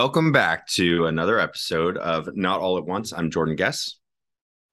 Welcome 0.00 0.30
back 0.30 0.68
to 0.68 1.06
another 1.06 1.40
episode 1.40 1.96
of 1.96 2.28
Not 2.36 2.60
All 2.60 2.78
at 2.78 2.84
Once. 2.84 3.12
I'm 3.12 3.32
Jordan 3.32 3.56
Guess. 3.56 3.98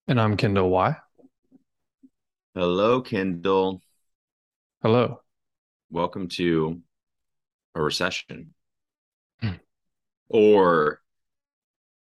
And 0.07 0.21
I'm 0.21 0.37
Kendall 0.37 0.69
Y. 0.69 0.95
Hello, 2.53 3.01
Kendall. 3.01 3.81
Hello. 4.83 5.21
Welcome 5.89 6.27
to 6.37 6.79
a 7.73 7.81
recession. 7.81 8.53
Hmm. 9.41 9.53
or 10.29 11.01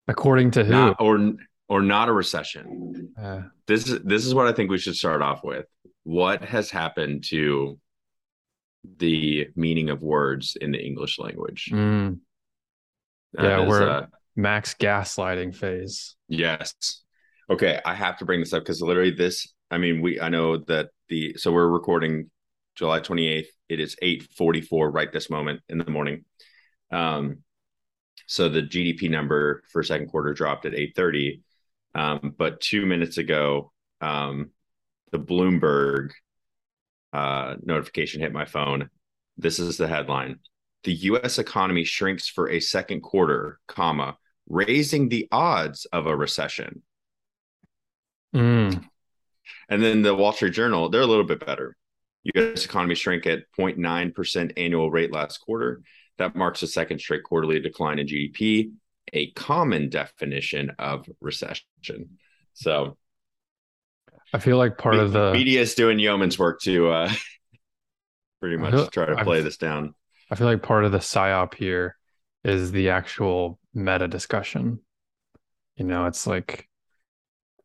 According 0.07 0.51
to 0.51 0.63
who? 0.63 0.71
not 0.71 0.95
or 1.01 1.33
or 1.67 1.81
not 1.81 2.07
a 2.07 2.13
recession. 2.13 3.11
Uh, 3.21 3.41
This 3.67 3.89
is 3.89 3.99
this 4.03 4.25
is 4.25 4.33
what 4.33 4.47
I 4.47 4.53
think 4.53 4.69
we 4.71 4.77
should 4.77 4.95
start 4.95 5.21
off 5.21 5.43
with. 5.43 5.65
What 6.03 6.45
has 6.45 6.71
happened 6.71 7.25
to 7.25 7.77
the 8.99 9.49
meaning 9.57 9.89
of 9.89 10.01
words 10.01 10.55
in 10.61 10.71
the 10.71 10.79
English 10.81 11.19
language? 11.19 11.69
mm, 11.73 12.17
That 13.33 13.43
Yeah, 13.43 13.61
is, 13.63 13.69
we're- 13.69 13.89
uh, 13.89 14.05
max 14.35 14.73
gaslighting 14.73 15.55
phase. 15.55 16.15
Yes. 16.27 16.73
Okay, 17.49 17.79
I 17.85 17.93
have 17.93 18.17
to 18.19 18.25
bring 18.25 18.39
this 18.39 18.53
up 18.53 18.63
because 18.63 18.81
literally 18.81 19.11
this, 19.11 19.53
I 19.69 19.77
mean, 19.77 20.01
we 20.01 20.19
I 20.19 20.29
know 20.29 20.57
that 20.67 20.89
the 21.09 21.35
so 21.37 21.51
we're 21.51 21.67
recording 21.67 22.29
July 22.75 22.99
28th. 23.01 23.47
It 23.67 23.79
is 23.79 23.95
8:44 24.01 24.89
right 24.93 25.11
this 25.11 25.29
moment 25.29 25.61
in 25.67 25.77
the 25.77 25.89
morning. 25.91 26.23
Um 26.91 27.39
so 28.27 28.47
the 28.47 28.61
GDP 28.61 29.09
number 29.09 29.63
for 29.71 29.83
second 29.83 30.07
quarter 30.07 30.33
dropped 30.33 30.65
at 30.65 30.73
8:30. 30.73 31.41
Um 31.93 32.33
but 32.37 32.61
2 32.61 32.85
minutes 32.85 33.17
ago 33.17 33.71
um 33.99 34.51
the 35.11 35.19
Bloomberg 35.19 36.11
uh 37.11 37.55
notification 37.61 38.21
hit 38.21 38.31
my 38.31 38.45
phone. 38.45 38.89
This 39.37 39.59
is 39.59 39.75
the 39.77 39.87
headline. 39.87 40.39
The 40.83 40.93
US 40.93 41.37
economy 41.39 41.83
shrinks 41.83 42.27
for 42.27 42.49
a 42.49 42.59
second 42.59 43.01
quarter, 43.01 43.59
comma, 43.67 44.17
raising 44.49 45.09
the 45.09 45.27
odds 45.31 45.85
of 45.85 46.07
a 46.07 46.15
recession. 46.15 46.81
Mm, 48.35 48.83
And 49.69 49.83
then 49.83 50.01
the 50.01 50.15
Wall 50.15 50.31
Street 50.33 50.53
Journal, 50.53 50.89
they're 50.89 51.01
a 51.01 51.05
little 51.07 51.23
bit 51.25 51.45
better. 51.45 51.75
US 52.35 52.65
economy 52.65 52.95
shrank 52.95 53.25
at 53.27 53.43
0.9% 53.59 54.53
annual 54.57 54.89
rate 54.91 55.11
last 55.11 55.37
quarter. 55.39 55.81
That 56.17 56.35
marks 56.35 56.61
a 56.63 56.67
second 56.67 56.99
straight 56.99 57.23
quarterly 57.23 57.59
decline 57.59 57.99
in 57.99 58.07
GDP, 58.07 58.71
a 59.13 59.31
common 59.31 59.89
definition 59.89 60.71
of 60.77 61.07
recession. 61.19 61.65
So 62.53 62.97
I 64.33 64.39
feel 64.39 64.57
like 64.57 64.77
part 64.77 64.95
of 64.95 65.11
the 65.13 65.33
media 65.33 65.61
is 65.61 65.73
doing 65.75 65.99
yeoman's 65.99 66.37
work 66.39 66.61
to 66.61 66.89
uh, 66.89 67.11
pretty 68.39 68.57
much 68.57 68.73
feel- 68.73 68.87
try 68.87 69.05
to 69.07 69.13
I've- 69.13 69.23
play 69.23 69.41
this 69.41 69.57
down. 69.57 69.93
I 70.31 70.35
feel 70.35 70.47
like 70.47 70.63
part 70.63 70.85
of 70.85 70.91
the 70.93 70.97
psyop 70.99 71.53
here 71.55 71.97
is 72.43 72.71
the 72.71 72.89
actual 72.89 73.59
meta 73.73 74.07
discussion. 74.07 74.79
You 75.75 75.85
know, 75.85 76.05
it's 76.05 76.25
like 76.25 76.67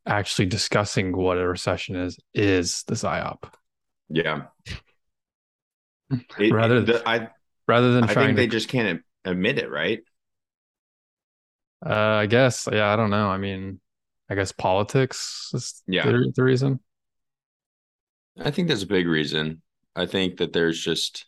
actually 0.06 0.46
discussing 0.46 1.16
what 1.16 1.38
a 1.38 1.46
recession 1.46 1.96
is 1.96 2.18
is 2.34 2.82
the 2.86 2.94
psyop 2.94 3.52
Yeah. 4.08 4.46
It- 6.38 6.52
Rather- 6.52 6.82
the- 6.82 7.02
I, 7.08 7.28
rather 7.66 7.92
than 7.92 8.04
I 8.04 8.12
trying 8.12 8.26
think 8.28 8.36
they 8.36 8.46
to. 8.46 8.50
just 8.52 8.68
can't 8.68 9.02
admit 9.24 9.58
it, 9.58 9.70
right? 9.70 10.00
uh, 11.84 11.90
I 12.22 12.26
guess, 12.26 12.68
yeah, 12.72 12.92
I 12.92 12.96
don't 12.96 13.10
know. 13.10 13.28
I 13.28 13.36
mean, 13.38 13.80
I 14.30 14.34
guess 14.34 14.50
politics 14.52 15.50
is 15.54 15.82
Yeah. 15.86 16.06
the, 16.06 16.32
the 16.34 16.42
reason. 16.42 16.80
I 18.38 18.50
think 18.50 18.68
that's 18.68 18.82
a 18.82 18.86
big 18.86 19.06
reason. 19.06 19.62
I 19.94 20.06
think 20.06 20.38
that 20.38 20.52
there's 20.52 20.80
just 20.82 21.26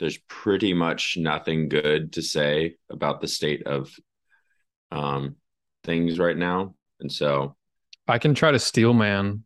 there's 0.00 0.18
pretty 0.28 0.74
much 0.74 1.16
nothing 1.18 1.68
good 1.68 2.12
to 2.14 2.22
say 2.22 2.76
about 2.90 3.20
the 3.20 3.28
state 3.28 3.66
of 3.66 3.90
um 4.90 5.36
things 5.84 6.18
right 6.18 6.36
now. 6.36 6.74
And 7.00 7.10
so 7.10 7.56
I 8.08 8.18
can 8.18 8.34
try 8.34 8.50
to 8.50 8.58
steel 8.58 8.92
man 8.94 9.44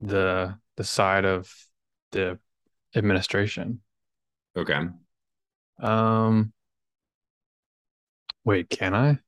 the 0.00 0.56
the 0.76 0.84
side 0.84 1.24
of 1.24 1.52
the 2.12 2.38
administration. 2.94 3.80
okay. 4.56 4.88
Um 5.80 6.52
wait, 8.44 8.68
can 8.70 8.94
I? 8.94 9.18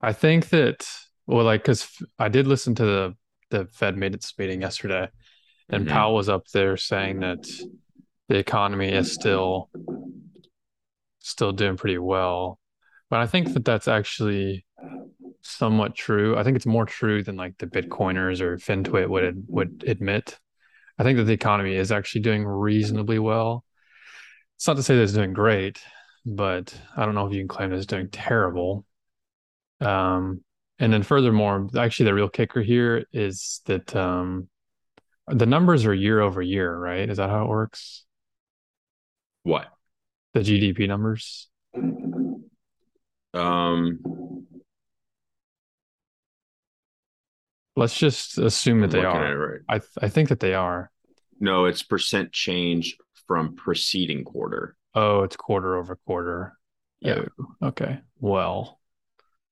I 0.00 0.12
think 0.12 0.50
that 0.50 0.86
well 1.26 1.44
like 1.44 1.64
cuz 1.64 1.88
I 2.18 2.28
did 2.28 2.46
listen 2.46 2.74
to 2.76 2.84
the 2.84 3.16
the 3.50 3.66
Fed 3.66 3.96
minutes 3.96 4.34
meeting 4.38 4.60
yesterday 4.62 5.08
and 5.68 5.86
Mhm. 5.86 5.90
Powell 5.90 6.14
was 6.14 6.28
up 6.28 6.46
there 6.48 6.76
saying 6.76 7.20
that 7.20 7.48
the 8.28 8.36
economy 8.36 8.92
is 8.92 9.12
still 9.12 9.70
still 11.20 11.52
doing 11.52 11.76
pretty 11.76 11.98
well. 11.98 12.58
But 13.10 13.20
I 13.20 13.26
think 13.26 13.52
that 13.54 13.64
that's 13.64 13.88
actually 13.88 14.66
somewhat 15.42 15.94
true. 15.94 16.36
I 16.36 16.42
think 16.42 16.56
it's 16.56 16.66
more 16.66 16.86
true 16.86 17.22
than 17.22 17.36
like 17.36 17.56
the 17.58 17.66
Bitcoiners 17.66 18.40
or 18.40 18.56
FinTwit 18.56 19.08
would 19.08 19.44
would 19.48 19.84
admit. 19.86 20.38
I 20.98 21.02
think 21.02 21.18
that 21.18 21.24
the 21.24 21.32
economy 21.32 21.74
is 21.74 21.92
actually 21.92 22.22
doing 22.22 22.44
reasonably 22.44 23.18
well. 23.18 23.64
It's 24.56 24.66
not 24.66 24.76
to 24.76 24.82
say 24.82 24.96
that 24.96 25.02
it's 25.02 25.12
doing 25.12 25.32
great, 25.32 25.80
but 26.24 26.74
I 26.96 27.04
don't 27.04 27.14
know 27.14 27.26
if 27.26 27.32
you 27.32 27.40
can 27.40 27.48
claim 27.48 27.70
that 27.70 27.76
it's 27.76 27.86
doing 27.86 28.08
terrible. 28.10 28.84
Um, 29.80 30.42
and 30.78 30.92
then 30.92 31.02
furthermore, 31.02 31.68
actually 31.76 32.06
the 32.06 32.14
real 32.14 32.28
kicker 32.28 32.62
here 32.62 33.04
is 33.12 33.60
that 33.66 33.94
um, 33.94 34.48
the 35.28 35.46
numbers 35.46 35.84
are 35.84 35.94
year 35.94 36.20
over 36.20 36.42
year, 36.42 36.76
right? 36.76 37.08
Is 37.08 37.18
that 37.18 37.30
how 37.30 37.44
it 37.44 37.48
works? 37.48 38.03
What? 39.44 39.68
The 40.34 40.40
GDP 40.40 40.88
numbers? 40.88 41.48
Um 43.32 44.00
Let's 47.76 47.98
just 47.98 48.38
assume 48.38 48.80
that 48.82 48.90
they 48.90 49.04
are. 49.04 49.36
right. 49.36 49.60
I 49.68 49.78
th- 49.78 49.90
I 50.00 50.08
think 50.08 50.28
that 50.28 50.38
they 50.40 50.54
are. 50.54 50.90
No, 51.40 51.64
it's 51.64 51.82
percent 51.82 52.32
change 52.32 52.96
from 53.26 53.56
preceding 53.56 54.24
quarter. 54.24 54.76
Oh, 54.94 55.22
it's 55.24 55.36
quarter 55.36 55.76
over 55.76 55.96
quarter. 56.06 56.56
Yeah. 57.00 57.24
Oh, 57.40 57.68
okay. 57.68 58.00
Well, 58.20 58.80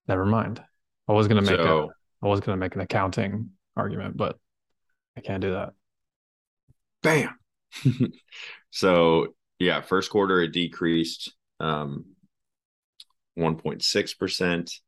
never 0.06 0.24
mind. 0.24 0.62
I 1.08 1.12
was 1.12 1.26
gonna 1.26 1.42
make 1.42 1.50
a 1.58 1.64
So 1.64 1.92
I 2.22 2.28
was 2.28 2.40
gonna 2.40 2.58
make 2.58 2.76
an 2.76 2.80
accounting 2.80 3.50
argument, 3.76 4.16
but 4.16 4.38
I 5.16 5.20
can't 5.20 5.40
do 5.40 5.52
that. 5.52 5.72
bam. 7.02 7.36
so 8.70 9.34
yeah, 9.62 9.80
first 9.80 10.10
quarter 10.10 10.40
it 10.40 10.52
decreased 10.52 11.32
um 11.60 12.04
1.6%. 13.38 14.80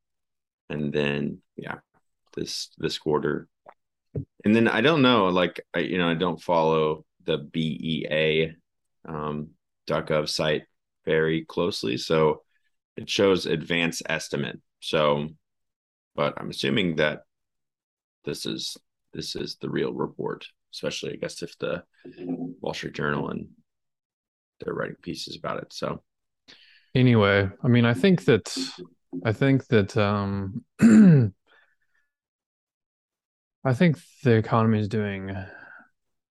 And 0.71 0.93
then 0.93 1.39
yeah, 1.57 1.77
this 2.37 2.71
this 2.79 2.99
quarter. 2.99 3.49
And 4.45 4.55
then 4.55 4.69
I 4.69 4.81
don't 4.81 5.03
know, 5.03 5.27
like 5.27 5.65
I 5.75 5.81
you 5.81 5.99
know, 5.99 6.09
I 6.09 6.15
don't 6.15 6.43
follow 6.43 7.05
the 7.25 7.39
BEA 7.39 8.55
um 9.07 9.51
.gov 9.89 10.29
site 10.29 10.65
very 11.05 11.45
closely. 11.45 11.97
So 11.97 12.43
it 12.97 13.09
shows 13.09 13.47
advanced 13.47 14.03
estimate. 14.09 14.61
So 14.81 15.29
but 16.17 16.35
I'm 16.37 16.51
assuming 16.51 16.97
that 16.97 17.23
this 18.25 18.47
is 18.47 18.77
this 19.13 19.37
is 19.37 19.57
the 19.61 19.71
real 19.71 19.93
report, 19.93 20.47
especially 20.73 21.13
I 21.13 21.17
guess 21.17 21.43
if 21.43 21.57
the 21.59 21.85
Wall 22.61 22.75
Street 22.75 22.95
Journal 22.95 23.31
and 23.31 23.49
they're 24.61 24.75
writing 24.75 24.97
pieces 25.03 25.37
about 25.37 25.63
it. 25.63 25.73
So 25.73 26.03
Anyway, 26.95 27.51
I 27.63 27.69
mean, 27.69 27.85
I 27.85 27.95
think 27.95 28.25
that 28.27 28.57
I 29.25 29.33
think 29.33 29.67
that 29.67 29.97
um 29.97 30.65
I 33.65 33.73
think 33.75 33.97
the 34.23 34.33
economy 34.33 34.79
is 34.79 34.89
doing 34.89 35.37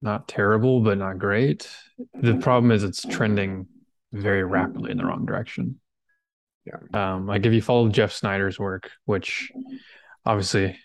not 0.01 0.27
terrible, 0.27 0.81
but 0.81 0.97
not 0.97 1.17
great. 1.17 1.69
The 2.13 2.35
problem 2.35 2.71
is 2.71 2.83
it's 2.83 3.01
trending 3.01 3.67
very 4.11 4.43
rapidly 4.43 4.91
in 4.91 4.97
the 4.97 5.05
wrong 5.05 5.25
direction. 5.25 5.79
Yeah. 6.65 6.77
Um, 6.93 7.25
like 7.25 7.45
if 7.45 7.51
you 7.51 7.61
follow 7.61 7.89
Jeff 7.89 8.13
Snyder's 8.13 8.59
work, 8.59 8.91
which 9.05 9.51
obviously 10.25 10.77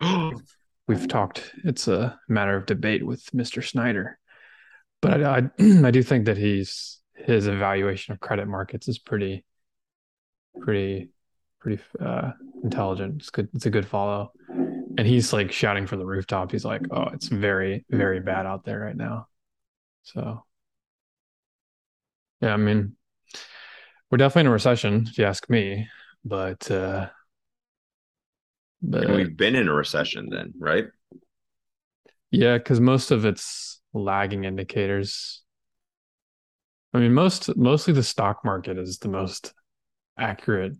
we've 0.88 1.06
talked, 1.08 1.52
it's 1.64 1.86
a 1.86 2.18
matter 2.28 2.56
of 2.56 2.66
debate 2.66 3.04
with 3.04 3.24
Mr. 3.32 3.64
Snyder. 3.64 4.18
But 5.02 5.22
I, 5.22 5.38
I, 5.38 5.42
I 5.86 5.90
do 5.90 6.02
think 6.02 6.24
that 6.26 6.38
he's 6.38 7.00
his 7.14 7.46
evaluation 7.46 8.12
of 8.14 8.20
credit 8.20 8.48
markets 8.48 8.88
is 8.88 8.98
pretty, 8.98 9.44
pretty, 10.60 11.10
pretty 11.60 11.82
uh, 12.00 12.30
intelligent. 12.64 13.16
It's 13.20 13.30
good. 13.30 13.48
It's 13.54 13.66
a 13.66 13.70
good 13.70 13.86
follow. 13.86 14.32
And 14.48 15.06
he's 15.06 15.32
like 15.32 15.52
shouting 15.52 15.86
from 15.86 15.98
the 15.98 16.06
rooftop. 16.06 16.52
He's 16.52 16.64
like, 16.64 16.82
"Oh, 16.90 17.08
it's 17.12 17.28
very, 17.28 17.84
very 17.90 18.20
bad 18.20 18.46
out 18.46 18.64
there 18.64 18.80
right 18.80 18.96
now." 18.96 19.26
So, 20.04 20.44
yeah, 22.40 22.52
I 22.52 22.56
mean, 22.56 22.96
we're 24.10 24.18
definitely 24.18 24.42
in 24.42 24.46
a 24.48 24.52
recession, 24.52 25.06
if 25.08 25.18
you 25.18 25.24
ask 25.24 25.48
me. 25.48 25.88
But, 26.24 26.70
uh, 26.70 27.08
but 28.82 29.04
and 29.04 29.14
we've 29.14 29.36
been 29.36 29.56
in 29.56 29.68
a 29.68 29.72
recession 29.72 30.28
then, 30.28 30.52
right? 30.58 30.86
Yeah, 32.30 32.58
because 32.58 32.80
most 32.80 33.10
of 33.10 33.24
it's 33.24 33.81
lagging 33.92 34.44
indicators. 34.44 35.42
I 36.94 36.98
mean, 36.98 37.14
most 37.14 37.56
mostly 37.56 37.94
the 37.94 38.02
stock 38.02 38.44
market 38.44 38.78
is 38.78 38.98
the 38.98 39.08
most 39.08 39.54
accurate 40.18 40.74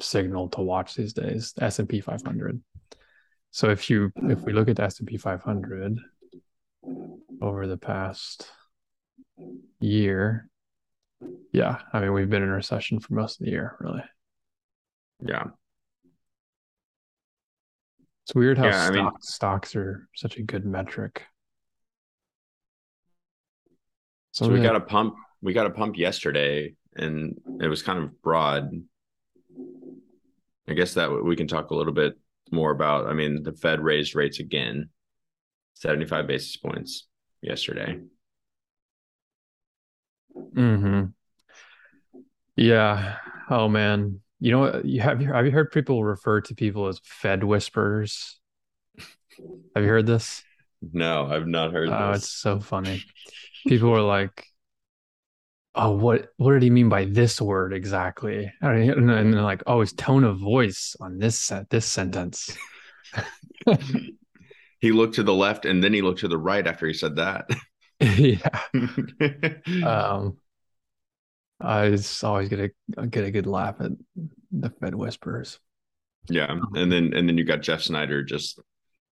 signal 0.00 0.48
to 0.50 0.60
watch 0.62 0.94
these 0.94 1.12
days, 1.12 1.54
S&P 1.60 2.00
500. 2.00 2.60
So 3.50 3.70
if 3.70 3.90
you 3.90 4.12
if 4.16 4.40
we 4.40 4.52
look 4.52 4.68
at 4.68 4.76
the 4.76 4.84
S&P 4.84 5.16
500 5.16 5.98
over 7.42 7.66
the 7.66 7.76
past 7.76 8.50
year, 9.80 10.48
yeah, 11.52 11.80
I 11.92 12.00
mean 12.00 12.12
we've 12.12 12.30
been 12.30 12.42
in 12.42 12.50
recession 12.50 13.00
for 13.00 13.14
most 13.14 13.40
of 13.40 13.46
the 13.46 13.50
year, 13.52 13.76
really. 13.80 14.04
Yeah. 15.26 15.44
It's 18.24 18.34
weird 18.34 18.58
how 18.58 18.66
Yeah, 18.66 18.84
I 18.86 18.90
mean- 18.90 19.10
stocks 19.20 19.74
are 19.74 20.08
such 20.14 20.36
a 20.36 20.42
good 20.42 20.64
metric. 20.64 21.24
So 24.40 24.50
we 24.50 24.60
got 24.60 24.74
a 24.76 24.80
pump. 24.80 25.14
We 25.42 25.52
got 25.52 25.66
a 25.66 25.70
pump 25.70 25.98
yesterday, 25.98 26.74
and 26.96 27.38
it 27.60 27.68
was 27.68 27.82
kind 27.82 27.98
of 27.98 28.22
broad. 28.22 28.70
I 30.66 30.72
guess 30.72 30.94
that 30.94 31.10
we 31.10 31.36
can 31.36 31.46
talk 31.46 31.70
a 31.70 31.74
little 31.74 31.92
bit 31.92 32.14
more 32.50 32.70
about. 32.70 33.06
I 33.06 33.12
mean, 33.12 33.42
the 33.42 33.52
Fed 33.52 33.80
raised 33.80 34.14
rates 34.14 34.40
again, 34.40 34.88
seventy-five 35.74 36.26
basis 36.26 36.56
points 36.56 37.06
yesterday. 37.42 38.00
hmm 40.54 41.04
Yeah. 42.56 43.16
Oh 43.50 43.68
man. 43.68 44.20
You 44.38 44.52
know 44.52 44.58
what? 44.60 44.84
You 44.86 45.02
have 45.02 45.20
you 45.20 45.30
have 45.30 45.44
you 45.44 45.52
heard 45.52 45.70
people 45.70 46.02
refer 46.02 46.40
to 46.40 46.54
people 46.54 46.86
as 46.86 46.98
Fed 47.04 47.44
whisperers? 47.44 48.38
Have 49.74 49.84
you 49.84 49.90
heard 49.90 50.06
this? 50.06 50.42
No, 50.94 51.26
I've 51.26 51.46
not 51.46 51.72
heard 51.72 51.90
Oh, 51.90 52.12
this. 52.12 52.22
it's 52.22 52.32
so 52.32 52.58
funny. 52.58 53.04
People 53.66 53.90
were 53.90 54.02
like, 54.02 54.46
"Oh, 55.74 55.90
what 55.96 56.28
what 56.36 56.52
did 56.52 56.62
he 56.62 56.70
mean 56.70 56.88
by 56.88 57.04
this 57.06 57.40
word 57.40 57.72
exactly?" 57.72 58.52
And 58.60 59.10
and 59.10 59.34
they're 59.34 59.42
like, 59.42 59.62
"Oh, 59.66 59.80
his 59.80 59.92
tone 59.92 60.24
of 60.24 60.38
voice 60.38 60.94
on 61.00 61.18
this 61.18 61.38
set 61.38 61.70
this 61.70 61.86
sentence." 61.86 62.56
He 64.80 64.92
looked 64.92 65.14
to 65.14 65.22
the 65.22 65.34
left 65.34 65.64
and 65.66 65.82
then 65.82 65.92
he 65.92 66.02
looked 66.02 66.20
to 66.20 66.28
the 66.28 66.38
right 66.38 66.66
after 66.66 66.86
he 66.86 66.94
said 66.94 67.16
that. 67.16 67.48
Yeah. 68.00 68.60
Um, 69.82 70.38
I 71.60 71.90
just 71.90 72.22
always 72.24 72.48
get 72.48 72.72
a 72.96 73.06
get 73.06 73.24
a 73.24 73.30
good 73.30 73.46
laugh 73.46 73.76
at 73.80 73.92
the 74.50 74.70
Fed 74.70 74.94
whisperers. 74.94 75.58
yeah, 76.28 76.54
and 76.74 76.90
then 76.90 77.12
and 77.14 77.28
then 77.28 77.36
you 77.38 77.44
got 77.44 77.62
Jeff 77.62 77.82
Snyder 77.82 78.22
just 78.22 78.58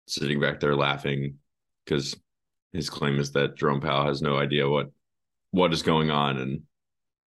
sitting 0.07 0.41
back 0.41 0.61
there 0.61 0.77
laughing 0.77 1.39
because 1.85 2.17
his 2.77 2.91
claim 2.91 3.19
is 3.19 3.33
that 3.33 3.57
Jerome 3.57 3.81
Powell 3.81 4.07
has 4.07 4.23
no 4.23 4.37
idea 4.37 4.69
what 4.69 4.91
what 5.51 5.73
is 5.73 5.83
going 5.83 6.11
on 6.11 6.39
and 6.39 6.63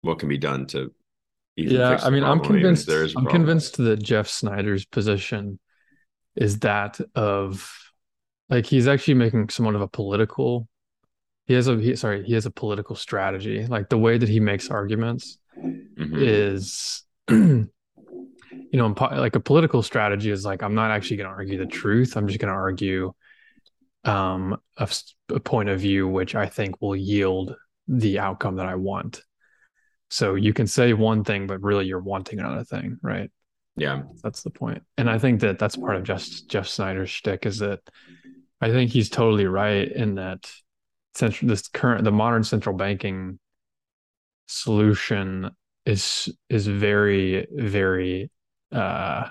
what 0.01 0.19
can 0.19 0.29
be 0.29 0.37
done 0.37 0.65
to. 0.67 0.93
even 1.57 1.77
Yeah, 1.77 1.99
I 2.01 2.09
mean, 2.09 2.23
I'm 2.23 2.39
problem, 2.39 2.59
even 2.59 2.59
if 2.61 2.63
convinced. 2.63 2.87
there 2.87 3.03
is 3.03 3.13
a 3.13 3.17
I'm 3.17 3.23
problem. 3.23 3.41
convinced 3.41 3.77
that 3.77 4.03
Jeff 4.03 4.27
Snyder's 4.27 4.85
position 4.85 5.59
is 6.35 6.59
that 6.59 6.99
of 7.15 7.71
like 8.49 8.65
he's 8.65 8.87
actually 8.87 9.15
making 9.15 9.49
somewhat 9.49 9.75
of 9.75 9.81
a 9.81 9.87
political. 9.87 10.67
He 11.45 11.53
has 11.55 11.67
a 11.67 11.77
he, 11.77 11.95
sorry, 11.95 12.23
he 12.23 12.33
has 12.33 12.45
a 12.45 12.51
political 12.51 12.95
strategy. 12.95 13.65
Like 13.65 13.89
the 13.89 13.97
way 13.97 14.17
that 14.17 14.29
he 14.29 14.39
makes 14.39 14.69
arguments 14.69 15.37
Mhm. 15.57 16.21
is, 16.21 17.03
you 17.29 17.69
know, 18.73 18.87
like 19.11 19.35
a 19.35 19.39
political 19.39 19.81
strategy 19.83 20.31
is 20.31 20.45
like 20.45 20.63
I'm 20.63 20.75
not 20.75 20.91
actually 20.91 21.17
going 21.17 21.29
to 21.29 21.35
argue 21.35 21.57
the 21.57 21.65
truth. 21.65 22.15
I'm 22.15 22.27
just 22.27 22.39
going 22.39 22.51
to 22.53 22.59
argue 22.59 23.13
um 24.05 24.57
a 24.77 25.39
point 25.41 25.69
of 25.69 25.79
view 25.79 26.07
which 26.07 26.33
I 26.35 26.47
think 26.47 26.81
will 26.81 26.95
yield 26.95 27.55
the 27.87 28.19
outcome 28.19 28.55
that 28.57 28.67
I 28.67 28.75
want. 28.75 29.21
So 30.09 30.35
you 30.35 30.53
can 30.53 30.67
say 30.67 30.93
one 30.93 31.23
thing, 31.23 31.47
but 31.47 31.61
really 31.61 31.85
you're 31.85 31.99
wanting 31.99 32.39
another 32.39 32.63
thing, 32.63 32.97
right? 33.01 33.29
Yeah, 33.75 34.03
That's 34.23 34.43
the 34.43 34.49
point. 34.49 34.83
And 34.97 35.09
I 35.09 35.19
think 35.19 35.41
that 35.41 35.59
that's 35.59 35.75
part 35.75 35.95
of 35.95 36.03
Jeff 36.03 36.25
Jeff 36.47 36.67
Snyder's 36.67 37.09
shtick 37.09 37.45
is 37.45 37.59
that 37.59 37.79
I 38.61 38.69
think 38.71 38.91
he's 38.91 39.09
totally 39.09 39.45
right 39.45 39.89
in 39.89 40.15
that 40.15 40.51
central 41.15 41.49
this 41.49 41.67
current 41.67 42.03
the 42.03 42.11
modern 42.11 42.43
central 42.43 42.75
banking 42.75 43.39
solution 44.47 45.49
is 45.85 46.29
is 46.49 46.67
very 46.67 47.47
very 47.51 48.29
uh 48.71 49.29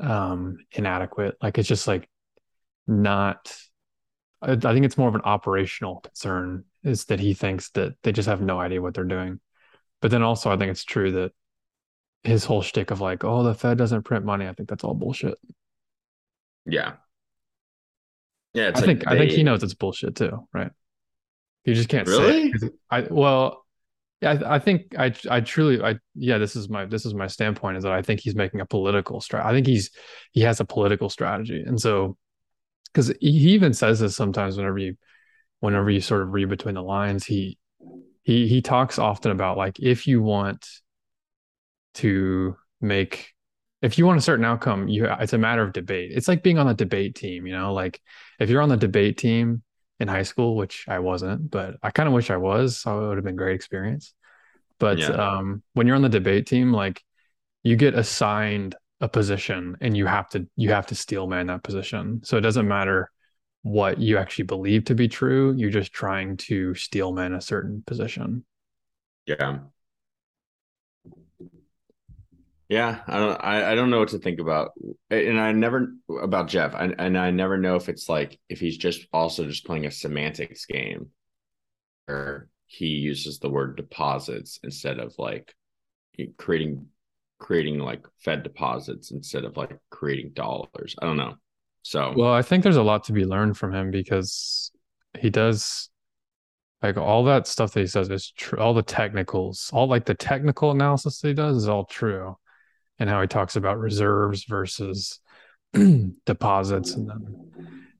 um 0.00 0.58
inadequate. 0.72 1.36
Like 1.40 1.58
it's 1.58 1.68
just 1.68 1.86
like 1.86 2.08
not 2.86 3.54
I, 4.42 4.56
think 4.56 4.84
it's 4.84 4.98
more 4.98 5.08
of 5.08 5.14
an 5.14 5.22
operational 5.22 6.00
concern 6.00 6.64
is 6.82 7.06
that 7.06 7.18
he 7.18 7.32
thinks 7.34 7.70
that 7.70 7.94
they 8.02 8.12
just 8.12 8.28
have 8.28 8.42
no 8.42 8.60
idea 8.60 8.82
what 8.82 8.92
they're 8.94 9.04
doing. 9.04 9.40
But 10.02 10.10
then 10.10 10.22
also 10.22 10.50
I 10.50 10.56
think 10.58 10.70
it's 10.70 10.84
true 10.84 11.12
that 11.12 11.32
his 12.24 12.44
whole 12.44 12.62
shtick 12.62 12.90
of 12.90 13.00
like, 13.00 13.24
oh, 13.24 13.42
the 13.42 13.54
Fed 13.54 13.78
doesn't 13.78 14.02
print 14.04 14.24
money. 14.24 14.46
I 14.48 14.52
think 14.52 14.68
that's 14.68 14.84
all 14.84 14.94
bullshit. 14.94 15.38
yeah, 16.66 16.94
yeah. 18.52 18.68
It's 18.68 18.78
I 18.78 18.80
like 18.82 18.86
think 18.86 19.04
I 19.08 19.16
think 19.18 19.30
he 19.32 19.42
knows 19.42 19.62
it's 19.62 19.74
bullshit 19.74 20.16
too, 20.16 20.46
right? 20.52 20.70
You 21.64 21.74
just 21.74 21.88
can't 21.88 22.06
say 22.08 22.14
Really? 22.18 22.42
it 22.48 22.52
'cause 22.52 22.70
I 22.90 23.00
well, 23.10 23.64
yeah, 24.20 24.32
I, 24.44 24.56
I 24.56 24.58
think 24.58 24.94
I 24.98 25.14
I 25.30 25.40
truly 25.40 25.82
I 25.82 25.96
yeah, 26.14 26.38
this 26.38 26.56
is 26.56 26.68
my 26.68 26.84
this 26.86 27.06
is 27.06 27.14
my 27.14 27.26
standpoint 27.26 27.78
is 27.78 27.84
that 27.84 27.92
I 27.92 28.02
think 28.02 28.20
he's 28.20 28.34
making 28.34 28.60
a 28.60 28.66
political 28.66 29.20
strat. 29.20 29.44
I 29.44 29.52
think 29.52 29.66
he's 29.66 29.90
he 30.32 30.42
has 30.42 30.60
a 30.60 30.64
political 30.64 31.08
strategy, 31.08 31.62
and 31.66 31.80
so 31.80 32.16
because 32.94 33.08
he, 33.20 33.28
even 33.54 33.74
says 33.74 33.98
this 33.98 34.14
sometimes 34.14 34.56
whenever 34.56 34.78
you 34.78 34.96
whenever 35.60 35.90
you 35.90 36.00
sort 36.00 36.22
of 36.22 36.32
read 36.32 36.48
between 36.48 36.76
the 36.76 36.82
lines, 36.82 37.24
he 37.24 37.58
he 38.22 38.46
he 38.46 38.62
talks 38.62 38.98
often 38.98 39.32
about 39.32 39.56
like 39.56 39.80
if 39.80 40.06
you 40.06 40.22
want 40.22 40.66
to 41.94 42.56
make 42.80 43.32
if 43.82 43.98
you 43.98 44.06
want 44.06 44.18
a 44.18 44.22
certain 44.22 44.44
outcome 44.44 44.88
you 44.88 45.06
it's 45.20 45.32
a 45.32 45.38
matter 45.38 45.62
of 45.62 45.72
debate. 45.72 46.12
It's 46.14 46.28
like 46.28 46.42
being 46.42 46.58
on 46.58 46.66
the 46.66 46.74
debate 46.74 47.14
team 47.14 47.46
you 47.46 47.52
know? 47.52 47.72
Like 47.72 48.00
if 48.38 48.50
you're 48.50 48.62
on 48.62 48.68
the 48.68 48.76
debate 48.76 49.18
team 49.18 49.62
in 50.00 50.08
high 50.08 50.24
school 50.24 50.56
which 50.56 50.86
i 50.88 50.98
wasn't 50.98 51.50
but 51.50 51.76
i 51.82 51.90
kind 51.90 52.08
of 52.08 52.12
wish 52.12 52.28
i 52.28 52.36
was 52.36 52.76
so 52.76 53.04
it 53.04 53.08
would 53.08 53.16
have 53.16 53.24
been 53.24 53.34
a 53.34 53.36
great 53.36 53.54
experience. 53.54 54.14
But 54.78 54.98
Yeah. 54.98 55.10
um 55.10 55.62
when 55.74 55.86
you're 55.86 55.96
on 55.96 56.02
the 56.02 56.08
debate 56.08 56.46
team 56.46 56.72
like 56.72 57.02
you 57.62 57.76
get 57.76 57.94
assigned 57.94 58.74
a 59.00 59.08
position 59.08 59.76
and 59.80 59.96
you 59.96 60.06
have 60.06 60.28
to 60.28 60.46
you 60.56 60.70
have 60.70 60.86
to 60.86 60.94
steel 60.94 61.26
man 61.26 61.46
that 61.48 61.62
position 61.62 62.20
so 62.24 62.36
it 62.36 62.42
doesn't 62.42 62.68
matter 62.68 63.10
what 63.62 63.98
you 63.98 64.18
actually 64.18 64.44
believe 64.44 64.84
to 64.84 64.94
be 64.94 65.08
true 65.08 65.52
you're 65.56 65.70
just 65.70 65.92
trying 65.92 66.36
to 66.36 66.74
steel 66.74 67.12
man 67.12 67.34
a 67.34 67.40
certain 67.40 67.82
position 67.86 68.44
Yeah. 69.26 69.58
Yeah, 72.68 73.02
I 73.06 73.18
don't 73.18 73.44
I, 73.44 73.72
I 73.72 73.74
don't 73.74 73.90
know 73.90 73.98
what 73.98 74.08
to 74.10 74.18
think 74.18 74.40
about. 74.40 74.72
And 75.10 75.38
I 75.38 75.52
never 75.52 75.94
about 76.22 76.48
Jeff. 76.48 76.74
I, 76.74 76.86
and 76.98 77.16
I 77.18 77.30
never 77.30 77.58
know 77.58 77.76
if 77.76 77.88
it's 77.88 78.08
like 78.08 78.40
if 78.48 78.58
he's 78.58 78.78
just 78.78 79.06
also 79.12 79.44
just 79.46 79.66
playing 79.66 79.86
a 79.86 79.90
semantics 79.90 80.64
game 80.64 81.10
or 82.08 82.48
he 82.66 82.86
uses 82.86 83.38
the 83.38 83.50
word 83.50 83.76
deposits 83.76 84.58
instead 84.62 84.98
of 84.98 85.14
like 85.18 85.54
creating 86.38 86.86
creating 87.44 87.78
like 87.78 88.06
Fed 88.20 88.42
deposits 88.42 89.10
instead 89.10 89.44
of 89.44 89.54
like 89.54 89.76
creating 89.90 90.30
dollars. 90.32 90.96
I 91.02 91.04
don't 91.04 91.18
know. 91.18 91.34
So 91.82 92.14
Well, 92.16 92.32
I 92.32 92.40
think 92.40 92.62
there's 92.62 92.78
a 92.78 92.82
lot 92.82 93.04
to 93.04 93.12
be 93.12 93.26
learned 93.26 93.58
from 93.58 93.74
him 93.74 93.90
because 93.90 94.72
he 95.18 95.28
does 95.28 95.90
like 96.82 96.96
all 96.96 97.24
that 97.24 97.46
stuff 97.46 97.72
that 97.74 97.80
he 97.80 97.86
says 97.86 98.08
is 98.08 98.30
true. 98.30 98.58
All 98.58 98.72
the 98.72 98.82
technicals, 98.82 99.68
all 99.74 99.86
like 99.86 100.06
the 100.06 100.14
technical 100.14 100.70
analysis 100.70 101.20
that 101.20 101.28
he 101.28 101.34
does 101.34 101.58
is 101.58 101.68
all 101.68 101.84
true. 101.84 102.34
And 102.98 103.10
how 103.10 103.20
he 103.20 103.26
talks 103.26 103.56
about 103.56 103.78
reserves 103.78 104.44
versus 104.44 105.20
deposits 106.24 106.94
and 106.94 107.10
then 107.10 107.52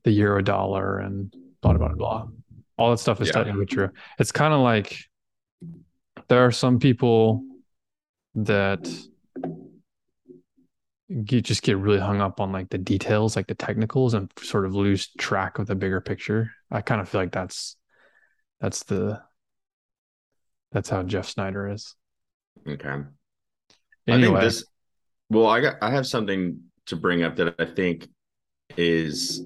the 0.05 0.11
euro 0.13 0.41
dollar 0.43 1.01
and 1.01 1.31
blah, 1.61 1.75
blah, 1.75 1.89
blah, 1.89 1.97
blah. 1.97 2.29
All 2.79 2.91
that 2.93 2.99
stuff 2.99 3.21
is 3.21 3.29
Yeah. 3.29 3.35
technically 3.35 3.67
true. 3.67 3.91
It's 4.19 4.33
kind 4.33 4.55
of 4.55 4.61
like 4.61 4.97
there 6.29 6.47
are 6.47 6.51
some 6.53 6.79
people 6.79 7.45
that 8.37 8.89
you 11.08 11.40
just 11.40 11.62
get 11.62 11.76
really 11.78 11.99
hung 12.00 12.20
up 12.20 12.40
on 12.40 12.52
like 12.52 12.70
the 12.70 12.78
details, 12.78 13.37
like 13.37 13.46
the 13.46 13.54
technicals, 13.54 14.14
and 14.14 14.30
sort 14.40 14.66
of 14.66 14.75
lose 14.75 15.08
track 15.18 15.58
of 15.58 15.66
the 15.66 15.75
bigger 15.75 16.00
picture. 16.00 16.52
I 16.70 16.80
kind 16.80 17.00
of 17.00 17.08
feel 17.08 17.20
like 17.20 17.32
that's 17.32 17.76
that's 18.61 18.84
the 18.84 19.23
that's 20.73 20.88
how 20.88 21.02
Jeff 21.02 21.28
Snyder 21.28 21.68
is. 21.70 21.94
okay. 22.66 22.88
I 24.08 24.20
think 24.20 24.23
Anyway, 24.25 24.40
this 24.40 24.64
well, 25.30 25.46
I 25.46 25.61
got 25.61 25.76
I 25.82 25.90
have 25.90 26.06
something 26.06 26.61
to 26.87 26.96
bring 26.96 27.23
up 27.23 27.37
that 27.37 27.54
I 27.58 27.64
think 27.64 28.08
is 28.76 29.44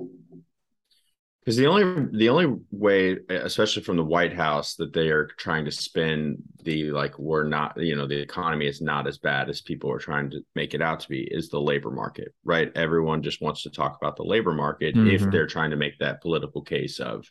because 1.49 1.57
the 1.57 1.67
only 1.67 2.07
the 2.13 2.29
only 2.29 2.61
way, 2.71 3.17
especially 3.31 3.83
from 3.83 3.97
the 3.97 4.05
White 4.05 4.35
House, 4.35 4.75
that 4.75 4.93
they 4.93 5.09
are 5.09 5.29
trying 5.39 5.65
to 5.65 5.71
spin 5.71 6.37
the 6.63 6.91
like 6.91 7.19
we're 7.19 7.49
not, 7.49 7.75
you 7.81 7.97
know, 7.97 8.07
the 8.07 8.21
economy 8.21 8.67
is 8.67 8.83
not 8.83 9.07
as 9.07 9.17
bad 9.17 9.49
as 9.49 9.63
people 9.63 9.91
are 9.91 9.99
trying 9.99 10.29
to 10.29 10.45
make 10.55 10.75
it 10.75 10.83
out 10.83 11.01
to 11.01 11.09
be, 11.09 11.23
is 11.23 11.49
the 11.49 11.59
labor 11.59 11.91
market, 11.91 12.35
right? 12.45 12.71
Everyone 12.77 13.23
just 13.23 13.41
wants 13.41 13.63
to 13.63 13.71
talk 13.71 13.97
about 13.99 14.17
the 14.17 14.25
labor 14.25 14.53
market 14.53 14.95
if 14.95 15.23
Mhm. 15.23 15.33
they're 15.33 15.47
trying 15.47 15.71
to 15.71 15.77
make 15.77 15.99
that 16.01 16.21
political 16.21 16.61
case 16.61 17.01
of 17.01 17.25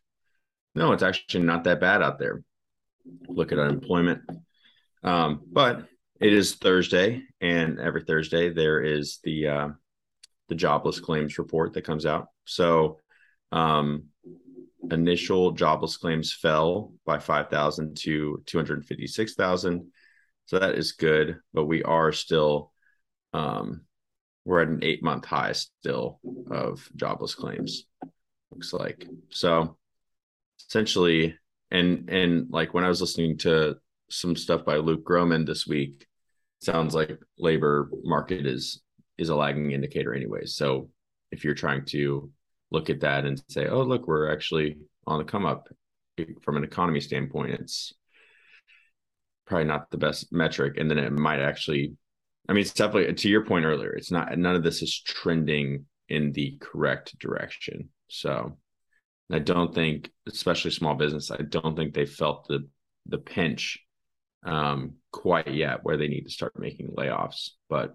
no, 0.74 0.94
it's 0.94 1.04
actually 1.04 1.44
not 1.44 1.64
that 1.66 1.80
bad 1.80 2.02
out 2.02 2.18
there. 2.18 2.42
Look 3.28 3.52
at 3.52 3.60
unemployment. 3.60 4.24
Um, 5.04 5.44
but 5.52 5.88
It 6.20 6.34
is 6.34 6.56
Thursday, 6.56 7.22
and 7.40 7.80
every 7.80 8.02
Thursday 8.04 8.50
there 8.50 8.82
is 8.82 9.20
the 9.24 9.48
uh, 9.48 9.70
the 10.50 10.56
jobless 10.56 11.00
claims 11.00 11.38
report 11.38 11.74
that 11.74 11.84
comes 11.84 12.08
out. 12.08 12.30
So, 12.46 13.00
um, 13.52 14.06
initial 14.92 15.52
jobless 15.52 15.98
claims 15.98 16.34
fell 16.34 16.94
by 17.06 17.20
five 17.20 17.50
thousand 17.50 17.98
to 17.98 18.42
two 18.46 18.58
hundred 18.58 18.86
fifty 18.86 19.08
six 19.08 19.36
thousand. 19.36 19.92
So 20.46 20.60
that 20.60 20.76
is 20.76 20.94
good, 20.94 21.40
but 21.54 21.66
we 21.66 21.84
are 21.84 22.12
still 22.12 22.72
um, 23.34 23.82
we're 24.46 24.62
at 24.62 24.70
an 24.70 24.80
eight 24.82 25.04
month 25.04 25.26
high 25.26 25.52
still 25.52 26.20
of 26.50 26.88
jobless 26.96 27.36
claims. 27.36 27.86
Looks 28.52 28.74
like 28.74 29.06
so. 29.30 29.78
Essentially, 30.70 31.38
and 31.72 32.10
and 32.10 32.48
like 32.50 32.74
when 32.74 32.84
I 32.84 32.90
was 32.90 33.02
listening 33.02 33.38
to 33.40 33.78
some 34.10 34.36
stuff 34.36 34.66
by 34.66 34.78
Luke 34.78 35.04
Gromen 35.04 35.46
this 35.46 35.68
week. 35.68 36.06
Sounds 36.60 36.96
like 36.96 37.20
labor 37.38 37.90
market 38.04 38.46
is 38.46 38.82
is 39.18 39.30
a 39.30 39.36
lagging 39.36 39.72
indicator 39.72 40.14
anyway. 40.14 40.46
So 40.46 40.90
if 41.32 41.44
you're 41.44 41.54
trying 41.54 41.86
to 41.86 42.32
look 42.72 42.90
at 42.90 43.02
that 43.02 43.26
and 43.26 43.42
say, 43.50 43.68
oh 43.68 43.84
look, 43.84 44.08
we're 44.08 44.32
actually 44.32 44.78
on 45.06 45.20
the 45.20 45.26
come 45.26 45.46
up 45.46 45.68
from 46.42 46.58
an 46.58 46.64
economy 46.64 47.00
standpoint, 47.00 47.54
it's 47.54 47.94
probably 49.46 49.66
not 49.66 49.90
the 49.92 49.98
best 49.98 50.32
metric. 50.32 50.76
And 50.78 50.90
then 50.90 50.98
it 50.98 51.12
might 51.12 51.40
actually 51.40 51.96
I 52.50 52.54
mean 52.54 52.62
it's 52.62 52.74
definitely 52.74 53.14
to 53.14 53.30
your 53.30 53.46
point 53.46 53.66
earlier, 53.66 53.92
it's 53.92 54.12
not 54.12 54.38
none 54.38 54.56
of 54.56 54.64
this 54.64 54.82
is 54.82 55.02
trending 55.02 55.86
in 56.10 56.32
the 56.32 56.58
correct 56.60 57.18
direction. 57.20 57.90
So 58.10 58.58
I 59.32 59.40
don't 59.40 59.76
think, 59.76 60.10
especially 60.28 60.72
small 60.72 60.96
business, 60.96 61.32
I 61.32 61.42
don't 61.42 61.76
think 61.76 61.94
they 61.94 62.06
felt 62.06 62.48
the 62.48 62.68
the 63.06 63.18
pinch 63.18 63.80
um, 64.44 64.94
quite 65.12 65.54
yet 65.54 65.80
where 65.84 65.98
they 65.98 66.08
need 66.08 66.24
to 66.24 66.30
start 66.32 66.58
making 66.58 66.94
layoffs, 66.98 67.52
but 67.70 67.94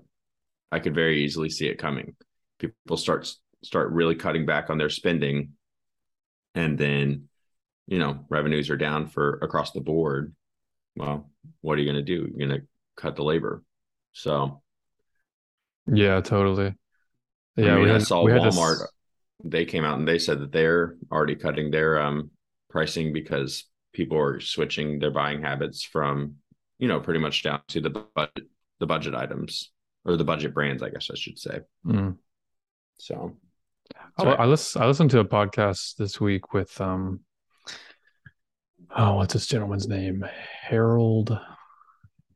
I 0.71 0.79
could 0.79 0.95
very 0.95 1.25
easily 1.25 1.51
see 1.51 1.67
it 1.67 1.79
coming. 1.79 2.17
People 2.59 2.97
start 2.97 3.33
start 3.63 3.93
really 3.93 4.15
cutting 4.15 4.47
back 4.47 4.71
on 4.71 4.79
their 4.79 4.91
spending, 4.91 5.51
and 6.55 6.79
then 6.79 7.29
you 7.87 7.99
know 7.99 8.25
revenues 8.29 8.71
are 8.71 8.77
down 8.77 9.07
for 9.07 9.39
across 9.43 9.73
the 9.73 9.81
board. 9.81 10.35
Well, 10.97 11.31
what 11.61 11.79
are 11.79 11.83
you 11.83 11.91
going 11.91 12.05
to 12.05 12.15
do? 12.15 12.29
You're 12.29 12.49
going 12.49 12.61
to 12.61 12.67
cut 12.97 13.17
the 13.17 13.25
labor. 13.25 13.63
So, 14.13 14.63
yeah, 15.87 16.21
totally. 16.21 16.75
Yeah, 17.57 17.73
I, 17.73 17.75
mean, 17.75 17.85
we 17.85 17.89
had, 17.89 18.01
I 18.03 18.05
saw 18.05 18.25
Walmart. 18.25 18.81
This... 18.81 18.89
They 19.45 19.65
came 19.65 19.85
out 19.85 19.99
and 19.99 20.07
they 20.07 20.19
said 20.19 20.41
that 20.41 20.53
they're 20.53 20.97
already 21.11 21.35
cutting 21.35 21.71
their 21.71 22.01
um, 22.01 22.31
pricing 22.71 23.13
because 23.13 23.65
people 23.93 24.19
are 24.19 24.41
switching 24.41 24.99
their 24.99 25.11
buying 25.11 25.43
habits 25.43 25.85
from 25.85 26.37
you 26.79 26.89
know 26.89 27.01
pretty 27.01 27.21
much 27.21 27.43
down 27.43 27.61
to 27.69 27.81
the 27.81 27.91
budget 27.91 28.49
the 28.81 28.87
budget 28.87 29.15
items 29.15 29.71
or 30.05 30.17
the 30.17 30.25
budget 30.25 30.55
brands 30.55 30.83
i 30.83 30.89
guess 30.89 31.11
i 31.13 31.15
should 31.15 31.39
say 31.39 31.61
mm. 31.87 32.17
so 32.99 33.37
oh, 34.19 34.29
I, 34.29 34.47
listen, 34.47 34.83
I 34.83 34.87
listened 34.87 35.11
to 35.11 35.21
a 35.21 35.25
podcast 35.25 35.97
this 35.97 36.21
week 36.21 36.53
with 36.53 36.81
um 36.81 37.21
oh 38.95 39.15
what's 39.15 39.35
this 39.35 39.47
gentleman's 39.47 39.89
name? 39.89 40.25
Harald 40.63 41.39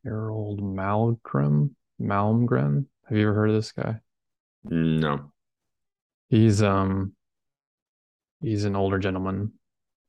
harald 0.03 0.63
malcolm 0.63 1.75
malmgren? 2.01 2.85
Have 3.07 3.17
you 3.17 3.27
ever 3.27 3.33
heard 3.33 3.49
of 3.49 3.55
this 3.55 3.71
guy? 3.71 3.99
No. 4.63 5.31
He's 6.29 6.61
um 6.61 7.13
he's 8.41 8.65
an 8.65 8.75
older 8.75 8.99
gentleman 8.99 9.53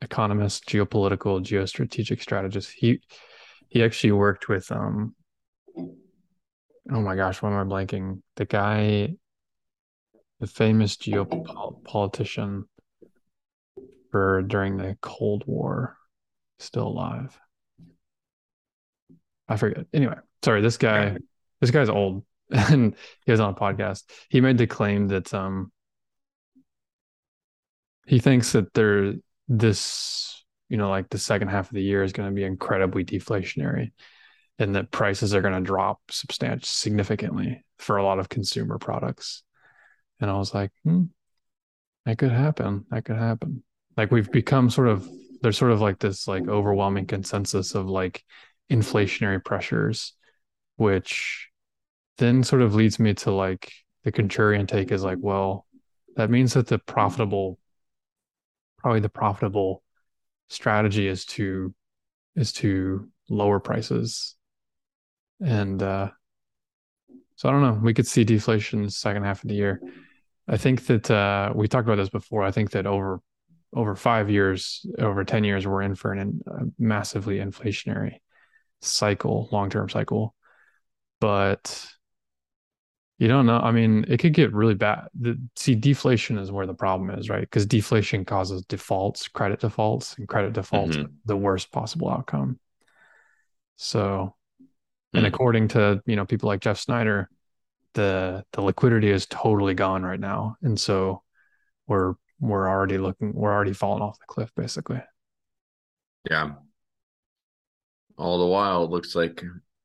economist, 0.00 0.66
geopolitical, 0.68 1.42
geostrategic 1.44 2.22
strategist. 2.22 2.70
He 2.70 3.02
he 3.68 3.82
actually 3.82 4.12
worked 4.12 4.48
with 4.48 4.70
um 4.70 5.14
oh 5.76 7.00
my 7.00 7.16
gosh, 7.16 7.42
why 7.42 7.50
am 7.50 7.70
I 7.70 7.84
blanking? 7.84 8.22
The 8.36 8.44
guy, 8.44 9.14
the 10.40 10.46
famous 10.46 10.96
geopolitician 10.96 12.64
for 14.10 14.42
during 14.42 14.76
the 14.76 14.96
Cold 15.00 15.44
War, 15.46 15.96
still 16.58 16.88
alive. 16.88 17.38
I 19.48 19.56
forget. 19.56 19.86
Anyway, 19.92 20.16
sorry, 20.44 20.60
this 20.60 20.76
guy, 20.76 21.16
this 21.60 21.70
guy's 21.70 21.88
old 21.88 22.24
and 22.50 22.94
he 23.24 23.32
was 23.32 23.40
on 23.40 23.50
a 23.50 23.56
podcast. 23.56 24.04
He 24.28 24.40
made 24.40 24.58
the 24.58 24.66
claim 24.66 25.08
that 25.08 25.32
um 25.34 25.72
he 28.06 28.18
thinks 28.18 28.52
that 28.52 28.72
there 28.72 29.14
this, 29.48 30.44
you 30.68 30.76
know, 30.76 30.88
like 30.88 31.10
the 31.10 31.18
second 31.18 31.48
half 31.48 31.68
of 31.68 31.74
the 31.74 31.82
year 31.82 32.02
is 32.02 32.12
going 32.12 32.28
to 32.28 32.34
be 32.34 32.44
incredibly 32.44 33.04
deflationary 33.04 33.92
and 34.58 34.74
that 34.74 34.90
prices 34.90 35.34
are 35.34 35.42
going 35.42 35.54
to 35.54 35.60
drop 35.60 36.00
substantially 36.10 36.62
significantly 36.64 37.64
for 37.78 37.96
a 37.96 38.04
lot 38.04 38.18
of 38.18 38.28
consumer 38.28 38.78
products. 38.78 39.42
And 40.20 40.30
I 40.30 40.36
was 40.36 40.54
like, 40.54 40.70
hmm, 40.84 41.04
that 42.04 42.18
could 42.18 42.32
happen. 42.32 42.86
That 42.90 43.04
could 43.04 43.16
happen. 43.16 43.62
Like 43.96 44.10
we've 44.10 44.30
become 44.30 44.70
sort 44.70 44.88
of 44.88 45.08
there's 45.42 45.58
sort 45.58 45.70
of 45.70 45.80
like 45.80 45.98
this 45.98 46.26
like 46.26 46.48
overwhelming 46.48 47.06
consensus 47.06 47.74
of 47.74 47.86
like 47.86 48.24
inflationary 48.70 49.44
pressures, 49.44 50.14
which 50.76 51.48
then 52.18 52.42
sort 52.42 52.62
of 52.62 52.74
leads 52.74 52.98
me 52.98 53.14
to 53.14 53.30
like 53.30 53.72
the 54.04 54.12
contrarian 54.12 54.66
take 54.66 54.90
is 54.90 55.04
like, 55.04 55.18
well, 55.20 55.66
that 56.16 56.30
means 56.30 56.54
that 56.54 56.66
the 56.66 56.78
profitable 56.78 57.58
probably 58.78 59.00
the 59.00 59.08
profitable 59.08 59.82
strategy 60.48 61.06
is 61.06 61.24
to 61.24 61.74
is 62.36 62.52
to 62.52 63.08
lower 63.28 63.60
prices 63.60 64.36
and 65.40 65.82
uh 65.82 66.08
so 67.36 67.48
i 67.48 67.52
don't 67.52 67.62
know 67.62 67.78
we 67.82 67.92
could 67.92 68.06
see 68.06 68.24
deflation 68.24 68.82
the 68.82 68.90
second 68.90 69.24
half 69.24 69.42
of 69.42 69.48
the 69.48 69.54
year 69.54 69.80
i 70.48 70.56
think 70.56 70.86
that 70.86 71.10
uh 71.10 71.52
we 71.54 71.68
talked 71.68 71.86
about 71.86 71.96
this 71.96 72.08
before 72.08 72.42
i 72.42 72.50
think 72.50 72.70
that 72.70 72.86
over 72.86 73.20
over 73.74 73.94
five 73.94 74.30
years 74.30 74.86
over 74.98 75.24
10 75.24 75.44
years 75.44 75.66
we're 75.66 75.82
in 75.82 75.94
for 75.94 76.12
an, 76.12 76.40
a 76.46 76.64
massively 76.78 77.38
inflationary 77.38 78.14
cycle 78.80 79.48
long-term 79.52 79.88
cycle 79.88 80.34
but 81.20 81.88
you 83.18 83.26
don't 83.26 83.46
know. 83.46 83.58
I 83.58 83.72
mean, 83.72 84.04
it 84.08 84.18
could 84.18 84.32
get 84.32 84.52
really 84.52 84.74
bad. 84.74 85.08
The, 85.18 85.36
see, 85.56 85.74
deflation 85.74 86.38
is 86.38 86.52
where 86.52 86.66
the 86.66 86.74
problem 86.74 87.10
is, 87.10 87.28
right? 87.28 87.40
Because 87.40 87.66
deflation 87.66 88.24
causes 88.24 88.64
defaults, 88.66 89.26
credit 89.26 89.58
defaults, 89.58 90.14
and 90.16 90.28
credit 90.28 90.52
defaults 90.52 90.96
mm-hmm. 90.96 91.12
the 91.24 91.36
worst 91.36 91.72
possible 91.72 92.08
outcome. 92.08 92.60
So, 93.76 94.36
and 94.60 94.68
mm-hmm. 95.24 95.34
according 95.34 95.68
to 95.68 96.00
you 96.06 96.14
know 96.14 96.26
people 96.26 96.46
like 96.46 96.60
Jeff 96.60 96.78
Snyder, 96.78 97.28
the 97.98 98.44
the 98.52 98.62
liquidity 98.62 99.10
is 99.10 99.26
totally 99.26 99.74
gone 99.74 100.04
right 100.04 100.20
now, 100.20 100.56
and 100.62 100.78
so 100.78 101.22
we're 101.88 102.14
we're 102.38 102.68
already 102.68 102.96
looking, 102.96 103.34
we're 103.34 103.52
already 103.52 103.72
falling 103.72 104.02
off 104.02 104.18
the 104.20 104.26
cliff, 104.28 104.52
basically. 104.54 105.02
Yeah. 106.30 106.52
All 108.16 108.38
the 108.38 108.46
while, 108.46 108.84
it 108.84 108.90
looks 108.90 109.16
like. 109.16 109.42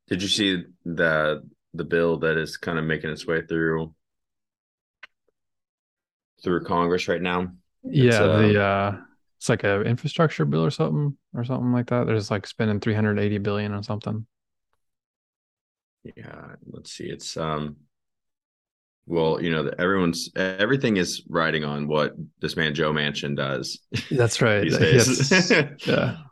Did 0.08 0.22
you 0.22 0.28
see 0.28 0.64
the 0.86 1.44
the 1.74 1.84
bill 1.84 2.20
that 2.20 2.38
is 2.38 2.58
kind 2.58 2.78
of 2.78 2.86
making 2.86 3.10
its 3.10 3.26
way 3.26 3.42
through 3.42 3.96
through 6.44 6.66
Congress 6.66 7.08
right 7.08 7.22
now. 7.22 7.52
yeah, 7.84 8.22
uh, 8.22 8.38
the 8.38 8.62
uh 8.62 8.98
it's 9.38 9.50
like 9.50 9.64
a 9.64 9.82
infrastructure 9.82 10.46
bill 10.46 10.64
or 10.64 10.72
something 10.72 11.18
or 11.34 11.44
something 11.44 11.72
like 11.72 11.88
that. 11.88 12.06
There's 12.06 12.30
like 12.30 12.46
spending 12.46 12.80
380 12.80 13.40
billion 13.40 13.74
or 13.74 13.82
something. 13.82 14.28
Yeah, 16.16 16.56
let's 16.68 16.92
see. 16.92 17.06
It's 17.06 17.38
um 17.38 17.78
well, 19.06 19.42
you 19.42 19.50
know, 19.50 19.70
everyone's 19.78 20.30
everything 20.36 20.98
is 20.98 21.24
riding 21.28 21.64
on 21.64 21.88
what 21.88 22.14
this 22.40 22.56
man 22.56 22.74
Joe 22.74 22.94
Manchin 22.94 23.36
does. 23.36 23.80
That's 24.12 24.42
right. 24.42 24.66
Yes. 24.66 25.52
yeah. 25.86 26.18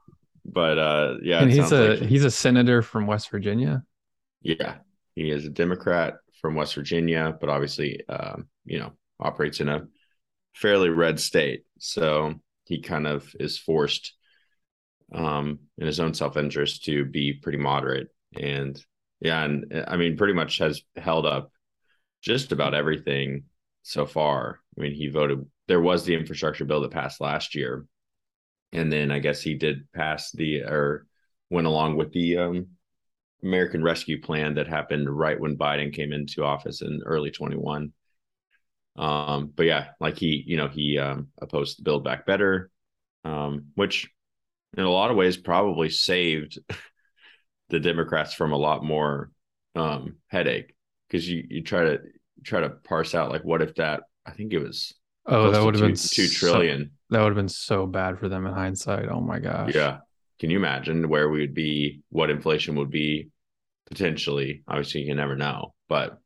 But 0.44 0.80
uh 0.80 1.14
yeah, 1.22 1.44
and 1.44 1.52
he's 1.52 1.72
a 1.72 1.90
like... 1.90 2.00
he's 2.00 2.26
a 2.26 2.32
senator 2.32 2.82
from 2.82 3.06
West 3.06 3.30
Virginia. 3.30 3.84
Yeah. 4.42 4.78
He 5.14 5.30
is 5.30 5.46
a 5.46 5.50
Democrat 5.50 6.16
from 6.42 6.56
West 6.56 6.74
Virginia, 6.74 7.38
but 7.40 7.50
obviously, 7.50 8.02
um, 8.10 8.48
you 8.66 8.80
know, 8.80 8.94
operates 9.20 9.60
in 9.60 9.70
a 9.70 9.88
fairly 10.56 10.90
red 10.90 11.20
state. 11.20 11.64
So 11.78 12.34
he 12.66 12.82
kind 12.82 13.06
of 13.06 13.34
is 13.40 13.60
forced, 13.60 14.14
um, 15.14 15.60
in 15.78 15.86
his 15.86 16.00
own 16.00 16.16
self 16.16 16.38
interest, 16.38 16.86
to 16.86 17.06
be 17.06 17.34
pretty 17.34 17.60
moderate. 17.60 18.08
And 18.36 18.84
yeah, 19.20 19.44
and 19.44 19.84
I 19.88 19.98
mean, 19.98 20.18
pretty 20.18 20.34
much 20.34 20.58
has 20.58 20.82
held 20.96 21.28
up 21.28 21.52
just 22.22 22.52
about 22.52 22.74
everything 22.74 23.44
so 23.84 24.06
far. 24.06 24.60
I 24.78 24.82
mean, 24.82 24.94
he 24.94 25.08
voted. 25.08 25.46
There 25.68 25.82
was 25.82 26.06
the 26.06 26.16
infrastructure 26.16 26.66
bill 26.66 26.82
that 26.82 26.92
passed 26.92 27.22
last 27.22 27.56
year, 27.56 27.86
and 28.72 28.92
then 28.92 29.12
I 29.12 29.20
guess 29.20 29.42
he 29.42 29.56
did 29.56 29.92
pass 29.94 30.32
the 30.32 30.62
or 30.62 31.08
went 31.50 31.68
along 31.68 31.98
with 31.98 32.14
the 32.14 32.38
um, 32.38 32.68
American 33.44 33.84
Rescue 33.84 34.22
Plan 34.22 34.56
that 34.56 34.68
happened 34.68 35.10
right 35.10 35.40
when 35.40 35.58
Biden 35.58 35.94
came 35.94 36.14
into 36.14 36.44
office 36.44 36.82
in 36.82 37.02
early 37.06 37.32
21. 37.32 37.92
Um, 38.98 39.52
but 39.56 39.66
yeah, 39.66 39.88
like 40.00 40.18
he, 40.18 40.44
you 40.46 40.58
know, 40.58 40.68
he 40.68 40.98
um, 40.98 41.30
opposed 41.42 41.80
the 41.80 41.84
Build 41.84 42.04
Back 42.04 42.26
Better, 42.26 42.70
um, 43.24 43.68
which 43.76 44.10
in 44.78 44.84
a 44.84 44.90
lot 44.90 45.12
of 45.12 45.18
ways 45.18 45.38
probably 45.38 45.90
saved 45.90 46.60
the 47.70 47.80
Democrats 47.80 48.34
from 48.34 48.52
a 48.52 48.58
lot 48.58 48.84
more 48.84 49.32
um, 49.76 50.18
headache 50.28 50.74
because 51.12 51.28
you 51.28 51.46
you 51.50 51.62
try 51.62 51.84
to 51.84 52.00
try 52.44 52.62
to 52.62 52.70
parse 52.70 53.14
out 53.14 53.32
like 53.32 53.44
what 53.44 53.62
if 53.62 53.76
that 53.76 54.04
I 54.26 54.32
think 54.32 54.54
it 54.54 54.60
was 54.60 54.94
oh 55.26 55.52
that 55.52 55.64
would 55.64 55.76
have 55.76 55.84
been 55.84 55.96
two 55.96 56.28
trillion. 56.28 56.86
So, 56.86 56.90
that 57.10 57.20
would 57.20 57.30
have 57.30 57.36
been 57.36 57.50
so 57.50 57.86
bad 57.86 58.18
for 58.18 58.30
them 58.30 58.46
in 58.46 58.54
hindsight. 58.54 59.10
Oh 59.10 59.20
my 59.20 59.40
gosh. 59.40 59.76
Yeah. 59.76 60.00
Can 60.40 60.50
you 60.50 60.58
imagine 60.58 61.08
where 61.10 61.30
we 61.30 61.42
would 61.42 61.54
be? 61.54 62.02
What 62.10 62.30
inflation 62.32 62.76
would 62.76 62.90
be 62.90 63.30
potentially? 63.88 64.64
Obviously, 64.68 65.02
you 65.02 65.08
can 65.08 65.18
never 65.18 65.36
know, 65.36 65.74
but 65.88 66.18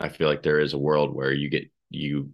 I 0.00 0.08
feel 0.08 0.28
like 0.28 0.42
there 0.42 0.60
is 0.60 0.72
a 0.72 0.78
world 0.78 1.14
where 1.14 1.32
you 1.32 1.50
get 1.50 1.64
you 1.90 2.30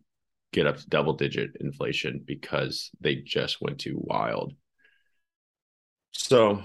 get 0.53 0.67
up 0.67 0.77
to 0.77 0.89
double 0.89 1.15
digit 1.15 1.57
inflation 1.59 2.23
because 2.25 2.91
they 3.01 3.17
just 3.17 3.61
went 3.61 3.81
too 3.81 3.97
wild. 3.97 4.53
So 6.13 6.63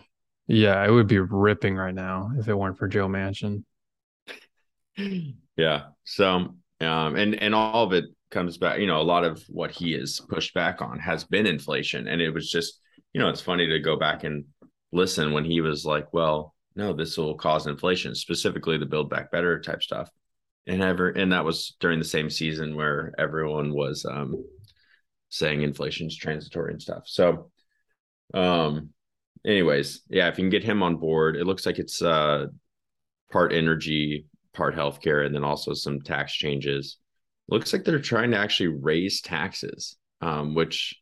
yeah, 0.48 0.86
it 0.86 0.92
would 0.92 1.08
be 1.08 1.20
ripping 1.20 1.76
right 1.76 1.96
now 1.96 2.32
if 2.38 2.48
it 2.48 2.56
weren't 2.56 2.78
for 2.78 2.88
Joe 2.88 3.08
Manchin. 3.08 3.64
Yeah. 5.58 5.84
So 6.04 6.56
um 6.82 7.16
and 7.16 7.36
and 7.36 7.56
all 7.56 7.84
of 7.84 7.94
it 7.94 8.06
comes 8.32 8.58
back, 8.58 8.80
you 8.80 8.88
know, 8.88 9.02
a 9.02 9.04
lot 9.04 9.24
of 9.24 9.44
what 9.50 9.72
he 9.72 9.94
has 9.94 10.22
pushed 10.30 10.54
back 10.54 10.82
on 10.82 11.00
has 11.00 11.24
been 11.24 11.48
inflation. 11.48 12.08
And 12.08 12.22
it 12.22 12.30
was 12.30 12.50
just, 12.50 12.80
you 13.14 13.20
know, 13.20 13.30
it's 13.30 13.42
funny 13.42 13.68
to 13.68 13.80
go 13.80 13.96
back 13.96 14.24
and 14.24 14.46
listen 14.92 15.32
when 15.34 15.46
he 15.46 15.62
was 15.62 15.86
like, 15.86 16.14
well, 16.14 16.54
no, 16.76 16.94
this 16.94 17.18
will 17.18 17.36
cause 17.36 17.66
inflation, 17.66 18.14
specifically 18.14 18.78
the 18.78 18.86
build 18.86 19.10
back 19.10 19.32
better 19.32 19.60
type 19.60 19.82
stuff 19.82 20.10
and 20.70 20.84
ever 20.84 21.10
and 21.10 21.32
that 21.32 21.44
was 21.44 21.76
during 21.80 22.00
the 22.00 22.06
same 22.06 22.30
season 22.30 22.76
where 22.76 23.12
everyone 23.18 23.74
was 23.74 24.06
um 24.06 24.46
saying 25.30 25.62
inflation's 25.62 26.16
transitory 26.16 26.72
and 26.72 26.82
stuff 26.82 27.04
so 27.06 27.50
um 28.36 28.90
anyways 29.46 30.02
yeah 30.10 30.28
if 30.28 30.38
you 30.38 30.44
can 30.44 30.50
get 30.50 30.64
him 30.64 30.84
on 30.84 30.98
board 30.98 31.36
it 31.36 31.46
looks 31.46 31.66
like 31.66 31.80
it's 31.80 32.02
uh 32.02 32.46
part 33.32 33.52
energy 33.52 34.26
part 34.60 34.76
healthcare 34.76 35.26
and 35.26 35.34
then 35.34 35.44
also 35.44 35.74
some 35.74 36.02
tax 36.02 36.34
changes. 36.34 36.98
Looks 37.48 37.74
like 37.74 37.84
they're 37.84 38.00
trying 38.00 38.32
to 38.32 38.38
actually 38.38 38.68
raise 38.68 39.22
taxes 39.22 39.96
um 40.22 40.54
which 40.54 41.02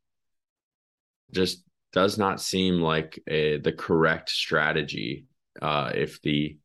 just 1.31 1.63
does 1.91 2.19
not 2.19 2.39
seem 2.39 2.79
like 2.79 3.19
a, 3.27 3.57
the 3.57 3.71
correct 3.71 4.29
strategy 4.29 5.25
uh 5.61 5.91
if 5.95 6.21
the 6.21 6.57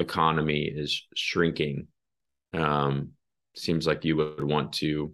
economy 0.00 0.62
is 0.64 1.06
shrinking. 1.14 1.88
Um, 2.52 3.10
seems 3.54 3.86
like 3.86 4.04
you 4.04 4.16
would 4.16 4.44
want 4.44 4.72
to 4.74 5.12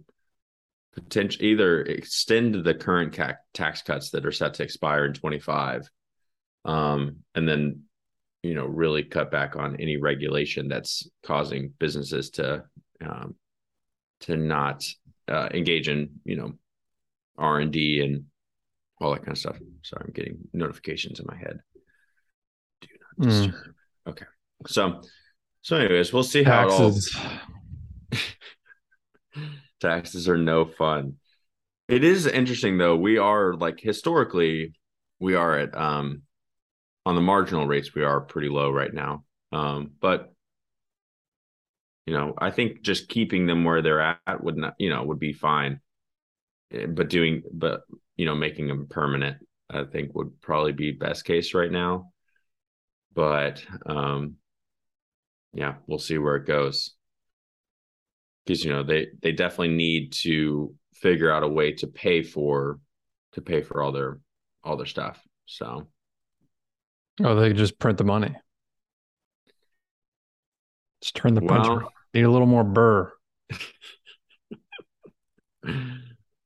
potentially 0.93 1.49
either 1.49 1.81
extend 1.81 2.63
the 2.63 2.73
current 2.73 3.17
tax 3.53 3.81
cuts 3.81 4.11
that 4.11 4.25
are 4.25 4.31
set 4.31 4.55
to 4.55 4.63
expire 4.63 5.05
in 5.05 5.13
25 5.13 5.89
um, 6.65 7.17
and 7.33 7.47
then 7.47 7.83
you 8.43 8.55
know 8.55 8.65
really 8.65 9.03
cut 9.03 9.31
back 9.31 9.55
on 9.55 9.75
any 9.79 9.97
regulation 9.97 10.67
that's 10.67 11.07
causing 11.23 11.73
businesses 11.79 12.29
to 12.31 12.63
um, 13.05 13.35
to 14.21 14.37
not 14.37 14.83
uh, 15.27 15.49
engage 15.53 15.89
in 15.89 16.09
you 16.25 16.35
know 16.35 16.53
r&d 17.37 18.01
and 18.01 18.25
all 18.99 19.11
that 19.11 19.19
kind 19.19 19.31
of 19.31 19.37
stuff 19.37 19.57
sorry 19.83 20.05
i'm 20.05 20.13
getting 20.13 20.37
notifications 20.53 21.19
in 21.19 21.25
my 21.27 21.37
head 21.37 21.59
do 22.81 22.87
not 23.17 23.25
hmm. 23.25 23.29
disturb 23.29 23.55
mm. 23.55 24.11
okay 24.11 24.25
so 24.67 25.01
so, 25.63 25.77
anyways, 25.77 26.11
we'll 26.11 26.23
see 26.23 26.43
how 26.43 26.67
taxes. 26.67 27.15
All... 28.13 28.21
taxes 29.79 30.27
are 30.27 30.37
no 30.37 30.65
fun. 30.65 31.17
It 31.87 32.03
is 32.03 32.25
interesting 32.25 32.77
though. 32.77 32.95
We 32.95 33.17
are 33.17 33.53
like 33.53 33.79
historically, 33.79 34.73
we 35.19 35.35
are 35.35 35.57
at 35.57 35.77
um 35.77 36.23
on 37.05 37.15
the 37.15 37.21
marginal 37.21 37.67
rates, 37.67 37.93
we 37.95 38.03
are 38.03 38.21
pretty 38.21 38.49
low 38.49 38.71
right 38.71 38.93
now. 38.93 39.23
Um, 39.51 39.91
but 39.99 40.33
you 42.05 42.13
know, 42.13 42.33
I 42.37 42.51
think 42.51 42.81
just 42.81 43.09
keeping 43.09 43.45
them 43.45 43.63
where 43.63 43.81
they're 43.81 44.01
at 44.01 44.43
would 44.43 44.57
not, 44.57 44.73
you 44.79 44.89
know, 44.89 45.03
would 45.03 45.19
be 45.19 45.33
fine. 45.33 45.79
Eh, 46.71 46.87
but 46.87 47.09
doing, 47.09 47.43
but 47.53 47.81
you 48.15 48.25
know, 48.25 48.35
making 48.35 48.67
them 48.67 48.87
permanent, 48.87 49.37
I 49.69 49.83
think 49.83 50.15
would 50.15 50.41
probably 50.41 50.73
be 50.73 50.91
best 50.91 51.25
case 51.25 51.53
right 51.53 51.71
now. 51.71 52.11
But 53.13 53.63
um, 53.85 54.35
yeah, 55.53 55.75
we'll 55.87 55.99
see 55.99 56.17
where 56.17 56.35
it 56.35 56.47
goes. 56.47 56.91
Because 58.45 58.65
you 58.65 58.71
know 58.71 58.83
they 58.83 59.07
they 59.21 59.31
definitely 59.31 59.75
need 59.75 60.13
to 60.23 60.73
figure 60.93 61.31
out 61.31 61.43
a 61.43 61.47
way 61.47 61.73
to 61.73 61.87
pay 61.87 62.23
for 62.23 62.79
to 63.33 63.41
pay 63.41 63.61
for 63.61 63.81
all 63.81 63.91
their 63.91 64.19
all 64.63 64.77
their 64.77 64.85
stuff. 64.85 65.21
So, 65.45 65.87
oh, 67.23 67.35
they 67.35 67.53
just 67.53 67.79
print 67.79 67.97
the 67.97 68.03
money. 68.03 68.35
Just 71.01 71.15
turn 71.15 71.33
the 71.33 71.41
well, 71.41 71.63
printer. 71.63 71.85
Need 72.13 72.23
a 72.23 72.31
little 72.31 72.47
more 72.47 72.63
burr. 72.63 73.11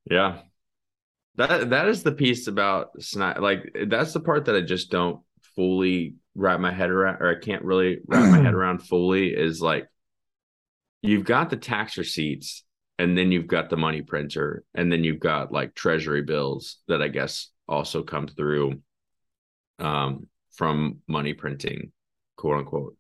yeah, 0.10 0.40
that 1.36 1.70
that 1.72 1.88
is 1.88 2.04
the 2.04 2.12
piece 2.12 2.48
about 2.48 3.02
snap. 3.02 3.40
Like 3.40 3.76
that's 3.88 4.14
the 4.14 4.20
part 4.20 4.46
that 4.46 4.56
I 4.56 4.62
just 4.62 4.90
don't 4.92 5.22
fully 5.56 6.16
wrap 6.36 6.60
my 6.60 6.72
head 6.72 6.90
around, 6.90 7.18
or 7.22 7.30
I 7.30 7.40
can't 7.40 7.64
really 7.64 8.00
wrap 8.08 8.30
my 8.30 8.42
head 8.42 8.54
around 8.56 8.80
fully 8.80 9.30
is 9.30 9.62
like 9.62 9.88
you've 11.02 11.26
got 11.26 11.50
the 11.50 11.58
tax 11.58 11.98
receipts 11.98 12.64
and 12.98 13.18
then 13.18 13.32
you've 13.32 13.48
got 13.48 13.70
the 13.70 13.78
money 13.78 14.02
printer 14.02 14.64
and 14.74 14.92
then 14.92 15.04
you've 15.04 15.20
got 15.20 15.52
like 15.52 15.76
treasury 15.76 16.22
bills 16.22 16.78
that 16.88 17.02
I 17.02 17.10
guess 17.10 17.50
also 17.68 18.04
come 18.04 18.28
through 18.28 18.82
um, 19.80 20.28
from 20.56 21.00
money 21.08 21.34
printing, 21.34 21.92
quote 22.38 22.60
unquote. 22.60 22.98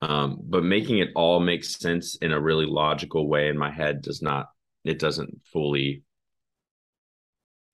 Um, 0.00 0.38
but 0.42 0.64
making 0.64 0.98
it 0.98 1.10
all 1.14 1.38
make 1.38 1.64
sense 1.64 2.16
in 2.16 2.32
a 2.32 2.40
really 2.40 2.66
logical 2.66 3.28
way 3.28 3.48
in 3.48 3.56
my 3.56 3.70
head 3.70 4.02
does 4.02 4.20
not 4.20 4.48
it 4.84 4.98
doesn't 4.98 5.42
fully 5.44 6.02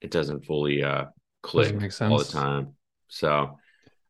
it 0.03 0.11
doesn't 0.11 0.45
fully 0.45 0.83
uh 0.83 1.07
click 1.43 1.75
all 2.01 2.19
the 2.19 2.25
time. 2.25 2.75
So 3.09 3.59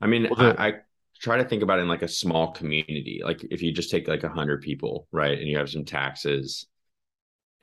I 0.01 0.07
mean, 0.07 0.29
well, 0.31 0.53
the, 0.53 0.61
I, 0.61 0.69
I, 0.69 0.75
try 1.21 1.37
to 1.37 1.45
think 1.45 1.63
about 1.63 1.81
it 1.81 1.83
in 1.83 1.89
like 1.89 2.03
a 2.03 2.09
small 2.09 2.53
community. 2.53 3.21
Like 3.25 3.45
if 3.51 3.63
you 3.63 3.73
just 3.73 3.91
take 3.91 4.07
like 4.07 4.23
a 4.23 4.29
hundred 4.29 4.63
people, 4.63 5.09
right, 5.11 5.37
and 5.39 5.49
you 5.49 5.59
have 5.59 5.71
some 5.71 5.85
taxes, 5.85 6.67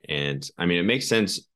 and 0.07 0.47
I 0.57 0.65
mean, 0.65 0.79
it 0.79 0.83
makes 0.83 1.07
sense 1.07 1.47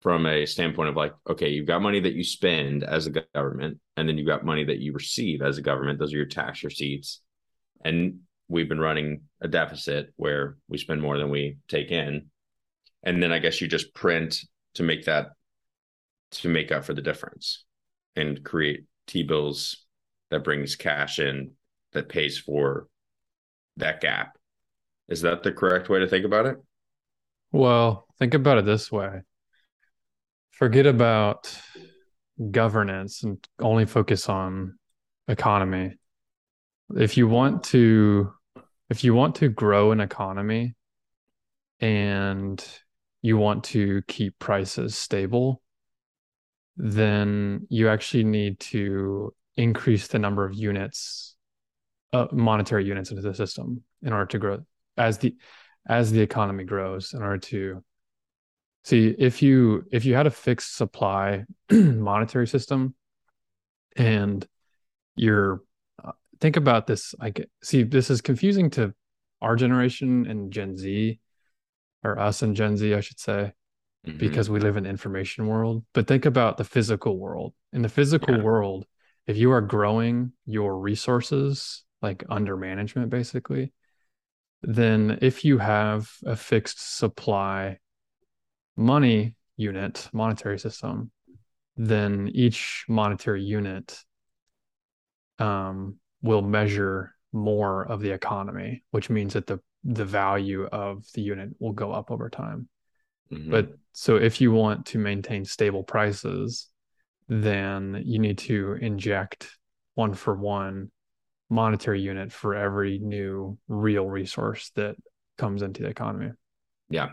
from 0.00 0.26
a 0.26 0.46
standpoint 0.46 0.88
of 0.88 0.96
like, 0.96 1.12
okay, 1.28 1.48
you've 1.48 1.66
got 1.66 1.82
money 1.82 2.00
that 2.00 2.14
you 2.14 2.22
spend 2.22 2.84
as 2.84 3.06
a 3.06 3.22
government, 3.34 3.78
and 3.96 4.08
then 4.08 4.16
you've 4.16 4.26
got 4.26 4.44
money 4.44 4.64
that 4.64 4.78
you 4.78 4.92
receive 4.92 5.42
as 5.42 5.58
a 5.58 5.62
government. 5.62 5.98
Those 5.98 6.12
are 6.12 6.18
your 6.18 6.26
tax 6.26 6.62
receipts, 6.62 7.20
and 7.84 8.20
we've 8.48 8.68
been 8.68 8.80
running 8.80 9.22
a 9.40 9.48
deficit 9.48 10.12
where 10.16 10.56
we 10.68 10.78
spend 10.78 11.02
more 11.02 11.18
than 11.18 11.30
we 11.30 11.58
take 11.68 11.90
in, 11.90 12.26
and 13.02 13.22
then 13.22 13.32
I 13.32 13.38
guess 13.38 13.60
you 13.60 13.66
just 13.66 13.94
print 13.94 14.40
to 14.74 14.82
make 14.82 15.04
that 15.06 15.30
to 16.30 16.48
make 16.48 16.70
up 16.70 16.84
for 16.84 16.94
the 16.94 17.02
difference 17.02 17.64
and 18.14 18.44
create 18.44 18.84
T 19.06 19.22
bills 19.22 19.84
that 20.30 20.44
brings 20.44 20.76
cash 20.76 21.18
in 21.18 21.52
that 21.92 22.08
pays 22.08 22.38
for 22.38 22.86
that 23.78 24.00
gap. 24.00 24.36
Is 25.08 25.22
that 25.22 25.42
the 25.42 25.52
correct 25.52 25.88
way 25.88 26.00
to 26.00 26.06
think 26.06 26.26
about 26.26 26.46
it? 26.46 26.58
Well, 27.50 28.06
think 28.18 28.34
about 28.34 28.58
it 28.58 28.66
this 28.66 28.92
way 28.92 29.22
forget 30.58 30.86
about 30.86 31.56
governance 32.50 33.22
and 33.22 33.38
only 33.60 33.86
focus 33.86 34.28
on 34.28 34.76
economy. 35.28 35.94
If 36.96 37.16
you 37.16 37.28
want 37.28 37.62
to 37.64 38.32
if 38.90 39.04
you 39.04 39.14
want 39.14 39.36
to 39.36 39.48
grow 39.48 39.92
an 39.92 40.00
economy 40.00 40.74
and 41.78 42.64
you 43.22 43.36
want 43.36 43.64
to 43.64 44.02
keep 44.08 44.38
prices 44.38 44.96
stable, 44.96 45.62
then 46.76 47.66
you 47.68 47.88
actually 47.88 48.24
need 48.24 48.58
to 48.58 49.34
increase 49.56 50.08
the 50.08 50.18
number 50.18 50.44
of 50.44 50.54
units, 50.54 51.36
uh, 52.12 52.26
monetary 52.32 52.84
units 52.84 53.10
into 53.10 53.22
the 53.22 53.34
system 53.34 53.82
in 54.02 54.12
order 54.12 54.26
to 54.26 54.38
grow 54.38 54.58
as 54.96 55.18
the 55.18 55.36
as 55.88 56.10
the 56.10 56.20
economy 56.20 56.64
grows. 56.64 57.12
In 57.14 57.22
order 57.22 57.38
to 57.38 57.84
see 58.84 59.14
if 59.18 59.42
you 59.42 59.84
if 59.90 60.04
you 60.04 60.14
had 60.14 60.26
a 60.26 60.30
fixed 60.30 60.76
supply 60.76 61.44
monetary 61.70 62.46
system, 62.46 62.94
and 63.96 64.46
you're 65.16 65.62
uh, 66.02 66.12
think 66.40 66.56
about 66.56 66.86
this. 66.86 67.14
Like, 67.20 67.48
see, 67.62 67.82
this 67.82 68.10
is 68.10 68.20
confusing 68.20 68.70
to 68.70 68.94
our 69.40 69.56
generation 69.56 70.26
and 70.26 70.52
Gen 70.52 70.76
Z, 70.76 71.18
or 72.02 72.18
us 72.18 72.42
and 72.42 72.56
Gen 72.56 72.76
Z, 72.76 72.94
I 72.94 73.00
should 73.00 73.20
say. 73.20 73.52
Mm-hmm. 74.06 74.18
because 74.18 74.48
we 74.48 74.60
live 74.60 74.76
in 74.76 74.86
information 74.86 75.48
world 75.48 75.84
but 75.92 76.06
think 76.06 76.24
about 76.24 76.56
the 76.56 76.62
physical 76.62 77.18
world 77.18 77.52
in 77.72 77.82
the 77.82 77.88
physical 77.88 78.36
yeah. 78.36 78.42
world 78.42 78.86
if 79.26 79.36
you 79.36 79.50
are 79.50 79.60
growing 79.60 80.30
your 80.46 80.78
resources 80.78 81.84
like 82.00 82.22
under 82.30 82.56
management 82.56 83.10
basically 83.10 83.72
then 84.62 85.18
if 85.20 85.44
you 85.44 85.58
have 85.58 86.10
a 86.24 86.36
fixed 86.36 86.96
supply 86.96 87.78
money 88.78 89.34
unit 89.56 90.08
monetary 90.12 90.58
system 90.58 91.10
then 91.78 92.28
each 92.34 92.84
monetary 92.88 93.42
unit 93.42 93.96
um, 95.38 95.96
will 96.20 96.42
measure 96.42 97.14
more 97.32 97.84
of 97.84 98.00
the 98.00 98.10
economy, 98.10 98.82
which 98.90 99.08
means 99.08 99.34
that 99.34 99.46
the 99.46 99.60
the 99.84 100.04
value 100.04 100.66
of 100.66 101.04
the 101.14 101.22
unit 101.22 101.50
will 101.60 101.72
go 101.72 101.92
up 101.92 102.10
over 102.10 102.28
time. 102.28 102.68
Mm-hmm. 103.32 103.50
But 103.50 103.68
so 103.92 104.16
if 104.16 104.40
you 104.40 104.50
want 104.50 104.86
to 104.86 104.98
maintain 104.98 105.44
stable 105.44 105.84
prices, 105.84 106.68
then 107.28 108.02
you 108.04 108.18
need 108.18 108.38
to 108.38 108.72
inject 108.80 109.48
one 109.94 110.14
for 110.14 110.34
one 110.34 110.90
monetary 111.48 112.00
unit 112.00 112.32
for 112.32 112.54
every 112.54 112.98
new 112.98 113.56
real 113.68 114.06
resource 114.06 114.72
that 114.74 114.96
comes 115.38 115.62
into 115.62 115.82
the 115.82 115.88
economy. 115.88 116.32
Yeah. 116.90 117.10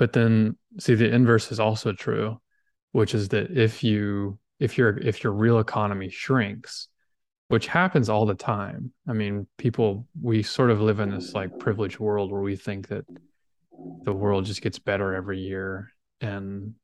But 0.00 0.14
then 0.14 0.56
see 0.78 0.94
the 0.94 1.14
inverse 1.14 1.52
is 1.52 1.60
also 1.60 1.92
true, 1.92 2.40
which 2.92 3.14
is 3.14 3.28
that 3.28 3.50
if 3.50 3.84
you 3.84 4.38
if 4.58 4.78
your 4.78 4.96
if 4.96 5.22
your 5.22 5.34
real 5.34 5.58
economy 5.58 6.08
shrinks, 6.08 6.88
which 7.48 7.66
happens 7.66 8.08
all 8.08 8.24
the 8.24 8.34
time. 8.34 8.94
I 9.06 9.12
mean, 9.12 9.46
people 9.58 10.06
we 10.18 10.42
sort 10.42 10.70
of 10.70 10.80
live 10.80 11.00
in 11.00 11.10
this 11.10 11.34
like 11.34 11.58
privileged 11.58 11.98
world 11.98 12.32
where 12.32 12.40
we 12.40 12.56
think 12.56 12.88
that 12.88 13.04
the 14.04 14.14
world 14.14 14.46
just 14.46 14.62
gets 14.62 14.78
better 14.78 15.14
every 15.14 15.40
year 15.40 15.92
and 16.22 16.76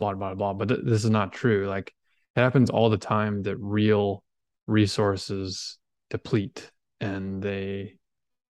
blah 0.00 0.14
blah 0.14 0.34
blah, 0.34 0.52
but 0.52 0.70
th- 0.70 0.80
this 0.82 1.04
is 1.04 1.10
not 1.10 1.32
true. 1.32 1.68
Like 1.68 1.94
it 2.34 2.40
happens 2.40 2.68
all 2.68 2.90
the 2.90 2.98
time 2.98 3.44
that 3.44 3.58
real 3.58 4.24
resources 4.66 5.78
deplete 6.10 6.68
and 7.00 7.40
they 7.40 7.99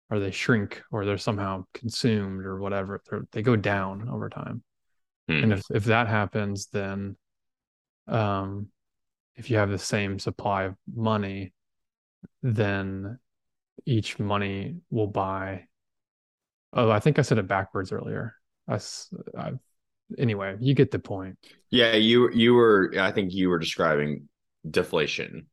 or 0.09 0.19
they 0.19 0.31
shrink 0.31 0.81
or 0.91 1.05
they're 1.05 1.17
somehow 1.17 1.63
consumed 1.73 2.45
or 2.45 2.59
whatever 2.59 3.01
they're, 3.09 3.25
they 3.31 3.41
go 3.41 3.55
down 3.55 4.07
over 4.09 4.29
time. 4.29 4.63
Hmm. 5.27 5.43
and 5.43 5.53
if, 5.53 5.63
if 5.73 5.85
that 5.85 6.07
happens 6.07 6.67
then 6.67 7.15
um 8.07 8.67
if 9.35 9.49
you 9.49 9.57
have 9.57 9.71
the 9.71 9.79
same 9.79 10.19
supply 10.19 10.65
of 10.65 10.75
money 10.95 11.51
then 12.43 13.17
each 13.87 14.19
money 14.19 14.75
will 14.91 15.07
buy 15.07 15.65
oh 16.73 16.91
i 16.91 16.99
think 16.99 17.17
i 17.17 17.23
said 17.23 17.39
it 17.39 17.47
backwards 17.47 17.91
earlier. 17.91 18.35
I, 18.67 18.79
I 19.37 19.51
anyway 20.17 20.55
you 20.59 20.73
get 20.73 20.91
the 20.91 20.99
point. 20.99 21.37
Yeah 21.71 21.93
you 21.95 22.31
you 22.31 22.53
were 22.53 22.93
i 22.99 23.11
think 23.11 23.33
you 23.33 23.49
were 23.49 23.59
describing 23.59 24.29
deflation. 24.69 25.47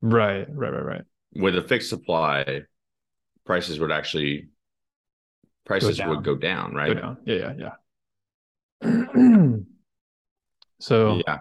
Right 0.00 0.46
right 0.48 0.72
right 0.72 0.84
right. 0.84 1.02
With 1.34 1.56
a 1.56 1.62
fixed 1.62 1.88
supply 1.88 2.62
prices 3.48 3.80
would 3.80 3.90
actually 3.90 4.46
prices 5.64 5.98
go 5.98 6.10
would 6.10 6.22
go 6.22 6.36
down, 6.36 6.74
right? 6.74 6.94
Go 6.94 7.00
down. 7.00 7.16
Yeah, 7.24 7.52
yeah, 7.58 7.72
yeah. 8.84 9.56
so 10.80 11.22
yeah, 11.26 11.38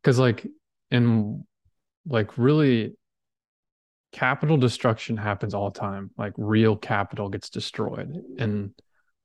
because 0.00 0.20
like 0.20 0.46
in 0.92 1.44
like 2.06 2.38
really 2.38 2.96
capital 4.12 4.56
destruction 4.56 5.16
happens 5.16 5.52
all 5.52 5.68
the 5.68 5.80
time. 5.80 6.12
Like 6.16 6.32
real 6.36 6.76
capital 6.76 7.28
gets 7.28 7.50
destroyed, 7.50 8.22
and 8.38 8.72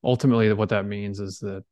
ultimately, 0.04 0.52
what 0.54 0.70
that 0.70 0.88
means 0.88 1.20
is 1.20 1.38
that 1.40 1.64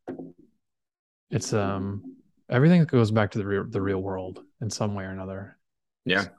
it's 1.32 1.54
um 1.54 2.18
everything 2.52 2.82
that 2.82 2.92
goes 2.92 3.10
back 3.10 3.32
to 3.32 3.40
the 3.40 3.48
real 3.48 3.66
the 3.68 3.82
real 3.82 4.00
world 4.00 4.44
in 4.62 4.70
some 4.70 4.94
way 4.94 5.06
or 5.06 5.10
another. 5.10 5.58
Yeah. 6.06 6.22
So, 6.22 6.30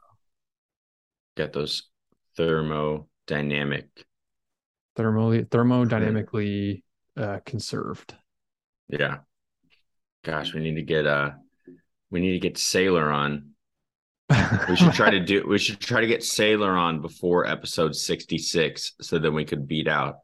Get 1.36 1.52
those 1.52 1.90
thermodynamic 3.26 3.84
thermally 4.96 5.46
thermodynamically 5.46 6.82
uh, 7.16 7.38
conserved. 7.44 8.14
Yeah. 8.88 9.18
Gosh 10.24 10.54
we 10.54 10.60
need 10.60 10.76
to 10.76 10.82
get 10.82 11.06
uh 11.06 11.32
we 12.10 12.20
need 12.20 12.32
to 12.32 12.38
get 12.38 12.54
Saylor 12.54 13.12
on. 13.12 13.50
We 14.68 14.76
should 14.76 14.92
try 14.92 15.10
to 15.10 15.20
do 15.24 15.46
we 15.46 15.58
should 15.58 15.80
try 15.80 16.00
to 16.00 16.06
get 16.06 16.20
Saylor 16.20 16.76
on 16.76 17.00
before 17.00 17.46
episode 17.46 17.94
66 17.94 18.92
so 19.00 19.18
then 19.18 19.34
we 19.34 19.44
could 19.44 19.68
beat 19.68 19.88
out 19.88 20.16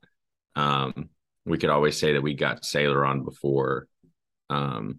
um 0.57 1.09
we 1.45 1.59
could 1.59 1.71
always 1.71 1.97
say 1.97 2.13
that 2.13 2.23
we 2.23 2.35
got 2.35 2.63
Saylor 2.63 3.07
on 3.09 3.25
before 3.25 3.87
um 4.51 4.99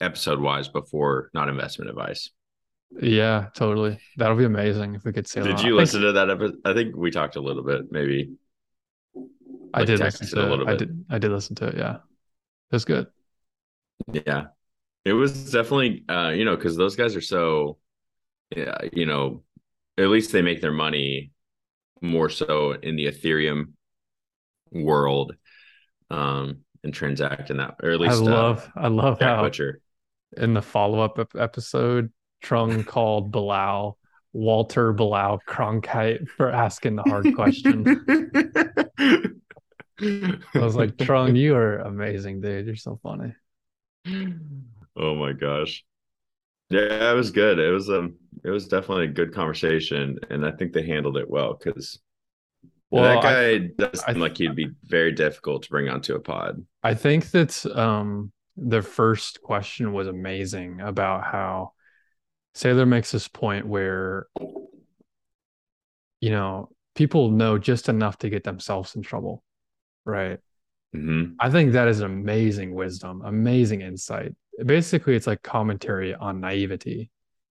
episode 0.00 0.40
wise 0.40 0.68
before 0.68 1.30
not 1.34 1.48
investment 1.48 1.90
advice 1.90 2.30
yeah, 2.98 3.46
totally. 3.54 3.98
That'll 4.16 4.36
be 4.36 4.44
amazing 4.44 4.94
if 4.94 5.04
we 5.04 5.12
could 5.12 5.26
sail. 5.28 5.44
Did 5.44 5.60
you 5.60 5.76
listen 5.76 6.02
to 6.02 6.12
that 6.12 6.30
episode? 6.30 6.58
I 6.64 6.74
think 6.74 6.96
we 6.96 7.10
talked 7.10 7.36
a 7.36 7.40
little 7.40 7.62
bit, 7.62 7.92
maybe. 7.92 8.32
Like 9.14 9.82
I 9.82 9.84
did 9.84 10.00
listen 10.00 10.26
to 10.26 10.40
it. 10.40 10.44
A 10.44 10.50
little 10.50 10.66
bit. 10.66 10.72
I 10.72 10.76
did. 10.76 11.04
I 11.10 11.18
did 11.18 11.30
listen 11.30 11.54
to 11.56 11.68
it. 11.68 11.76
Yeah, 11.76 11.96
it 11.96 12.72
was 12.72 12.84
good. 12.84 13.06
Yeah, 14.12 14.46
it 15.04 15.12
was 15.12 15.52
definitely. 15.52 16.04
Uh, 16.08 16.30
you 16.30 16.44
know, 16.44 16.56
because 16.56 16.76
those 16.76 16.96
guys 16.96 17.14
are 17.14 17.20
so. 17.20 17.78
Yeah, 18.56 18.78
you 18.92 19.06
know, 19.06 19.44
at 19.96 20.08
least 20.08 20.32
they 20.32 20.42
make 20.42 20.60
their 20.60 20.72
money 20.72 21.30
more 22.00 22.28
so 22.28 22.72
in 22.72 22.96
the 22.96 23.06
Ethereum 23.06 23.72
world, 24.72 25.36
um, 26.10 26.62
and 26.82 26.92
transact 26.92 27.50
in 27.50 27.58
that, 27.58 27.76
or 27.80 27.90
at 27.90 28.00
least 28.00 28.20
I 28.20 28.24
love. 28.24 28.68
Uh, 28.76 28.80
I 28.80 28.88
love 28.88 29.20
how 29.20 29.42
Butcher 29.42 29.80
in 30.36 30.54
the 30.54 30.62
follow 30.62 31.00
up 31.00 31.18
episode 31.36 32.10
Trung 32.42 32.84
called 32.84 33.30
Bilal 33.30 33.98
Walter 34.32 34.92
Bilal 34.92 35.40
Cronkite 35.46 36.28
for 36.28 36.50
asking 36.50 36.96
the 36.96 37.02
hard 37.02 37.34
question. 37.34 37.84
I 40.54 40.58
was 40.58 40.76
like, 40.76 40.96
Trung, 40.96 41.36
you 41.36 41.56
are 41.56 41.78
amazing, 41.78 42.40
dude. 42.40 42.66
You're 42.66 42.76
so 42.76 42.98
funny. 43.02 43.34
Oh 44.96 45.14
my 45.14 45.32
gosh. 45.32 45.84
Yeah, 46.70 47.10
it 47.10 47.14
was 47.14 47.30
good. 47.30 47.58
It 47.58 47.70
was 47.70 47.90
um 47.90 48.16
it 48.44 48.50
was 48.50 48.68
definitely 48.68 49.06
a 49.06 49.08
good 49.08 49.34
conversation 49.34 50.18
and 50.30 50.46
I 50.46 50.52
think 50.52 50.72
they 50.72 50.86
handled 50.86 51.16
it 51.16 51.28
well 51.28 51.54
because 51.54 51.98
well, 52.90 53.04
that 53.04 53.22
guy 53.22 53.50
I, 53.50 53.58
does 53.76 54.04
seem 54.04 54.16
I, 54.16 54.20
like 54.20 54.38
he'd 54.38 54.56
be 54.56 54.70
very 54.84 55.12
difficult 55.12 55.64
to 55.64 55.68
bring 55.68 55.88
onto 55.88 56.14
a 56.14 56.20
pod. 56.20 56.64
I 56.82 56.94
think 56.94 57.30
that 57.32 57.66
um 57.66 58.32
the 58.56 58.82
first 58.82 59.42
question 59.42 59.92
was 59.92 60.06
amazing 60.06 60.80
about 60.80 61.24
how 61.24 61.72
Saylor 62.54 62.86
makes 62.86 63.12
this 63.12 63.28
point 63.28 63.66
where, 63.66 64.26
you 66.20 66.30
know, 66.30 66.70
people 66.94 67.30
know 67.30 67.58
just 67.58 67.88
enough 67.88 68.18
to 68.18 68.30
get 68.30 68.44
themselves 68.44 68.94
in 68.94 69.02
trouble, 69.02 69.42
right? 70.04 70.38
Mm-hmm. 70.94 71.34
I 71.38 71.50
think 71.50 71.72
that 71.72 71.88
is 71.88 72.00
amazing 72.00 72.74
wisdom, 72.74 73.22
amazing 73.24 73.80
insight. 73.80 74.34
Basically, 74.64 75.14
it's 75.14 75.26
like 75.26 75.42
commentary 75.42 76.14
on 76.14 76.40
naivety. 76.40 77.10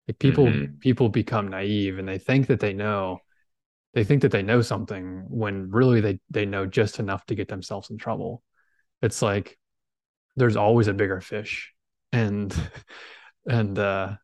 Like 0.06 0.18
people, 0.18 0.46
mm-hmm. 0.46 0.76
people 0.78 1.08
become 1.08 1.48
naive 1.48 1.98
and 1.98 2.06
they 2.06 2.18
think 2.18 2.46
that 2.46 2.60
they 2.60 2.72
know, 2.72 3.18
they 3.94 4.04
think 4.04 4.22
that 4.22 4.32
they 4.32 4.42
know 4.42 4.60
something 4.60 5.24
when 5.28 5.70
really 5.70 6.00
they 6.00 6.18
they 6.28 6.46
know 6.46 6.66
just 6.66 6.98
enough 6.98 7.24
to 7.26 7.34
get 7.34 7.48
themselves 7.48 7.90
in 7.90 7.96
trouble. 7.96 8.42
It's 9.02 9.22
like 9.22 9.56
there's 10.36 10.56
always 10.56 10.88
a 10.88 10.94
bigger 10.94 11.20
fish, 11.20 11.72
and 12.12 12.54
and 13.48 13.78
uh, 13.78 14.14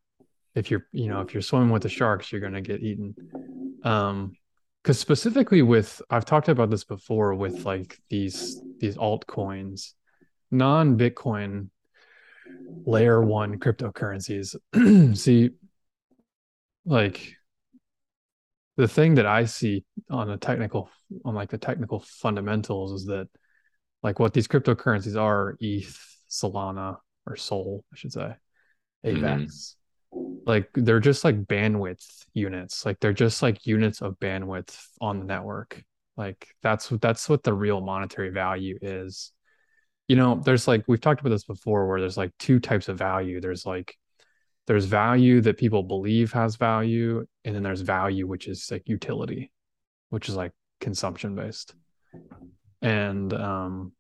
if 0.55 0.71
you're 0.71 0.87
you 0.93 1.09
know 1.09 1.21
if 1.21 1.35
you're 1.35 1.43
swimming 1.43 1.71
with 1.71 1.83
the 1.83 1.89
sharks 1.89 2.31
you're 2.31 2.41
going 2.41 2.53
to 2.53 2.61
get 2.61 2.83
eaten. 2.83 3.15
Um 3.85 4.33
because 4.83 4.99
specifically 4.99 5.61
with 5.61 6.01
i've 6.11 6.25
talked 6.25 6.49
about 6.49 6.71
this 6.71 6.85
before 6.85 7.35
with 7.35 7.67
like 7.67 7.99
these 8.09 8.63
these 8.79 8.97
altcoins 8.97 9.93
non-bitcoin 10.51 11.69
layer 12.85 13.23
one 13.23 13.59
cryptocurrencies. 13.59 14.57
See 15.17 15.51
like 16.85 17.37
the 18.77 18.89
thing 18.89 19.17
that 19.17 19.27
i 19.27 19.45
see 19.45 19.85
on 20.09 20.31
a 20.31 20.39
technical 20.39 20.91
on 21.25 21.35
like 21.35 21.51
the 21.51 21.59
technical 21.59 22.01
fundamentals 22.01 22.93
is 22.93 23.07
that 23.07 23.29
like 24.03 24.19
what 24.19 24.33
these 24.33 24.49
cryptocurrencies 24.49 25.21
are 25.21 25.57
eth 25.61 25.99
solana 26.31 26.97
or 27.27 27.37
sol 27.37 27.85
i 27.93 27.97
should 27.97 28.13
say 28.13 28.35
mm-hmm 29.05 29.80
like 30.47 30.69
they're 30.75 31.01
just 31.01 31.25
like 31.25 31.45
bandwidth 31.45 32.25
units. 32.35 32.85
Like 32.87 33.01
they're 33.01 33.13
just 33.13 33.43
like 33.43 33.67
units 33.67 34.03
of 34.03 34.19
bandwidth 34.19 34.77
on 35.01 35.19
the 35.19 35.25
network. 35.25 35.83
Like 36.17 36.49
that's 36.63 36.89
that's 36.89 37.29
what 37.29 37.43
the 37.43 37.55
real 37.55 37.81
monetary 37.81 38.31
value 38.31 38.79
is. 38.83 39.33
You 40.09 40.17
know 40.17 40.41
there's 40.45 40.67
like 40.67 40.85
we've 40.89 41.01
talked 41.01 41.21
about 41.21 41.31
this 41.31 41.45
before 41.45 41.87
where 41.87 42.01
there's 42.01 42.17
like 42.17 42.33
two 42.39 42.59
types 42.59 42.89
of 42.89 42.99
value. 42.99 43.41
There's 43.41 43.65
like 43.65 43.97
there's 44.67 44.85
value 44.85 45.41
that 45.41 45.59
people 45.59 45.83
believe 45.83 46.33
has 46.33 46.57
value 46.57 47.27
and 47.45 47.55
then 47.55 47.63
there's 47.63 47.81
value 47.81 48.27
which 48.27 48.47
is 48.47 48.69
like 48.71 48.89
utility 48.89 49.51
which 50.11 50.29
is 50.29 50.37
like 50.37 50.53
consumption 50.81 51.35
based 51.35 51.75
and 52.81 53.33
um 53.33 53.93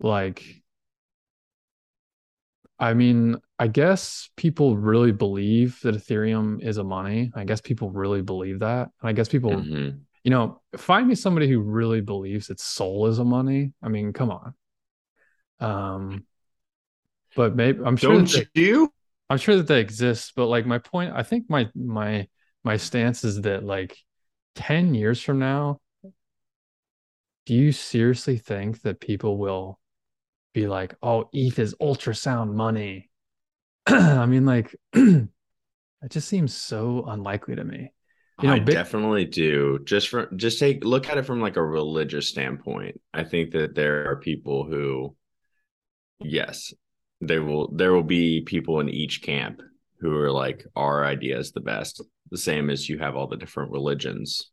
like 0.00 0.44
I 2.80 2.94
mean, 2.94 3.36
I 3.58 3.68
guess 3.68 4.30
people 4.36 4.76
really 4.76 5.12
believe 5.12 5.78
that 5.82 5.94
Ethereum 5.94 6.62
is 6.62 6.78
a 6.78 6.84
money. 6.84 7.30
I 7.34 7.44
guess 7.44 7.60
people 7.60 7.90
really 7.90 8.22
believe 8.22 8.60
that. 8.60 8.88
And 9.00 9.08
I 9.08 9.12
guess 9.12 9.28
people, 9.28 9.50
mm-hmm. 9.50 9.98
you 10.24 10.30
know, 10.30 10.62
find 10.78 11.06
me 11.06 11.14
somebody 11.14 11.46
who 11.46 11.60
really 11.60 12.00
believes 12.00 12.46
that 12.46 12.58
Sol 12.58 13.06
is 13.08 13.18
a 13.18 13.24
money. 13.24 13.74
I 13.82 13.88
mean, 13.88 14.14
come 14.14 14.30
on. 14.30 14.54
Um, 15.60 16.24
but 17.36 17.54
maybe 17.54 17.80
I'm 17.84 17.98
sure. 17.98 18.14
Don't 18.14 18.32
they, 18.32 18.46
you? 18.54 18.90
I'm 19.28 19.36
sure 19.36 19.56
that 19.56 19.66
they 19.66 19.80
exist. 19.80 20.32
But 20.34 20.46
like 20.46 20.64
my 20.64 20.78
point, 20.78 21.12
I 21.14 21.22
think 21.22 21.50
my 21.50 21.68
my 21.74 22.28
my 22.64 22.78
stance 22.78 23.24
is 23.24 23.42
that 23.42 23.62
like 23.62 23.96
10 24.54 24.94
years 24.94 25.22
from 25.22 25.38
now, 25.38 25.80
do 27.44 27.54
you 27.54 27.72
seriously 27.72 28.38
think 28.38 28.80
that 28.82 29.00
people 29.00 29.36
will 29.36 29.79
be 30.52 30.66
like, 30.66 30.94
oh, 31.02 31.28
ETH 31.32 31.58
is 31.58 31.74
ultrasound 31.80 32.52
money? 32.54 33.10
I 33.86 34.26
mean, 34.26 34.44
like, 34.44 34.74
it 34.92 35.28
just 36.08 36.28
seems 36.28 36.54
so 36.54 37.04
unlikely 37.06 37.56
to 37.56 37.64
me. 37.64 37.92
You 38.42 38.48
know, 38.48 38.54
I 38.54 38.60
Bit- 38.60 38.72
definitely 38.72 39.26
do. 39.26 39.80
Just 39.84 40.08
for 40.08 40.30
just 40.36 40.58
take 40.58 40.84
look 40.84 41.08
at 41.08 41.18
it 41.18 41.26
from 41.26 41.40
like 41.40 41.56
a 41.56 41.64
religious 41.64 42.28
standpoint. 42.28 43.00
I 43.12 43.24
think 43.24 43.50
that 43.52 43.74
there 43.74 44.10
are 44.10 44.16
people 44.16 44.64
who, 44.64 45.14
yes, 46.20 46.72
there 47.20 47.42
will 47.42 47.70
there 47.72 47.92
will 47.92 48.02
be 48.02 48.40
people 48.40 48.80
in 48.80 48.88
each 48.88 49.22
camp 49.22 49.60
who 50.00 50.16
are 50.16 50.32
like 50.32 50.64
our 50.74 51.04
idea 51.04 51.38
is 51.38 51.52
the 51.52 51.60
best. 51.60 52.02
The 52.30 52.38
same 52.38 52.70
as 52.70 52.88
you 52.88 52.98
have 52.98 53.16
all 53.16 53.26
the 53.26 53.36
different 53.36 53.72
religions, 53.72 54.50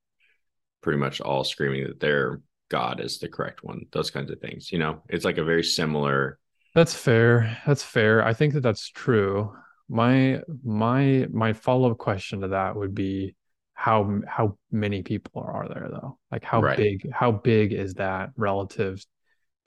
pretty 0.81 0.99
much 0.99 1.21
all 1.21 1.43
screaming 1.43 1.85
that 1.87 1.99
their 1.99 2.41
God 2.69 2.99
is 2.99 3.19
the 3.19 3.29
correct 3.29 3.63
one. 3.63 3.85
Those 3.91 4.11
kinds 4.11 4.31
of 4.31 4.39
things. 4.39 4.71
You 4.71 4.79
know, 4.79 5.03
it's 5.09 5.25
like 5.25 5.37
a 5.37 5.43
very 5.43 5.63
similar. 5.63 6.39
That's 6.75 6.93
fair. 6.93 7.57
That's 7.65 7.83
fair. 7.83 8.23
I 8.23 8.33
think 8.33 8.53
that 8.53 8.61
that's 8.61 8.89
true. 8.89 9.53
My 9.89 10.41
my 10.63 11.27
my 11.31 11.53
follow 11.53 11.91
up 11.91 11.97
question 11.97 12.41
to 12.41 12.49
that 12.49 12.75
would 12.75 12.93
be 12.93 13.35
how 13.73 14.21
how 14.27 14.57
many 14.71 15.03
people 15.03 15.43
are 15.47 15.67
there 15.67 15.87
though? 15.89 16.17
Like 16.31 16.43
how 16.43 16.61
right. 16.61 16.77
big 16.77 17.09
how 17.11 17.31
big 17.31 17.73
is 17.73 17.95
that 17.95 18.31
relative 18.35 19.03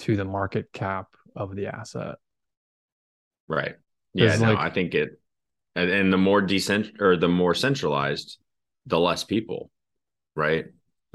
to 0.01 0.17
the 0.17 0.25
market 0.25 0.73
cap 0.73 1.09
of 1.35 1.55
the 1.55 1.69
asset? 1.69 2.17
Right. 3.49 3.77
Yeah, 4.13 4.37
no, 4.37 4.55
like, 4.55 4.59
I 4.59 4.71
think 4.71 4.95
it 4.95 5.21
and, 5.77 5.91
and 5.91 6.13
the 6.13 6.19
more 6.19 6.41
decent 6.41 7.01
or 7.01 7.17
the 7.17 7.29
more 7.29 7.55
centralized, 7.55 8.39
the 8.87 8.99
less 8.99 9.25
people, 9.25 9.71
right? 10.35 10.67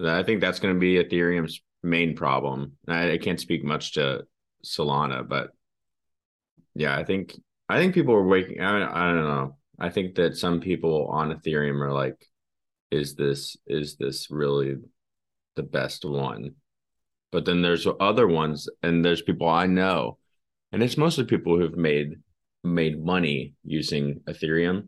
I 0.03 0.23
think 0.23 0.41
that's 0.41 0.59
going 0.59 0.73
to 0.73 0.79
be 0.79 1.03
Ethereum's 1.03 1.61
main 1.85 2.15
problem. 2.15 2.73
I, 2.87 3.13
I 3.13 3.17
can't 3.17 3.39
speak 3.39 3.63
much 3.63 3.93
to 3.93 4.25
Solana, 4.65 5.27
but 5.27 5.51
yeah, 6.73 6.97
I 6.97 7.03
think 7.03 7.35
I 7.69 7.77
think 7.77 7.93
people 7.93 8.13
are 8.13 8.27
waking. 8.27 8.61
I, 8.61 8.83
I 8.83 9.13
don't 9.13 9.23
know. 9.23 9.57
I 9.79 9.89
think 9.89 10.15
that 10.15 10.37
some 10.37 10.59
people 10.61 11.07
on 11.11 11.33
Ethereum 11.33 11.81
are 11.81 11.93
like, 11.93 12.17
is 12.91 13.15
this 13.15 13.57
is 13.67 13.95
this 13.97 14.29
really 14.29 14.75
the 15.55 15.63
best 15.63 16.05
one 16.05 16.55
but 17.31 17.45
then 17.45 17.61
there's 17.61 17.87
other 17.99 18.27
ones 18.27 18.69
and 18.83 19.03
there's 19.03 19.21
people 19.21 19.47
i 19.47 19.65
know 19.65 20.17
and 20.71 20.83
it's 20.83 20.97
mostly 20.97 21.23
people 21.23 21.57
who've 21.57 21.77
made 21.77 22.15
made 22.63 23.03
money 23.03 23.53
using 23.63 24.21
ethereum 24.27 24.87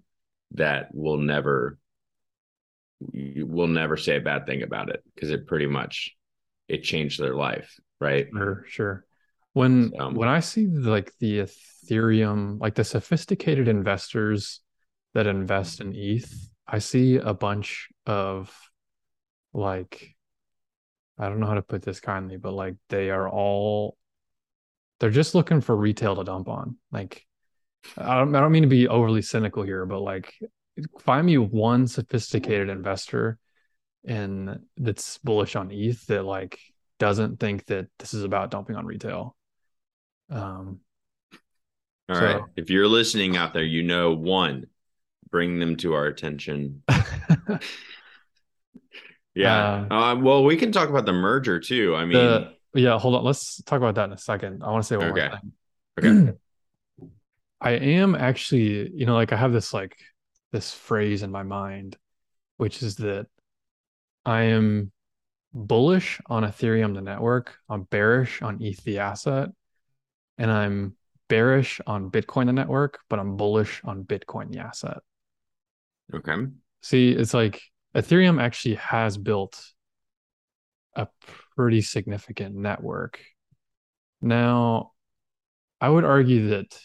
that 0.51 0.93
will 0.93 1.17
never 1.17 1.77
will 3.01 3.67
never 3.67 3.95
say 3.97 4.17
a 4.17 4.21
bad 4.21 4.45
thing 4.45 4.63
about 4.63 4.89
it 4.89 5.03
because 5.13 5.29
it 5.29 5.47
pretty 5.47 5.67
much 5.67 6.15
it 6.67 6.83
changed 6.83 7.19
their 7.19 7.35
life 7.35 7.79
right 7.99 8.27
sure 8.33 8.65
sure 8.67 9.05
when 9.53 9.91
um, 9.99 10.13
when 10.13 10.29
i 10.29 10.39
see 10.39 10.67
like 10.67 11.11
the 11.19 11.39
ethereum 11.39 12.59
like 12.59 12.75
the 12.75 12.83
sophisticated 12.83 13.67
investors 13.67 14.61
that 15.13 15.27
invest 15.27 15.81
in 15.81 15.95
eth 15.95 16.49
I 16.67 16.79
see 16.79 17.15
a 17.15 17.33
bunch 17.33 17.89
of 18.05 18.53
like 19.53 20.15
I 21.17 21.29
don't 21.29 21.39
know 21.39 21.47
how 21.47 21.55
to 21.55 21.61
put 21.61 21.81
this 21.81 21.99
kindly, 21.99 22.37
but 22.37 22.53
like 22.53 22.75
they 22.89 23.09
are 23.09 23.27
all 23.27 23.97
they're 24.99 25.09
just 25.09 25.33
looking 25.33 25.61
for 25.61 25.75
retail 25.75 26.15
to 26.17 26.23
dump 26.23 26.49
on. 26.49 26.77
Like 26.91 27.25
I 27.97 28.17
don't, 28.17 28.35
I 28.35 28.41
don't 28.41 28.51
mean 28.51 28.63
to 28.63 28.69
be 28.69 28.87
overly 28.87 29.21
cynical 29.21 29.63
here, 29.63 29.85
but 29.85 30.01
like 30.01 30.33
find 30.99 31.25
me 31.25 31.37
one 31.37 31.87
sophisticated 31.87 32.69
investor 32.69 33.39
and 34.05 34.59
that's 34.77 35.17
bullish 35.19 35.55
on 35.55 35.71
ETH 35.71 36.05
that 36.07 36.23
like 36.23 36.59
doesn't 36.99 37.39
think 37.39 37.65
that 37.65 37.87
this 37.99 38.13
is 38.13 38.23
about 38.23 38.51
dumping 38.51 38.75
on 38.75 38.85
retail. 38.85 39.35
Um 40.29 40.79
all 42.09 42.15
so, 42.15 42.21
right. 42.21 42.41
If 42.55 42.69
you're 42.69 42.87
listening 42.87 43.35
out 43.35 43.53
there, 43.53 43.63
you 43.63 43.83
know 43.83 44.13
one, 44.13 44.67
bring 45.29 45.59
them 45.59 45.75
to 45.77 45.93
our 45.93 46.05
attention. 46.05 46.83
yeah. 49.35 49.87
Uh, 49.91 49.93
uh, 49.93 50.15
well, 50.15 50.45
we 50.45 50.55
can 50.55 50.71
talk 50.71 50.89
about 50.89 51.05
the 51.05 51.13
merger 51.13 51.59
too. 51.59 51.95
I 51.95 52.05
mean, 52.05 52.13
the, 52.13 52.53
yeah, 52.73 52.97
hold 52.97 53.15
on. 53.15 53.23
Let's 53.23 53.61
talk 53.63 53.77
about 53.77 53.95
that 53.95 54.05
in 54.05 54.13
a 54.13 54.17
second. 54.17 54.63
I 54.63 54.71
want 54.71 54.83
to 54.83 54.87
say 54.87 54.97
one 54.97 55.11
okay. 55.11 55.29
more 55.29 55.39
thing. 55.39 55.53
Okay. 55.99 56.37
I 57.59 57.71
am 57.71 58.15
actually, 58.15 58.91
you 58.93 59.05
know, 59.05 59.15
like 59.15 59.33
I 59.33 59.35
have 59.35 59.51
this 59.51 59.73
like 59.73 59.97
this 60.51 60.71
phrase 60.71 61.23
in 61.23 61.31
my 61.31 61.43
mind, 61.43 61.97
which 62.57 62.83
is 62.83 62.95
that 62.97 63.27
I 64.27 64.41
am 64.41 64.91
bullish 65.53 66.19
on 66.25 66.43
Ethereum 66.43 66.93
the 66.93 67.01
network, 67.01 67.55
I'm 67.69 67.83
bearish 67.83 68.41
on 68.41 68.61
ETH 68.61 68.83
the 68.83 68.99
asset, 68.99 69.51
and 70.37 70.51
I'm 70.51 70.97
bearish 71.29 71.79
on 71.87 72.11
Bitcoin 72.11 72.47
the 72.47 72.53
network, 72.53 72.99
but 73.09 73.19
I'm 73.19 73.37
bullish 73.37 73.81
on 73.85 74.03
Bitcoin 74.03 74.51
the 74.51 74.59
asset. 74.59 74.97
Okay. 76.13 76.35
See, 76.81 77.11
it's 77.11 77.33
like 77.33 77.61
Ethereum 77.95 78.41
actually 78.41 78.75
has 78.75 79.17
built 79.17 79.63
a 80.93 81.07
pretty 81.55 81.79
significant 81.81 82.53
network. 82.53 83.21
Now, 84.21 84.91
I 85.79 85.87
would 85.87 86.03
argue 86.03 86.49
that 86.49 86.77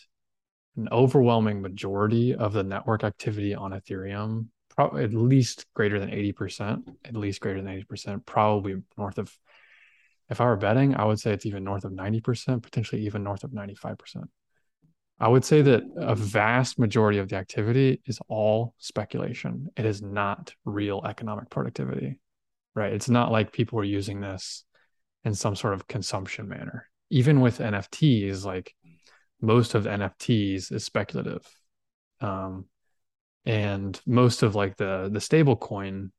an 0.77 0.89
overwhelming 0.93 1.61
majority 1.61 2.37
of 2.37 2.53
the 2.53 2.63
network 2.63 3.03
activity 3.03 3.53
on 3.53 3.73
Ethereum, 3.73 4.47
probably 4.75 5.05
at 5.05 5.15
least 5.15 5.67
greater 5.75 5.99
than 5.99 6.11
80%, 6.11 6.83
at 7.05 7.17
least 7.17 7.41
greater 7.41 7.63
than 7.63 7.85
80%, 7.91 8.25
probably 8.27 8.83
north 8.97 9.19
of, 9.19 9.37
if 10.31 10.41
I 10.41 10.45
were 10.47 10.57
betting, 10.57 10.95
I 10.97 11.05
would 11.05 11.21
say 11.21 11.33
it's 11.33 11.47
even 11.47 11.65
north 11.65 11.85
of 11.85 11.93
90%, 11.93 12.63
potentially 12.63 13.07
even 13.07 13.23
north 13.23 13.45
of 13.45 13.51
95%. 13.51 14.25
I 15.21 15.29
would 15.29 15.45
say 15.45 15.63
that 15.63 15.85
a 15.97 16.15
vast 16.17 16.79
majority 16.79 17.19
of 17.19 17.29
the 17.29 17.37
activity 17.37 18.01
is 18.07 18.19
all 18.29 18.75
speculation. 18.79 19.69
It 19.77 19.85
is 19.85 20.03
not 20.03 20.53
real 20.65 21.03
economic 21.07 21.49
productivity, 21.49 22.19
right? 22.75 22.93
It's 22.93 23.09
not 23.09 23.31
like 23.31 23.53
people 23.53 23.79
are 23.79 23.85
using 23.85 24.21
this 24.21 24.65
in 25.25 25.35
some 25.35 25.55
sort 25.55 25.75
of 25.75 25.87
consumption 25.87 26.49
manner. 26.49 26.89
Even 27.11 27.41
with 27.41 27.59
NFTs, 27.59 28.45
like 28.45 28.75
most 29.41 29.75
of 29.75 29.85
NFTs 29.85 30.73
is 30.73 30.85
speculative. 30.85 31.47
Um, 32.21 32.67
and 33.45 34.01
most 34.07 34.43
of 34.43 34.55
like 34.55 34.77
the 34.77 35.09
the 35.13 35.21
stable 35.21 35.57
coin 35.57 36.13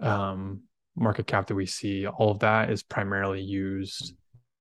um, 0.00 0.62
market 0.96 1.26
cap 1.26 1.46
that 1.46 1.54
we 1.54 1.66
see, 1.66 2.06
all 2.06 2.30
of 2.30 2.40
that 2.40 2.70
is 2.70 2.82
primarily 2.82 3.42
used 3.42 4.14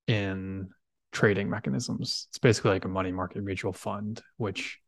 in 0.07 0.69
trading 1.11 1.49
mechanisms. 1.49 2.27
It's 2.29 2.39
basically 2.39 2.71
like 2.71 2.85
a 2.85 2.89
money 2.89 3.11
market 3.11 3.43
mutual 3.43 3.73
fund, 3.73 4.21
which 4.37 4.79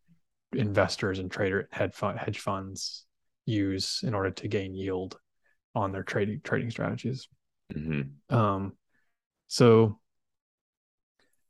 investors 0.53 1.19
and 1.19 1.29
trader 1.29 1.67
hedge 1.71 2.39
funds 2.39 3.05
use 3.45 4.01
in 4.03 4.13
order 4.13 4.31
to 4.31 4.47
gain 4.47 4.73
yield 4.73 5.17
on 5.73 5.91
their 5.91 6.03
trading 6.03 6.41
trading 6.43 6.71
strategies. 6.71 7.27
Mm-hmm. 7.73 8.35
Um, 8.35 8.73
so 9.47 9.99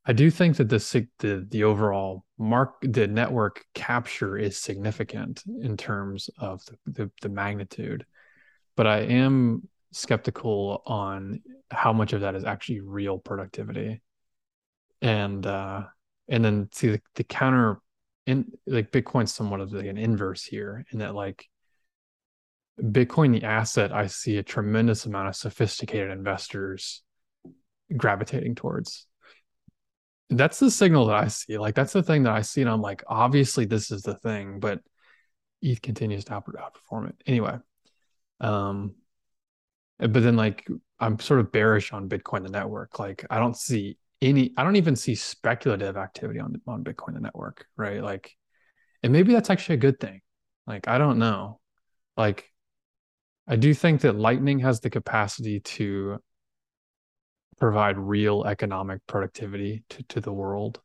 I 0.05 0.13
do 0.13 0.29
think 0.29 0.57
that 0.57 0.69
the 0.69 1.07
the 1.19 1.47
the 1.49 1.63
overall 1.63 2.25
mark 2.37 2.75
the 2.81 3.07
network 3.07 3.65
capture 3.73 4.37
is 4.37 4.57
significant 4.57 5.43
in 5.61 5.77
terms 5.77 6.29
of 6.37 6.63
the, 6.65 6.77
the, 6.85 7.11
the 7.21 7.29
magnitude, 7.29 8.05
but 8.75 8.85
I 8.85 8.99
am 8.99 9.67
skeptical 9.91 10.83
on 10.85 11.41
how 11.71 11.93
much 11.93 12.13
of 12.13 12.21
that 12.21 12.35
is 12.35 12.43
actually 12.43 12.81
real 12.81 13.17
productivity. 13.17 14.01
And 15.01 15.45
uh 15.45 15.83
and 16.27 16.43
then 16.43 16.69
see 16.71 16.89
the, 16.89 17.01
the 17.15 17.23
counter 17.23 17.79
in 18.25 18.51
like 18.65 18.91
bitcoin's 18.91 19.33
somewhat 19.33 19.61
of 19.61 19.71
like 19.71 19.85
an 19.85 19.97
inverse 19.97 20.43
here 20.43 20.85
in 20.91 20.99
that 20.99 21.15
like 21.15 21.45
bitcoin 22.81 23.31
the 23.31 23.45
asset 23.45 23.93
i 23.93 24.07
see 24.07 24.37
a 24.37 24.43
tremendous 24.43 25.05
amount 25.05 25.27
of 25.27 25.35
sophisticated 25.35 26.11
investors 26.11 27.03
gravitating 27.95 28.55
towards 28.55 29.05
that's 30.29 30.59
the 30.59 30.71
signal 30.71 31.07
that 31.07 31.15
i 31.15 31.27
see 31.27 31.57
like 31.57 31.75
that's 31.75 31.93
the 31.93 32.03
thing 32.03 32.23
that 32.23 32.33
i 32.33 32.41
see 32.41 32.61
and 32.61 32.69
i'm 32.69 32.81
like 32.81 33.03
obviously 33.07 33.65
this 33.65 33.91
is 33.91 34.01
the 34.01 34.15
thing 34.15 34.59
but 34.59 34.81
eth 35.61 35.81
continues 35.81 36.25
to 36.25 36.31
outperform 36.31 37.09
it. 37.09 37.15
Anyway 37.25 37.57
um 38.39 38.95
but 39.99 40.13
then 40.13 40.35
like 40.35 40.67
i'm 40.99 41.19
sort 41.19 41.39
of 41.39 41.51
bearish 41.51 41.93
on 41.93 42.09
bitcoin 42.09 42.43
the 42.43 42.49
network 42.49 42.99
like 42.99 43.25
i 43.29 43.39
don't 43.39 43.55
see 43.55 43.97
any 44.21 44.53
i 44.57 44.63
don't 44.63 44.75
even 44.75 44.95
see 44.95 45.15
speculative 45.15 45.97
activity 45.97 46.39
on 46.39 46.59
on 46.67 46.83
bitcoin 46.83 47.13
the 47.13 47.19
network 47.19 47.65
right? 47.77 48.01
Like 48.01 48.31
and 49.03 49.13
maybe 49.13 49.33
that's 49.33 49.49
actually 49.49 49.75
a 49.75 49.79
good 49.79 49.99
thing. 49.99 50.21
Like 50.65 50.87
i 50.87 50.97
don't 50.97 51.19
know. 51.19 51.59
Like 52.17 52.49
i 53.47 53.55
do 53.55 53.73
think 53.73 54.01
that 54.01 54.15
lightning 54.15 54.59
has 54.59 54.79
the 54.79 54.89
capacity 54.89 55.59
to 55.61 56.19
provide 57.59 57.97
real 57.97 58.43
economic 58.45 59.05
productivity 59.07 59.83
to, 59.89 60.03
to 60.03 60.21
the 60.21 60.33
world 60.33 60.79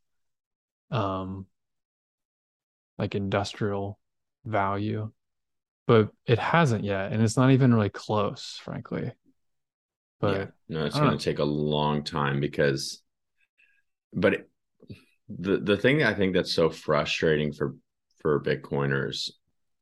um 0.90 1.46
like 2.98 3.14
industrial 3.14 3.98
value 4.44 5.10
but 5.90 6.10
it 6.24 6.38
hasn't 6.38 6.84
yet, 6.84 7.10
and 7.10 7.20
it's 7.20 7.36
not 7.36 7.50
even 7.50 7.74
really 7.74 7.88
close, 7.88 8.60
frankly. 8.62 9.10
But 10.20 10.36
yeah, 10.36 10.46
no, 10.68 10.84
it's 10.84 10.96
going 10.96 11.18
to 11.18 11.24
take 11.24 11.40
a 11.40 11.44
long 11.44 12.04
time 12.04 12.38
because, 12.38 13.02
but 14.14 14.34
it, 14.34 14.50
the 15.28 15.56
the 15.58 15.76
thing 15.76 16.04
I 16.04 16.14
think 16.14 16.34
that's 16.34 16.52
so 16.54 16.70
frustrating 16.70 17.52
for 17.52 17.74
for 18.22 18.40
Bitcoiners 18.40 19.30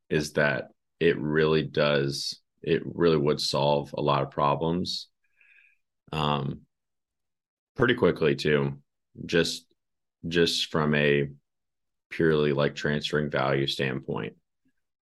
is 0.09 0.33
that 0.33 0.69
it 0.99 1.19
really 1.21 1.63
does 1.63 2.41
it 2.63 2.81
really 2.87 3.19
would 3.19 3.39
solve 3.39 3.95
a 3.97 4.01
lot 4.01 4.23
of 4.23 4.31
problems 4.31 5.09
um 6.13 6.63
pretty 7.79 7.95
quickly 7.95 8.35
too 8.35 8.77
just 9.25 9.67
just 10.27 10.71
from 10.71 10.95
a 10.95 11.29
purely 12.11 12.53
like 12.53 12.75
transferring 12.75 13.31
value 13.31 13.67
standpoint 13.67 14.35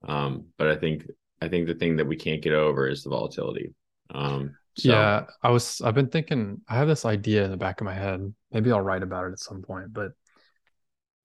um 0.06 0.44
but 0.58 0.68
i 0.68 0.76
think 0.76 1.04
i 1.40 1.48
think 1.48 1.66
the 1.66 1.74
thing 1.74 1.96
that 1.96 2.06
we 2.06 2.16
can't 2.16 2.42
get 2.42 2.52
over 2.52 2.86
is 2.86 3.02
the 3.02 3.08
volatility 3.08 3.74
um 4.14 4.54
so. 4.76 4.90
yeah 4.90 5.24
i 5.42 5.48
was 5.48 5.80
i've 5.80 5.94
been 5.94 6.08
thinking 6.08 6.60
i 6.68 6.76
have 6.76 6.86
this 6.86 7.06
idea 7.06 7.44
in 7.44 7.50
the 7.50 7.56
back 7.56 7.80
of 7.80 7.86
my 7.86 7.94
head 7.94 8.32
maybe 8.52 8.70
i'll 8.70 8.80
write 8.80 9.02
about 9.02 9.26
it 9.26 9.32
at 9.32 9.38
some 9.38 9.62
point 9.62 9.92
but 9.92 10.12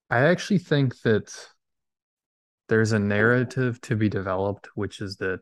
i 0.08 0.20
actually 0.20 0.58
think 0.58 0.98
that 1.02 1.32
there's 2.68 2.92
a 2.92 2.98
narrative 2.98 3.78
to 3.82 3.94
be 3.94 4.08
developed 4.08 4.68
which 4.74 5.02
is 5.02 5.16
that 5.16 5.40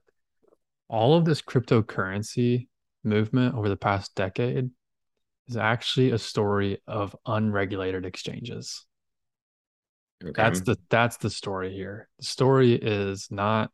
all 0.89 1.17
of 1.17 1.25
this 1.25 1.41
cryptocurrency 1.41 2.67
movement 3.05 3.55
over 3.55 3.69
the 3.69 3.77
past 3.77 4.15
decade 4.17 4.71
is 5.51 5.57
actually 5.57 6.13
a 6.13 6.19
story 6.19 6.79
of 6.87 7.15
unregulated 7.27 8.07
exchanges. 8.07 8.87
Okay. 10.23 10.33
That's 10.35 10.61
the 10.61 10.77
that's 10.89 11.17
the 11.17 11.31
story 11.31 11.73
here. 11.73 12.09
The 12.19 12.27
story 12.27 12.75
is 12.75 13.29
not 13.31 13.71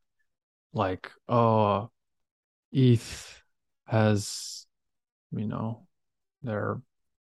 like, 0.73 1.11
oh, 1.29 1.91
ETH 2.73 3.43
has, 3.87 4.67
you 5.33 5.47
know, 5.47 5.87
they're 6.43 6.81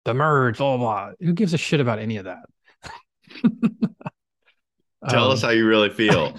the 0.04 0.14
merge, 0.14 0.58
blah, 0.58 0.76
blah, 0.76 1.06
blah. 1.06 1.12
Who 1.20 1.32
gives 1.34 1.52
a 1.52 1.58
shit 1.58 1.80
about 1.80 1.98
any 1.98 2.16
of 2.16 2.24
that? 2.24 2.44
Tell 5.08 5.26
um, 5.26 5.32
us 5.32 5.42
how 5.42 5.50
you 5.50 5.66
really 5.66 5.90
feel. 5.90 6.34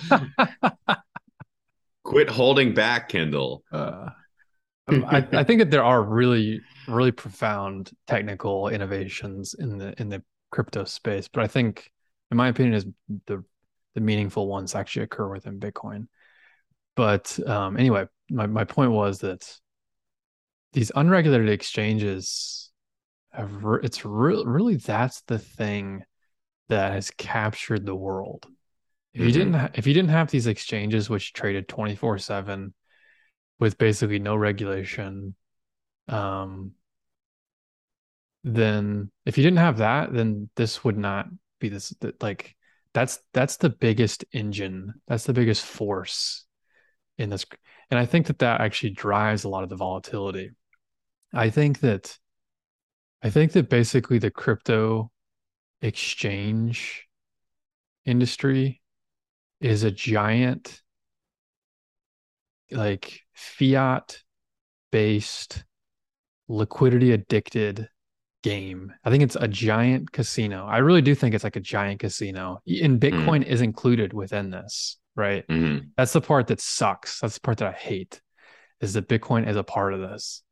Quit 2.04 2.30
holding 2.30 2.74
back, 2.74 3.10
Kendall. 3.10 3.64
Uh, 3.72 4.10
I, 4.88 5.28
I 5.34 5.44
think 5.44 5.60
that 5.60 5.72
there 5.72 5.84
are 5.84 6.02
really, 6.02 6.62
really 6.88 7.12
profound 7.12 7.92
technical 8.08 8.70
innovations 8.70 9.54
in 9.54 9.78
the 9.78 10.00
in 10.00 10.10
the 10.10 10.24
crypto 10.52 10.84
space, 10.84 11.28
but 11.28 11.44
I 11.44 11.48
think, 11.48 11.92
in 12.30 12.38
my 12.38 12.50
opinion, 12.50 12.74
is 12.74 12.86
the 13.28 13.44
the 13.94 14.02
meaningful 14.02 14.48
ones 14.48 14.76
actually 14.76 15.04
occur 15.04 15.30
within 15.30 15.60
Bitcoin. 15.60 16.08
But 16.96 17.40
um, 17.48 17.78
anyway, 17.78 18.06
my 18.30 18.48
my 18.48 18.64
point 18.64 18.92
was 18.92 19.20
that 19.20 19.60
these 20.74 20.92
unregulated 20.96 21.50
exchanges 21.50 22.72
have 23.32 23.64
re- 23.64 23.80
it's 23.84 24.06
re- 24.06 24.44
really 24.46 24.76
that's 24.76 25.22
the 25.22 25.40
thing 25.40 26.04
that 26.70 26.94
has 26.94 27.12
captured 27.12 27.86
the 27.86 27.96
world 27.96 28.48
if 29.14 29.22
you 29.22 29.28
mm-hmm. 29.28 29.38
didn't 29.38 29.54
ha- 29.54 29.70
if 29.74 29.88
you 29.88 29.94
didn't 29.94 30.10
have 30.10 30.32
these 30.32 30.48
exchanges 30.48 31.10
which 31.10 31.34
traded 31.34 31.68
24/7 31.68 32.74
with 33.62 33.78
basically 33.78 34.20
no 34.20 34.36
regulation 34.36 35.36
um 36.10 36.72
then 38.44 39.10
if 39.26 39.38
you 39.38 39.44
didn't 39.44 39.60
have 39.60 39.78
that 39.78 40.12
then 40.12 40.50
this 40.56 40.84
would 40.84 40.98
not 40.98 41.28
be 41.60 41.70
this 41.70 41.94
like 42.20 42.56
that's 42.94 43.20
that's 43.34 43.58
the 43.58 43.70
biggest 43.70 44.26
engine 44.34 44.94
that's 45.08 45.26
the 45.26 45.34
biggest 45.34 45.64
force 45.64 46.46
in 47.18 47.30
this 47.30 47.46
and 47.92 48.00
i 48.00 48.06
think 48.06 48.26
that 48.26 48.40
that 48.40 48.60
actually 48.60 48.90
drives 48.90 49.44
a 49.44 49.50
lot 49.50 49.64
of 49.64 49.70
the 49.70 49.76
volatility. 49.76 50.52
I 51.34 51.50
think 51.50 51.80
that 51.82 52.18
i 53.24 53.30
think 53.30 53.52
that 53.54 53.70
basically 53.70 54.18
the 54.18 54.32
crypto 54.32 55.12
exchange 55.82 57.08
industry 58.06 58.82
is 59.62 59.84
a 59.84 59.92
giant 59.92 60.81
like 62.72 63.22
fiat 63.34 64.22
based 64.92 65.64
liquidity 66.48 67.12
addicted 67.12 67.90
game. 68.44 68.94
I 69.04 69.10
think 69.10 69.24
it's 69.24 69.38
a 69.40 69.48
giant 69.48 70.12
casino. 70.12 70.66
I 70.66 70.78
really 70.80 71.02
do 71.02 71.16
think 71.16 71.36
it's 71.36 71.44
like 71.44 71.56
a 71.56 71.62
giant 71.62 72.00
casino. 72.00 72.62
And 72.68 73.00
mm. 73.00 73.12
Bitcoin 73.12 73.42
mm. 73.42 73.48
is 73.48 73.62
included 73.62 74.14
within 74.14 74.50
this, 74.50 74.98
right? 75.16 75.48
Mm-hmm. 75.48 75.88
That's 75.98 76.14
the 76.14 76.22
part 76.22 76.48
that 76.48 76.60
sucks. 76.60 77.20
That's 77.20 77.36
the 77.36 77.42
part 77.42 77.60
that 77.60 77.70
I 77.70 77.78
hate 77.78 78.22
is 78.80 78.94
that 78.94 79.08
Bitcoin 79.08 79.48
is 79.48 79.56
a 79.56 79.64
part 79.64 79.94
of 79.94 80.02
this. 80.02 80.44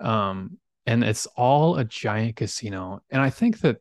Um 0.00 0.58
and 0.88 1.02
it's 1.02 1.26
all 1.36 1.76
a 1.76 1.84
giant 1.84 2.36
casino. 2.36 3.02
And 3.10 3.20
I 3.20 3.30
think 3.30 3.60
that 3.60 3.78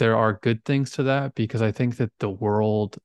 there 0.00 0.16
are 0.16 0.40
good 0.42 0.64
things 0.64 0.90
to 0.92 1.04
that 1.04 1.34
because 1.34 1.62
I 1.62 1.70
think 1.70 1.98
that 1.98 2.10
the 2.18 2.30
world 2.30 2.98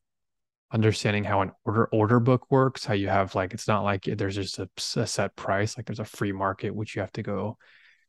understanding 0.72 1.24
how 1.24 1.42
an 1.42 1.52
order 1.64 1.86
order 1.86 2.20
book 2.20 2.50
works 2.50 2.84
how 2.84 2.94
you 2.94 3.08
have 3.08 3.36
like 3.36 3.54
it's 3.54 3.68
not 3.68 3.84
like 3.84 4.04
there's 4.04 4.36
just 4.36 4.60
a, 4.60 4.68
a, 4.96 5.08
set 5.08 5.36
price 5.36 5.78
like 5.78 5.86
there's 5.86 6.00
a 6.00 6.06
free 6.06 6.32
market 6.32 6.76
which 6.76 6.96
you 6.96 7.02
have 7.02 7.12
to 7.12 7.22
go 7.24 7.58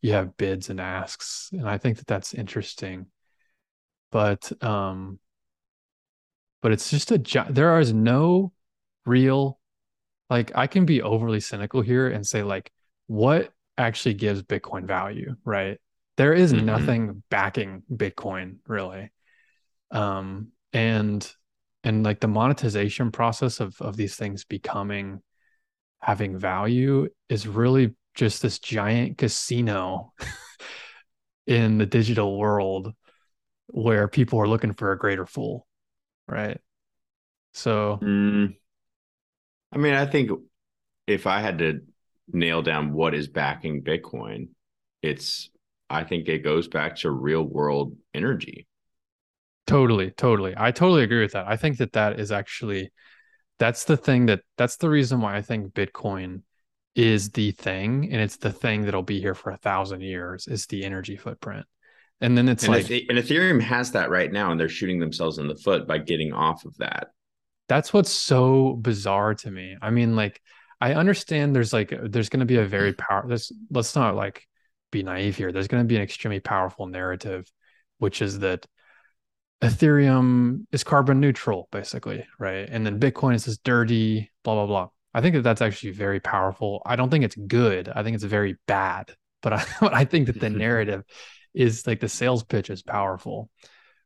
you 0.01 0.13
have 0.13 0.37
bids 0.37 0.71
and 0.71 0.81
asks 0.81 1.51
and 1.53 1.69
i 1.69 1.79
think 1.79 1.99
that 1.99 2.07
that's 2.07 2.35
interesting. 2.35 3.07
But 4.13 4.51
um 4.63 5.19
but 6.63 6.73
it's 6.73 6.91
just 6.91 7.11
a 7.11 7.19
there 7.51 7.79
is 7.81 7.93
no 7.93 8.53
real 9.05 9.59
like 10.31 10.53
i 10.55 10.67
can 10.67 10.87
be 10.87 11.03
overly 11.03 11.41
cynical 11.41 11.81
here 11.83 12.09
and 12.09 12.27
say 12.27 12.43
like 12.43 12.73
what 13.09 13.53
actually 13.77 14.15
gives 14.15 14.43
bitcoin 14.43 14.87
value 14.87 15.35
right? 15.45 15.79
There 16.17 16.33
is 16.33 16.53
mm-hmm. 16.53 16.65
nothing 16.65 17.23
backing 17.29 17.83
bitcoin 17.93 18.59
really. 18.67 19.11
Um 19.91 20.53
and 20.73 21.31
and 21.87 22.05
like 22.05 22.19
the 22.19 22.29
monetization 22.29 23.13
process 23.13 23.61
of 23.61 23.81
of 23.81 23.97
these 23.97 24.17
things 24.17 24.45
becoming 24.45 25.23
having 26.01 26.37
value 26.37 27.09
is 27.29 27.47
really 27.47 27.95
just 28.15 28.43
this 28.43 28.59
giant 28.59 29.17
casino 29.17 30.13
in 31.47 31.79
the 31.79 31.87
digital 31.87 32.37
world 32.37 32.93
where 33.69 34.09
people 34.09 34.41
are 34.41 34.49
looking 34.49 34.75
for 34.75 34.93
a 34.93 34.99
greater 34.99 35.25
fool 35.25 35.67
right? 36.29 36.61
So 37.53 38.01
mm, 38.03 38.55
i 39.73 39.79
mean 39.79 39.95
i 39.95 40.05
think 40.05 40.31
if 41.07 41.27
i 41.27 41.41
had 41.41 41.59
to 41.59 41.81
nail 42.33 42.61
down 42.63 42.93
what 42.93 43.15
is 43.15 43.29
backing 43.29 43.83
bitcoin 43.83 44.49
it's 45.03 45.51
i 45.89 46.03
think 46.03 46.29
it 46.29 46.41
goes 46.41 46.69
back 46.69 46.97
to 46.97 47.11
real 47.11 47.43
world 47.43 47.97
energy 48.13 48.67
Totally, 49.67 50.13
totally. 50.13 50.55
I 50.57 50.71
totally 50.71 51.03
agree 51.03 51.21
with 51.21 51.33
that. 51.33 51.47
I 51.49 51.57
think 51.57 51.79
that 51.79 51.93
that 51.93 52.21
is 52.21 52.31
actually 52.31 52.93
that's 53.59 53.85
the 53.85 53.97
thing 53.97 54.27
that 54.27 54.41
that's 54.57 54.77
the 54.77 54.89
reason 54.89 55.21
why 55.21 55.37
I 55.37 55.43
think 55.43 55.73
Bitcoin 55.73 56.43
is 56.95 57.31
the 57.31 57.51
thing 57.53 58.09
and 58.11 58.21
it's 58.21 58.37
the 58.37 58.53
thing 58.53 58.83
that'll 58.83 59.03
be 59.03 59.21
here 59.21 59.35
for 59.35 59.51
a 59.51 59.57
thousand 59.57 60.03
years 60.03 60.47
is 60.47 60.67
the 60.67 60.85
energy 60.85 61.17
footprint. 61.17 61.67
And 62.21 62.39
then 62.39 62.49
it's 62.49 62.65
and 62.65 62.75
like 62.75 62.91
and 62.91 63.19
Ethereum 63.19 63.61
has 63.61 63.93
that 63.93 64.09
right 64.09 64.33
now 64.33 64.51
and 64.51 64.59
they're 64.59 64.69
shooting 64.69 64.99
themselves 64.99 65.39
in 65.39 65.49
the 65.49 65.57
foot 65.57 65.87
by 65.87 65.99
getting 65.99 66.33
off 66.33 66.65
of 66.65 66.77
that. 66.79 67.09
That's 67.69 67.93
what's 67.93 68.11
so 68.11 68.75
bizarre 68.75 69.35
to 69.35 69.51
me. 69.51 69.77
I 69.83 69.91
mean 69.91 70.15
like 70.17 70.41
I 70.81 70.95
understand 70.95 71.57
there's 71.57 71.73
like 71.73 71.93
there's 72.03 72.29
going 72.29 72.41
to 72.41 72.47
be 72.47 72.57
a 72.57 72.67
very 72.67 72.93
mm. 72.93 72.99
power 72.99 73.25
there's 73.27 73.51
let's 73.71 73.97
not 73.97 74.15
like 74.15 74.47
be 74.93 75.03
naive 75.03 75.37
here. 75.37 75.51
There's 75.51 75.69
going 75.69 75.83
to 75.83 75.89
be 75.89 75.97
an 75.97 76.03
extremely 76.03 76.41
powerful 76.41 76.87
narrative 76.87 77.51
which 77.99 78.21
is 78.21 78.41
that 78.41 78.67
Ethereum 79.63 80.67
is 80.73 80.85
carbon 80.85 81.21
neutral, 81.21 81.69
basically, 81.73 82.27
right? 82.39 82.69
And 82.71 82.85
then 82.85 83.01
Bitcoin 83.01 83.35
is 83.35 83.47
this 83.47 83.59
dirty, 83.59 84.31
blah, 84.45 84.55
blah, 84.55 84.67
blah. 84.67 84.89
I 85.15 85.23
think 85.23 85.35
that 85.35 85.43
that's 85.43 85.63
actually 85.63 85.93
very 85.93 86.21
powerful. 86.21 86.83
I 86.85 86.97
don't 86.97 87.11
think 87.11 87.25
it's 87.25 87.37
good. 87.37 87.89
I 87.89 88.03
think 88.03 88.15
it's 88.15 88.25
very 88.25 88.59
bad. 88.67 89.15
But 89.43 89.55
I, 89.55 89.65
but 89.81 89.95
I 89.95 90.05
think 90.05 90.27
that 90.27 90.41
the 90.41 90.51
narrative 90.51 91.05
is 91.55 91.87
like 91.87 92.01
the 92.01 92.09
sales 92.09 92.45
pitch 92.45 92.69
is 92.69 92.83
powerful. 92.83 93.49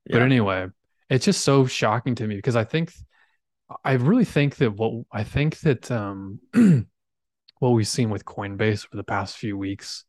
Yeah. 0.06 0.16
But 0.16 0.22
anyway, 0.22 0.68
it's 1.08 1.24
just 1.24 1.44
so 1.44 1.66
shocking 1.66 2.14
to 2.16 2.26
me 2.26 2.36
because 2.36 2.56
I 2.56 2.64
think, 2.64 2.92
I 3.84 3.92
really 3.94 4.24
think 4.24 4.56
that 4.56 4.72
what 4.72 5.04
I 5.12 5.24
think 5.24 5.58
that 5.60 5.90
um, 5.90 6.40
what 7.58 7.70
we've 7.70 7.86
seen 7.86 8.10
with 8.10 8.24
Coinbase 8.24 8.86
for 8.88 8.96
the 8.96 9.04
past 9.04 9.36
few 9.36 9.56
weeks 9.56 10.04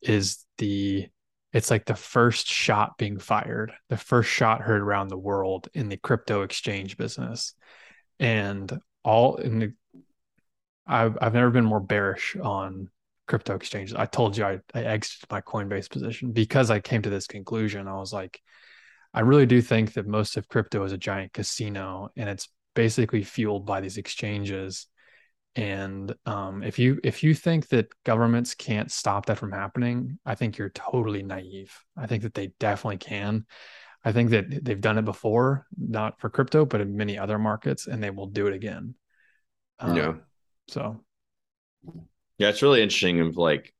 is 0.00 0.44
the 0.58 1.08
it's 1.52 1.70
like 1.70 1.86
the 1.86 1.94
first 1.94 2.46
shot 2.46 2.98
being 2.98 3.18
fired, 3.18 3.72
the 3.88 3.96
first 3.96 4.30
shot 4.30 4.60
heard 4.60 4.82
around 4.82 5.08
the 5.08 5.18
world 5.18 5.68
in 5.74 5.88
the 5.88 5.96
crypto 5.96 6.42
exchange 6.42 6.96
business. 6.96 7.54
And 8.18 8.80
all 9.04 9.36
in 9.36 9.58
the 9.58 9.72
I've 10.86 11.16
I've 11.20 11.34
never 11.34 11.50
been 11.50 11.64
more 11.64 11.80
bearish 11.80 12.36
on 12.36 12.90
crypto 13.26 13.54
exchanges. 13.56 13.96
I 13.96 14.06
told 14.06 14.36
you 14.36 14.44
I, 14.44 14.60
I 14.74 14.82
exited 14.82 15.30
my 15.30 15.40
Coinbase 15.40 15.90
position 15.90 16.32
because 16.32 16.70
I 16.70 16.80
came 16.80 17.02
to 17.02 17.10
this 17.10 17.26
conclusion. 17.26 17.88
I 17.88 17.98
was 17.98 18.12
like, 18.12 18.40
I 19.12 19.20
really 19.20 19.46
do 19.46 19.60
think 19.60 19.94
that 19.94 20.06
most 20.06 20.36
of 20.36 20.48
crypto 20.48 20.84
is 20.84 20.92
a 20.92 20.98
giant 20.98 21.32
casino 21.32 22.10
and 22.16 22.28
it's 22.28 22.48
basically 22.74 23.24
fueled 23.24 23.66
by 23.66 23.80
these 23.80 23.96
exchanges. 23.96 24.86
And 25.56 26.14
um, 26.26 26.62
if 26.62 26.78
you 26.78 27.00
if 27.02 27.22
you 27.22 27.32
think 27.32 27.68
that 27.68 27.88
governments 28.04 28.54
can't 28.54 28.92
stop 28.92 29.24
that 29.26 29.38
from 29.38 29.52
happening, 29.52 30.18
I 30.26 30.34
think 30.34 30.58
you're 30.58 30.68
totally 30.68 31.22
naive. 31.22 31.74
I 31.96 32.06
think 32.06 32.24
that 32.24 32.34
they 32.34 32.48
definitely 32.60 32.98
can. 32.98 33.46
I 34.04 34.12
think 34.12 34.30
that 34.30 34.64
they've 34.64 34.80
done 34.80 34.98
it 34.98 35.06
before, 35.06 35.66
not 35.76 36.20
for 36.20 36.28
crypto, 36.28 36.66
but 36.66 36.82
in 36.82 36.94
many 36.94 37.18
other 37.18 37.38
markets, 37.38 37.86
and 37.86 38.02
they 38.02 38.10
will 38.10 38.26
do 38.26 38.46
it 38.46 38.52
again. 38.52 38.94
Um, 39.80 39.96
yeah. 39.96 40.12
So. 40.68 41.02
Yeah, 42.36 42.50
it's 42.50 42.60
really 42.60 42.82
interesting. 42.82 43.20
Of 43.20 43.38
like, 43.38 43.74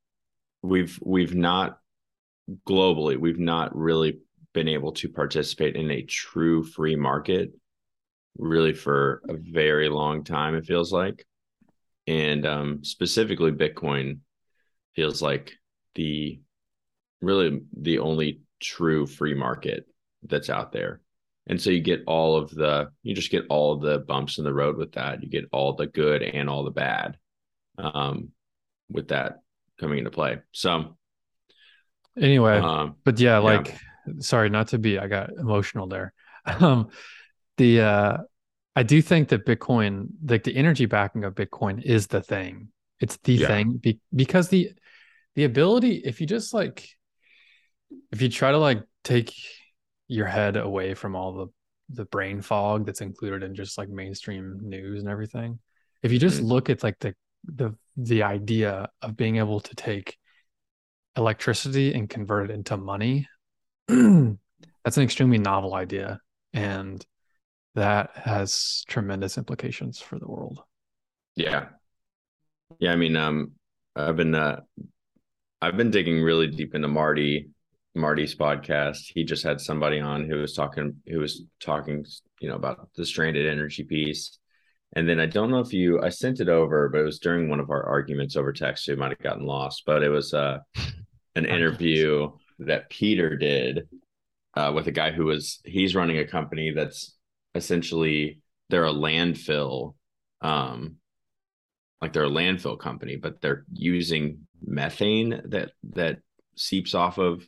we've 0.62 0.99
we've 1.03 1.35
not 1.35 1.79
globally, 2.66 3.18
we've 3.18 3.39
not 3.39 3.77
really 3.77 4.20
been 4.55 4.68
able 4.68 4.93
to 4.93 5.11
participate 5.11 5.77
in 5.77 5.91
a 5.91 6.03
true 6.03 6.64
free 6.64 6.97
market 6.97 7.51
really 8.39 8.72
for 8.72 9.22
a 9.29 9.35
very 9.35 9.89
long 9.89 10.22
time 10.22 10.55
it 10.55 10.66
feels 10.66 10.93
like 10.93 11.27
and 12.07 12.47
um, 12.47 12.85
specifically 12.85 13.53
bitcoin 13.53 14.19
feels 14.95 15.21
like 15.21 15.53
the 15.95 16.41
really 17.21 17.63
the 17.79 17.99
only 17.99 18.41
true 18.61 19.07
free 19.07 19.35
market 19.35 19.87
that's 20.23 20.51
out 20.51 20.73
there. 20.73 21.01
And 21.49 21.61
so 21.61 21.71
you 21.71 21.81
get 21.81 22.03
all 22.07 22.37
of 22.37 22.51
the 22.51 22.91
you 23.03 23.15
just 23.15 23.31
get 23.31 23.45
all 23.49 23.73
of 23.73 23.81
the 23.81 23.99
bumps 23.99 24.39
in 24.39 24.45
the 24.45 24.55
road 24.55 24.77
with 24.77 24.93
that. 24.93 25.23
You 25.23 25.29
get 25.29 25.49
all 25.53 25.75
the 25.75 25.87
good 25.87 26.23
and 26.23 26.49
all 26.51 26.65
the 26.65 26.71
bad 26.71 27.17
um, 27.79 28.31
with 28.91 29.09
that 29.09 29.41
coming 29.79 29.99
into 29.99 30.11
play. 30.11 30.39
So 30.53 30.97
anyway 32.21 32.59
um, 32.59 32.97
but 33.05 33.21
yeah 33.21 33.39
like 33.39 33.69
yeah 33.69 33.79
sorry, 34.21 34.51
not 34.51 34.69
to 34.69 34.79
be, 34.79 34.99
I 34.99 35.07
got 35.07 35.31
emotional 35.33 35.87
there. 35.87 36.13
Um, 36.61 36.91
the 37.57 37.81
uh, 37.81 38.17
I 38.77 38.83
do 38.83 39.01
think 39.01 39.31
that 39.31 39.47
Bitcoin, 39.47 40.09
like 40.29 40.45
the 40.45 40.55
energy 40.55 40.85
backing 40.85 41.24
of 41.24 41.35
Bitcoin, 41.35 41.83
is 41.83 42.07
the 42.07 42.20
thing. 42.20 42.68
It's 43.01 43.16
the 43.24 43.35
yeah. 43.35 43.47
thing 43.47 43.79
be- 43.79 44.01
because 44.14 44.49
the 44.49 44.70
the 45.35 45.45
ability, 45.45 46.03
if 46.05 46.20
you 46.20 46.27
just 46.27 46.53
like, 46.53 46.89
if 48.12 48.20
you 48.20 48.29
try 48.29 48.53
to 48.53 48.59
like 48.59 48.83
take 49.03 49.35
your 50.09 50.27
head 50.27 50.57
away 50.57 50.95
from 50.95 51.16
all 51.16 51.33
the 51.33 51.47
the 51.89 52.05
brain 52.05 52.43
fog 52.43 52.85
that's 52.85 53.01
included 53.01 53.43
in 53.43 53.55
just 53.55 53.79
like 53.79 53.89
mainstream 53.89 54.59
news 54.62 55.01
and 55.01 55.11
everything, 55.11 55.59
if 56.03 56.12
you 56.12 56.18
just 56.18 56.39
mm-hmm. 56.39 56.47
look 56.47 56.70
at 56.70 56.83
like 56.83 56.99
the 57.01 57.14
the 57.45 57.74
the 57.97 58.22
idea 58.22 58.89
of 59.01 59.16
being 59.16 59.37
able 59.37 59.61
to 59.61 59.74
take 59.74 60.18
electricity 61.16 61.95
and 61.95 62.11
convert 62.11 62.51
it 62.51 62.55
into 62.55 62.77
money 62.77 63.27
that's 63.89 64.97
an 64.97 65.03
extremely 65.03 65.39
novel 65.39 65.74
idea 65.74 66.20
and 66.53 67.07
that 67.77 68.11
has 68.14 68.85
tremendous 68.89 69.39
implications 69.39 70.01
for 70.01 70.18
the 70.18 70.27
world. 70.27 70.62
Yeah. 71.37 71.68
Yeah 72.81 72.93
i 72.93 72.97
mean 72.97 73.14
um 73.14 73.53
i've 73.95 74.16
been 74.16 74.35
uh 74.35 74.61
i've 75.62 75.77
been 75.77 75.91
digging 75.91 76.20
really 76.20 76.49
deep 76.49 76.74
into 76.74 76.89
marty 76.89 77.51
marty's 77.95 78.35
podcast. 78.35 79.11
He 79.14 79.24
just 79.24 79.43
had 79.43 79.59
somebody 79.59 80.01
on 80.01 80.29
who 80.29 80.37
was 80.37 80.53
talking 80.53 80.97
who 81.07 81.20
was 81.20 81.45
talking 81.61 82.05
you 82.41 82.49
know 82.49 82.57
about 82.57 82.89
the 82.95 83.07
stranded 83.07 83.47
energy 83.47 83.85
piece. 83.85 84.39
And 84.95 85.09
then 85.09 85.20
i 85.20 85.27
don't 85.27 85.51
know 85.51 85.61
if 85.61 85.72
you 85.72 86.03
i 86.03 86.09
sent 86.09 86.41
it 86.41 86.49
over 86.49 86.89
but 86.89 87.01
it 87.01 87.05
was 87.05 87.18
during 87.18 87.49
one 87.49 87.61
of 87.61 87.70
our 87.70 87.85
arguments 87.85 88.37
over 88.37 88.53
text 88.53 88.85
so 88.85 88.93
it 88.93 88.99
might 88.99 89.11
have 89.11 89.18
gotten 89.18 89.47
lost. 89.47 89.85
But 89.87 90.03
it 90.03 90.09
was 90.09 90.35
uh 90.35 90.59
an 91.35 91.45
interview 91.57 92.31
that 92.59 92.91
Peter 92.91 93.37
did 93.37 93.87
uh, 94.57 94.72
with 94.74 94.87
a 94.87 94.93
guy 94.93 95.12
who 95.12 95.27
was 95.27 95.61
he's 95.64 95.95
running 95.95 96.18
a 96.18 96.27
company 96.27 96.72
that's 96.72 97.16
essentially 97.57 98.41
they're 98.69 98.87
a 98.87 98.93
landfill, 98.93 99.95
um, 100.41 100.97
like 102.01 102.13
they're 102.13 102.25
a 102.25 102.31
landfill 102.31 102.79
company, 102.79 103.17
but 103.17 103.41
they're 103.41 103.65
using 103.73 104.47
methane 104.65 105.41
that 105.47 105.73
that 105.95 106.19
seeps 106.57 106.95
off 106.95 107.19
of 107.19 107.47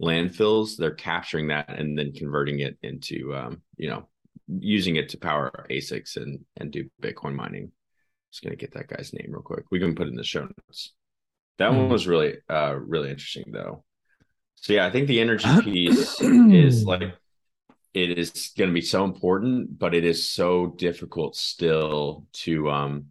landfills. 0.00 0.76
They're 0.76 0.94
capturing 0.94 1.48
that 1.48 1.70
and 1.70 1.98
then 1.98 2.12
converting 2.12 2.60
it 2.60 2.76
into 2.82 3.34
um, 3.34 3.62
you 3.76 3.88
know 3.88 4.08
using 4.48 4.96
it 4.96 5.10
to 5.10 5.18
power 5.18 5.66
ASICs 5.70 6.16
and 6.16 6.40
and 6.56 6.70
do 6.70 6.90
Bitcoin 7.00 7.34
mining. 7.34 7.72
Just 8.32 8.42
gonna 8.42 8.56
get 8.56 8.74
that 8.74 8.88
guy's 8.88 9.12
name 9.12 9.28
real 9.30 9.42
quick. 9.42 9.64
We 9.70 9.78
can 9.78 9.94
put 9.94 10.06
it 10.06 10.10
in 10.10 10.16
the 10.16 10.24
show 10.24 10.42
notes. 10.42 10.92
That 11.58 11.70
mm. 11.70 11.76
one 11.76 11.86
hmm. 11.86 11.92
was 11.92 12.06
really 12.06 12.34
uh 12.50 12.74
really 12.76 13.10
interesting 13.10 13.52
though. 13.52 13.84
So 14.56 14.72
yeah, 14.72 14.86
I 14.86 14.90
think 14.90 15.08
the 15.08 15.20
energy 15.20 15.48
piece 15.62 16.20
is 16.20 16.84
like 16.84 17.14
it 17.94 18.18
is 18.18 18.52
going 18.58 18.70
to 18.70 18.74
be 18.74 18.80
so 18.80 19.04
important, 19.04 19.78
but 19.78 19.94
it 19.94 20.04
is 20.04 20.28
so 20.28 20.66
difficult 20.76 21.36
still 21.36 22.26
to 22.32 22.70
um 22.70 23.06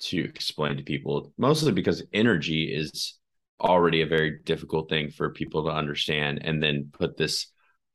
to 0.00 0.24
explain 0.24 0.76
to 0.76 0.82
people, 0.82 1.32
mostly 1.38 1.70
because 1.70 2.02
energy 2.12 2.64
is 2.64 3.18
already 3.60 4.02
a 4.02 4.06
very 4.06 4.40
difficult 4.44 4.88
thing 4.88 5.10
for 5.10 5.30
people 5.30 5.64
to 5.64 5.70
understand, 5.70 6.40
and 6.44 6.60
then 6.60 6.90
put 6.92 7.16
this 7.16 7.46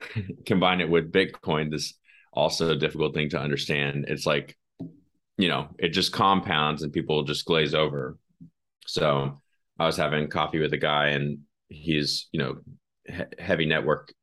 combine 0.46 0.80
it 0.80 0.90
with 0.90 1.12
Bitcoin, 1.12 1.70
this 1.70 1.94
also 2.32 2.74
difficult 2.76 3.14
thing 3.14 3.30
to 3.30 3.40
understand. 3.40 4.06
It's 4.08 4.26
like 4.26 4.58
you 5.38 5.50
know, 5.50 5.68
it 5.78 5.90
just 5.90 6.14
compounds 6.14 6.82
and 6.82 6.92
people 6.92 7.24
just 7.24 7.46
glaze 7.46 7.76
over. 7.76 8.18
So 8.88 9.40
I 9.78 9.86
was 9.86 9.98
having 9.98 10.30
coffee 10.30 10.60
with 10.60 10.74
a 10.74 10.78
guy 10.78 11.10
and 11.10 11.40
he's 11.70 12.28
you 12.32 12.40
know 12.40 12.58
he- 13.06 13.44
heavy 13.44 13.66
network 13.66 14.14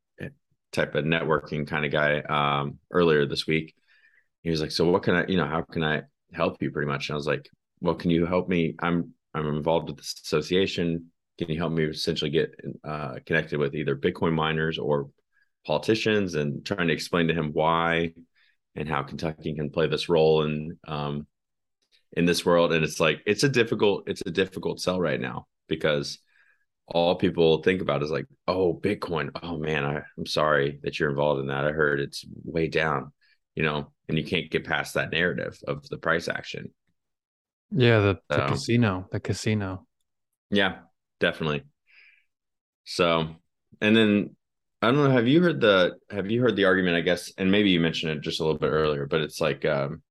type 0.75 0.95
of 0.95 1.05
networking 1.05 1.67
kind 1.67 1.85
of 1.85 1.93
guy 1.93 2.21
um, 2.21 2.79
earlier 2.91 3.27
this 3.27 3.47
week. 3.47 3.75
He 4.43 4.51
was 4.51 4.61
like 4.61 4.71
so 4.71 4.91
what 4.91 5.03
can 5.03 5.15
i 5.15 5.25
you 5.27 5.39
know 5.39 5.47
how 5.47 5.63
can 5.63 5.83
i 5.83 6.03
help 6.33 6.63
you 6.63 6.71
pretty 6.71 6.91
much? 6.91 7.09
And 7.09 7.15
i 7.15 7.17
was 7.17 7.27
like 7.27 7.49
well 7.81 7.95
can 7.95 8.11
you 8.11 8.27
help 8.27 8.49
me? 8.49 8.75
I'm 8.81 9.13
i'm 9.35 9.47
involved 9.47 9.89
with 9.89 9.99
this 9.99 10.15
association. 10.25 11.11
Can 11.39 11.51
you 11.51 11.59
help 11.59 11.73
me 11.73 11.85
essentially 11.85 12.31
get 12.31 12.55
uh, 12.85 13.17
connected 13.27 13.59
with 13.59 13.75
either 13.75 13.97
bitcoin 13.97 14.35
miners 14.35 14.79
or 14.79 15.11
politicians 15.67 16.35
and 16.35 16.65
trying 16.65 16.89
to 16.89 16.95
explain 16.95 17.27
to 17.29 17.35
him 17.35 17.51
why 17.53 18.13
and 18.77 18.89
how 18.89 19.03
kentucky 19.03 19.55
can 19.55 19.71
play 19.71 19.89
this 19.89 20.09
role 20.09 20.43
in 20.43 20.79
um, 20.87 21.27
in 22.17 22.25
this 22.25 22.45
world? 22.45 22.73
And 22.73 22.85
it's 22.85 23.01
like 23.01 23.21
it's 23.27 23.45
a 23.45 23.49
difficult 23.49 24.09
it's 24.09 24.23
a 24.25 24.31
difficult 24.31 24.81
sell 24.81 25.01
right 25.01 25.21
now 25.21 25.47
because 25.69 26.19
all 26.87 27.15
people 27.15 27.63
think 27.63 27.81
about 27.81 28.03
is 28.03 28.11
like, 28.11 28.27
oh, 28.47 28.75
Bitcoin. 28.75 29.31
Oh 29.43 29.59
man, 29.59 29.85
I, 29.85 30.03
I'm 30.19 30.27
sorry 30.27 30.81
that 30.83 30.99
you're 30.99 31.11
involved 31.11 31.41
in 31.41 31.47
that. 31.49 31.65
I 31.65 31.71
heard 31.71 32.01
it's 32.01 32.25
way 32.45 32.69
down, 32.69 33.13
you 33.55 33.63
know, 33.63 33.91
and 34.09 34.19
you 34.19 34.25
can't 34.25 34.51
get 34.51 34.67
past 34.67 34.95
that 34.95 35.11
narrative 35.11 35.59
of 35.67 35.89
the 35.89 35.99
price 35.99 36.29
action. 36.29 36.71
Yeah, 37.71 38.01
the, 38.01 38.19
the 38.29 38.37
so, 38.37 38.49
casino, 38.49 39.09
the 39.11 39.21
casino. 39.21 39.87
Yeah, 40.51 40.81
definitely. 41.21 41.65
So, 42.85 43.29
and 43.81 43.97
then 43.97 44.37
I 44.83 44.89
don't 44.89 45.05
know. 45.05 45.11
Have 45.11 45.27
you 45.27 45.43
heard 45.43 45.61
the 45.61 45.95
Have 46.11 46.31
you 46.31 46.43
heard 46.43 46.57
the 46.57 46.67
argument? 46.67 46.97
I 46.97 47.01
guess, 47.01 47.33
and 47.39 47.51
maybe 47.51 47.71
you 47.71 47.81
mentioned 47.81 48.13
it 48.13 48.21
just 48.21 48.41
a 48.41 48.45
little 48.45 48.59
bit 48.59 48.69
earlier, 48.69 49.07
but 49.07 49.23
it's 49.23 49.41
like 49.41 49.65
um, 49.65 50.03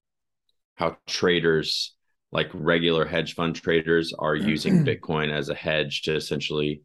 how 0.76 0.98
traders 1.06 1.96
like 2.34 2.50
regular 2.54 3.06
hedge 3.06 3.36
fund 3.36 3.56
traders 3.56 4.12
are 4.18 4.36
mm-hmm. 4.36 4.50
using 4.50 4.84
Bitcoin 4.84 5.32
as 5.32 5.50
a 5.50 5.56
hedge 5.56 6.02
to 6.02 6.16
essentially, 6.16 6.82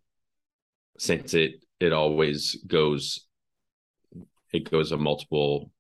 since 0.99 1.33
it 1.33 1.65
it 1.81 1.93
always 1.93 2.63
goes, 2.67 3.27
it 4.53 4.71
goes 4.71 4.93
a 4.93 4.99
multiple 4.99 5.73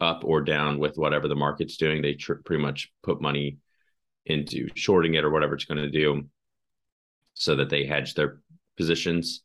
up 0.00 0.22
or 0.24 0.40
down 0.40 0.78
with 0.78 0.96
whatever 0.96 1.28
the 1.28 1.36
market's 1.36 1.76
doing. 1.76 2.00
They 2.00 2.14
tr- 2.14 2.34
pretty 2.44 2.62
much 2.62 2.90
put 3.02 3.20
money 3.20 3.58
into 4.24 4.68
shorting 4.74 5.14
it 5.14 5.24
or 5.24 5.30
whatever 5.30 5.54
it's 5.54 5.66
going 5.66 5.82
to 5.82 5.90
do, 5.90 6.24
so 7.34 7.56
that 7.56 7.68
they 7.68 7.84
hedge 7.84 8.14
their 8.14 8.40
positions 8.78 9.42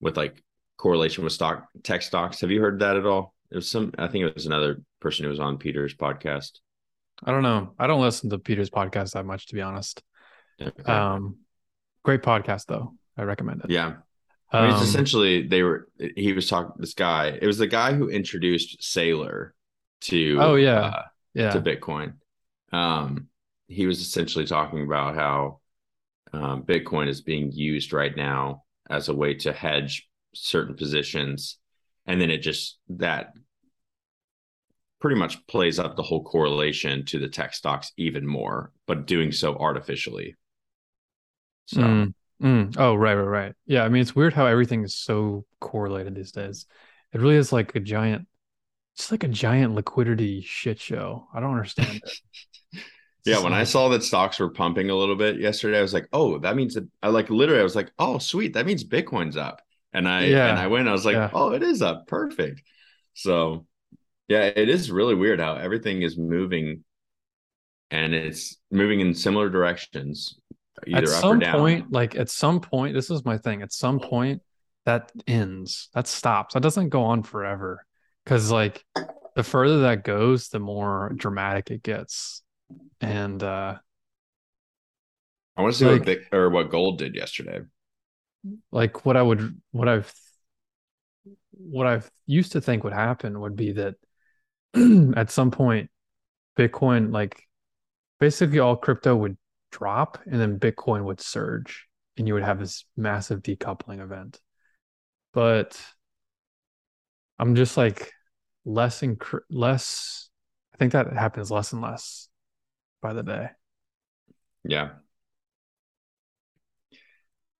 with 0.00 0.16
like 0.16 0.40
correlation 0.76 1.24
with 1.24 1.32
stock 1.32 1.66
tech 1.82 2.02
stocks. 2.02 2.40
Have 2.42 2.52
you 2.52 2.60
heard 2.60 2.78
that 2.78 2.96
at 2.96 3.06
all? 3.06 3.34
It 3.50 3.56
was 3.56 3.68
some. 3.68 3.92
I 3.98 4.06
think 4.06 4.24
it 4.24 4.34
was 4.36 4.46
another 4.46 4.82
person 5.00 5.24
who 5.24 5.30
was 5.30 5.40
on 5.40 5.58
Peter's 5.58 5.96
podcast. 5.96 6.60
I 7.24 7.30
don't 7.30 7.42
know. 7.42 7.74
I 7.78 7.86
don't 7.86 8.00
listen 8.00 8.30
to 8.30 8.38
Peter's 8.38 8.70
podcast 8.70 9.12
that 9.12 9.26
much, 9.26 9.46
to 9.46 9.54
be 9.54 9.62
honest. 9.62 10.02
Okay. 10.60 10.92
Um, 10.92 11.38
great 12.04 12.22
podcast 12.22 12.66
though. 12.66 12.94
I 13.16 13.22
recommend 13.22 13.62
it. 13.64 13.70
Yeah. 13.70 13.94
I 14.50 14.62
mean, 14.62 14.70
it's 14.70 14.80
um, 14.80 14.86
essentially 14.86 15.46
they 15.46 15.62
were. 15.62 15.88
He 16.16 16.32
was 16.32 16.48
talking. 16.48 16.72
This 16.78 16.94
guy. 16.94 17.38
It 17.40 17.46
was 17.46 17.58
the 17.58 17.66
guy 17.66 17.92
who 17.92 18.08
introduced 18.08 18.80
Saylor 18.80 19.50
to. 20.02 20.38
Oh 20.40 20.54
yeah. 20.54 20.80
Uh, 20.80 21.02
yeah. 21.34 21.50
To 21.50 21.60
Bitcoin. 21.60 22.14
Um, 22.72 23.28
he 23.66 23.86
was 23.86 24.00
essentially 24.00 24.46
talking 24.46 24.84
about 24.84 25.14
how 25.14 25.60
um, 26.32 26.62
Bitcoin 26.62 27.08
is 27.08 27.20
being 27.20 27.52
used 27.52 27.92
right 27.92 28.16
now 28.16 28.64
as 28.88 29.08
a 29.08 29.14
way 29.14 29.34
to 29.34 29.52
hedge 29.52 30.08
certain 30.34 30.74
positions, 30.74 31.58
and 32.06 32.20
then 32.20 32.30
it 32.30 32.38
just 32.38 32.78
that 32.88 33.32
pretty 35.00 35.16
much 35.16 35.46
plays 35.46 35.78
up 35.78 35.96
the 35.96 36.02
whole 36.02 36.22
correlation 36.24 37.04
to 37.06 37.18
the 37.18 37.28
tech 37.28 37.54
stocks 37.54 37.92
even 37.96 38.26
more, 38.26 38.72
but 38.86 39.06
doing 39.06 39.32
so 39.32 39.56
artificially. 39.56 40.34
So, 41.66 41.82
mm, 41.82 42.14
mm. 42.42 42.76
oh, 42.78 42.94
right, 42.94 43.14
right, 43.14 43.22
right. 43.22 43.54
Yeah. 43.66 43.84
I 43.84 43.88
mean, 43.88 44.02
it's 44.02 44.16
weird 44.16 44.32
how 44.32 44.46
everything 44.46 44.84
is 44.84 44.96
so 44.96 45.44
correlated 45.60 46.14
these 46.14 46.32
days. 46.32 46.66
It 47.12 47.20
really 47.20 47.36
is 47.36 47.52
like 47.52 47.74
a 47.74 47.80
giant, 47.80 48.26
it's 48.96 49.10
like 49.10 49.22
a 49.22 49.28
giant 49.28 49.74
liquidity 49.74 50.42
shit 50.42 50.80
show. 50.80 51.28
I 51.32 51.40
don't 51.40 51.52
understand 51.52 52.02
it. 52.02 52.12
Yeah, 53.24 53.42
when 53.42 53.52
I 53.52 53.64
saw 53.64 53.88
that 53.90 54.02
stocks 54.02 54.38
were 54.38 54.48
pumping 54.48 54.90
a 54.90 54.94
little 54.94 55.16
bit 55.16 55.38
yesterday, 55.38 55.78
I 55.78 55.82
was 55.82 55.92
like, 55.92 56.08
"Oh, 56.12 56.38
that 56.38 56.56
means 56.56 56.74
that." 56.74 56.88
I 57.02 57.08
like 57.08 57.28
literally, 57.28 57.60
I 57.60 57.64
was 57.64 57.76
like, 57.76 57.90
"Oh, 57.98 58.18
sweet, 58.18 58.54
that 58.54 58.64
means 58.64 58.84
Bitcoin's 58.84 59.36
up." 59.36 59.60
And 59.92 60.08
I 60.08 60.24
yeah. 60.24 60.48
and 60.48 60.58
I 60.58 60.68
went, 60.68 60.88
I 60.88 60.92
was 60.92 61.04
like, 61.04 61.14
yeah. 61.14 61.30
"Oh, 61.32 61.52
it 61.52 61.62
is 61.62 61.82
up, 61.82 62.06
perfect." 62.06 62.62
So, 63.14 63.66
yeah, 64.28 64.44
it 64.44 64.68
is 64.68 64.90
really 64.90 65.14
weird 65.14 65.40
how 65.40 65.56
everything 65.56 66.02
is 66.02 66.16
moving, 66.16 66.84
and 67.90 68.14
it's 68.14 68.56
moving 68.70 69.00
in 69.00 69.14
similar 69.14 69.48
directions. 69.48 70.38
Either 70.86 71.02
at 71.02 71.08
some 71.08 71.40
point, 71.40 71.90
like 71.90 72.14
at 72.14 72.30
some 72.30 72.60
point, 72.60 72.94
this 72.94 73.10
is 73.10 73.24
my 73.24 73.38
thing. 73.38 73.62
At 73.62 73.72
some 73.72 73.98
point, 73.98 74.42
that 74.86 75.10
ends. 75.26 75.88
That 75.94 76.06
stops. 76.06 76.54
That 76.54 76.62
doesn't 76.62 76.90
go 76.90 77.02
on 77.02 77.22
forever. 77.22 77.84
Because 78.24 78.50
like 78.50 78.84
the 79.34 79.42
further 79.42 79.80
that 79.80 80.04
goes, 80.04 80.48
the 80.48 80.60
more 80.60 81.12
dramatic 81.16 81.70
it 81.70 81.82
gets 81.82 82.42
and 83.00 83.42
uh 83.42 83.76
I 85.56 85.62
want 85.62 85.74
to 85.74 85.78
see 85.78 85.86
like, 85.86 86.00
what 86.00 86.06
they, 86.06 86.36
or 86.36 86.50
what 86.50 86.70
gold 86.70 86.98
did 86.98 87.16
yesterday. 87.16 87.60
Like 88.70 89.04
what 89.04 89.16
I 89.16 89.22
would 89.22 89.60
what 89.72 89.88
I've 89.88 90.12
what 91.52 91.86
I've 91.86 92.08
used 92.26 92.52
to 92.52 92.60
think 92.60 92.84
would 92.84 92.92
happen 92.92 93.40
would 93.40 93.56
be 93.56 93.72
that 93.72 93.96
at 95.16 95.30
some 95.30 95.50
point 95.50 95.90
Bitcoin 96.56 97.12
like 97.12 97.42
basically 98.20 98.58
all 98.58 98.76
crypto 98.76 99.16
would 99.16 99.36
drop 99.70 100.18
and 100.26 100.40
then 100.40 100.58
Bitcoin 100.58 101.04
would 101.04 101.20
surge 101.20 101.86
and 102.16 102.26
you 102.26 102.34
would 102.34 102.42
have 102.42 102.58
this 102.58 102.84
massive 102.96 103.42
decoupling 103.42 104.00
event. 104.00 104.40
But 105.32 105.80
I'm 107.38 107.54
just 107.54 107.76
like 107.76 108.12
less 108.64 109.02
and 109.02 109.20
less 109.50 110.30
I 110.74 110.76
think 110.78 110.92
that 110.92 111.12
happens 111.12 111.50
less 111.50 111.72
and 111.72 111.82
less 111.82 112.28
by 113.00 113.12
the 113.12 113.22
day. 113.22 113.48
Yeah. 114.64 114.90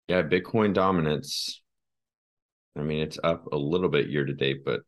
Yeah, 0.08 0.22
Bitcoin 0.22 0.72
dominance. 0.72 1.62
I 2.76 2.82
mean, 2.82 3.02
it's 3.02 3.18
up 3.22 3.46
a 3.52 3.56
little 3.56 3.88
bit 3.88 4.08
year 4.08 4.24
to 4.24 4.32
date, 4.32 4.64
but 4.64 4.80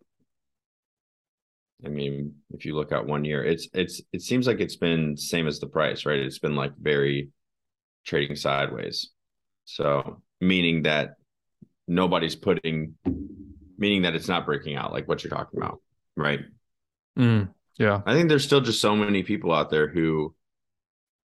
I 1.85 1.89
mean, 1.89 2.35
if 2.51 2.65
you 2.65 2.75
look 2.75 2.93
at 2.93 3.07
one 3.07 3.25
year, 3.25 3.45
it's 3.45 3.69
it's 3.73 4.01
it 4.13 4.23
seems 4.23 4.47
like 4.47 4.61
it's 4.61 4.77
been 4.77 5.17
same 5.17 5.47
as 5.47 5.61
the 5.61 5.67
price, 5.67 6.05
right? 6.05 6.19
It's 6.19 6.39
been 6.39 6.57
like 6.57 6.73
very 6.79 7.31
trading 8.05 8.37
sideways. 8.37 9.11
So 9.65 10.23
meaning 10.41 10.83
that 10.83 11.17
nobody's 11.87 12.37
putting 12.37 12.95
meaning 13.79 14.03
that 14.03 14.15
it's 14.15 14.29
not 14.29 14.47
breaking 14.47 14.77
out 14.77 14.93
like 14.93 15.09
what 15.09 15.25
you're 15.25 15.31
talking 15.31 15.59
about, 15.59 15.81
right? 16.17 16.41
Mm, 17.19 17.49
yeah. 17.79 18.03
I 18.05 18.15
think 18.15 18.29
there's 18.29 18.45
still 18.45 18.61
just 18.61 18.81
so 18.81 18.95
many 18.95 19.23
people 19.23 19.53
out 19.53 19.71
there 19.71 19.89
who 19.89 20.35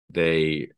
they 0.09 0.69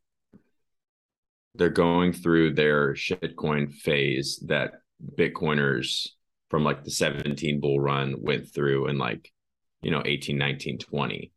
they're 1.56 1.68
going 1.68 2.12
through 2.12 2.54
their 2.54 2.94
shitcoin 2.94 3.72
phase 3.72 4.42
that 4.46 4.74
bitcoiners 5.16 6.08
from 6.50 6.64
like 6.64 6.84
the 6.84 6.90
17 6.90 7.60
bull 7.60 7.80
run 7.80 8.16
went 8.18 8.52
through 8.52 8.86
and 8.86 8.98
like 8.98 9.32
you 9.84 9.90
know 9.90 10.02
18 10.04 10.36
19 10.36 10.78
20 10.78 11.32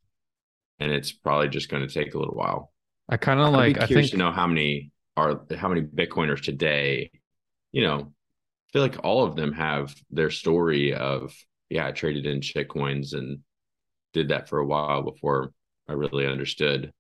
and 0.80 0.92
it's 0.92 1.12
probably 1.12 1.50
just 1.50 1.70
going 1.70 1.88
to 1.88 1.94
take 1.94 2.14
a 2.14 2.18
little 2.18 2.36
while 2.36 2.72
i 3.10 3.18
kind 3.18 3.40
of 3.40 3.54
like 3.54 3.80
i 3.80 3.86
think 3.86 4.12
to 4.12 4.18
know 4.18 4.32
how 4.32 4.48
many 4.48 4.92
are 5.16 5.42
how 5.56 5.68
many 5.68 5.82
bitcoiners 5.82 6.42
today 6.42 7.12
you 7.72 7.82
know 7.82 8.00
i 8.00 8.72
feel 8.72 8.82
like 8.82 8.98
all 9.04 9.24
of 9.24 9.36
them 9.36 9.52
have 9.54 9.96
their 10.12 10.30
story 10.30 10.94
of 10.94 11.34
yeah 11.70 11.88
i 11.88 11.92
traded 11.92 12.26
in 12.26 12.40
shitcoins 12.40 13.14
and 13.14 13.40
did 14.14 14.30
that 14.30 14.48
for 14.50 14.60
a 14.60 14.66
while 14.66 15.04
before 15.04 15.52
i 15.90 15.94
really 15.94 16.26
understood 16.26 16.92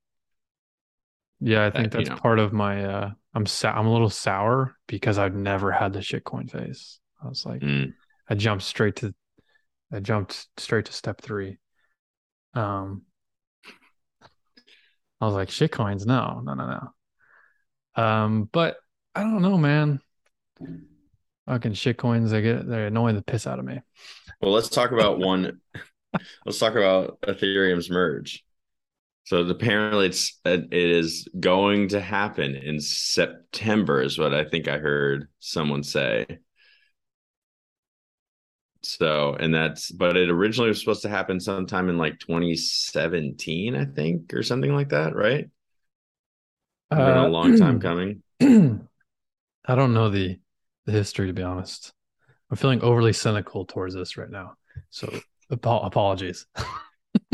yeah, 1.39 1.65
I 1.65 1.69
think 1.69 1.91
that, 1.91 1.97
that's 1.97 2.09
you 2.09 2.15
know. 2.15 2.21
part 2.21 2.39
of 2.39 2.53
my. 2.53 2.83
uh 2.83 3.11
I'm 3.33 3.45
sa- 3.45 3.71
I'm 3.71 3.85
a 3.85 3.91
little 3.91 4.09
sour 4.09 4.75
because 4.87 5.19
I've 5.19 5.35
never 5.35 5.71
had 5.71 5.93
the 5.93 5.99
shitcoin 5.99 6.49
phase. 6.49 6.99
I 7.23 7.27
was 7.27 7.45
like, 7.45 7.61
mm. 7.61 7.93
I 8.27 8.33
jumped 8.33 8.63
straight 8.63 8.95
to, 8.97 9.13
I 9.91 9.99
jumped 9.99 10.47
straight 10.57 10.85
to 10.85 10.93
step 10.93 11.21
three. 11.21 11.57
Um, 12.53 13.03
I 15.19 15.25
was 15.25 15.33
like, 15.33 15.49
shit 15.49 15.71
coins, 15.71 16.05
no, 16.05 16.41
no, 16.43 16.53
no, 16.53 16.91
no. 17.95 18.03
Um, 18.03 18.49
but 18.51 18.77
I 19.15 19.21
don't 19.21 19.41
know, 19.41 19.57
man. 19.57 19.99
Fucking 21.47 21.73
shit 21.73 21.97
coins, 21.97 22.31
they 22.31 22.41
get 22.41 22.67
they're 22.67 22.87
annoying 22.87 23.15
the 23.15 23.21
piss 23.21 23.47
out 23.47 23.59
of 23.59 23.65
me. 23.65 23.79
Well, 24.41 24.51
let's 24.51 24.69
talk 24.69 24.91
about 24.91 25.17
one. 25.19 25.61
let's 26.45 26.59
talk 26.59 26.73
about 26.73 27.19
Ethereum's 27.21 27.89
merge. 27.89 28.43
So 29.23 29.39
apparently, 29.39 30.07
it's 30.07 30.39
it 30.45 30.71
is 30.71 31.27
going 31.39 31.89
to 31.89 32.01
happen 32.01 32.55
in 32.55 32.79
September, 32.79 34.01
is 34.01 34.19
what 34.19 34.33
I 34.33 34.45
think 34.45 34.67
I 34.67 34.77
heard 34.77 35.27
someone 35.39 35.83
say. 35.83 36.39
So, 38.87 39.35
and 39.37 39.53
that's, 39.53 39.91
but 39.91 40.15
it 40.15 40.29
originally 40.29 40.69
was 40.69 40.79
supposed 40.79 41.01
to 41.01 41.09
happen 41.09 41.41
sometime 41.41 41.89
in 41.89 41.97
like 41.97 42.19
2017, 42.19 43.75
I 43.75 43.83
think, 43.83 44.33
or 44.33 44.43
something 44.43 44.73
like 44.73 44.89
that, 44.89 45.13
right? 45.13 45.49
Uh, 46.89 46.95
been 46.95 47.17
a 47.17 47.27
long 47.27 47.57
time 47.57 47.79
coming. 47.81 48.23
I 48.41 49.75
don't 49.75 49.93
know 49.93 50.09
the 50.09 50.39
the 50.85 50.93
history 50.93 51.27
to 51.27 51.33
be 51.33 51.43
honest. 51.43 51.91
I'm 52.49 52.55
feeling 52.55 52.81
overly 52.81 53.11
cynical 53.11 53.65
towards 53.65 53.93
this 53.93 54.15
right 54.15 54.29
now, 54.29 54.53
so 54.89 55.13
ap- 55.51 55.65
apologies. 55.65 56.45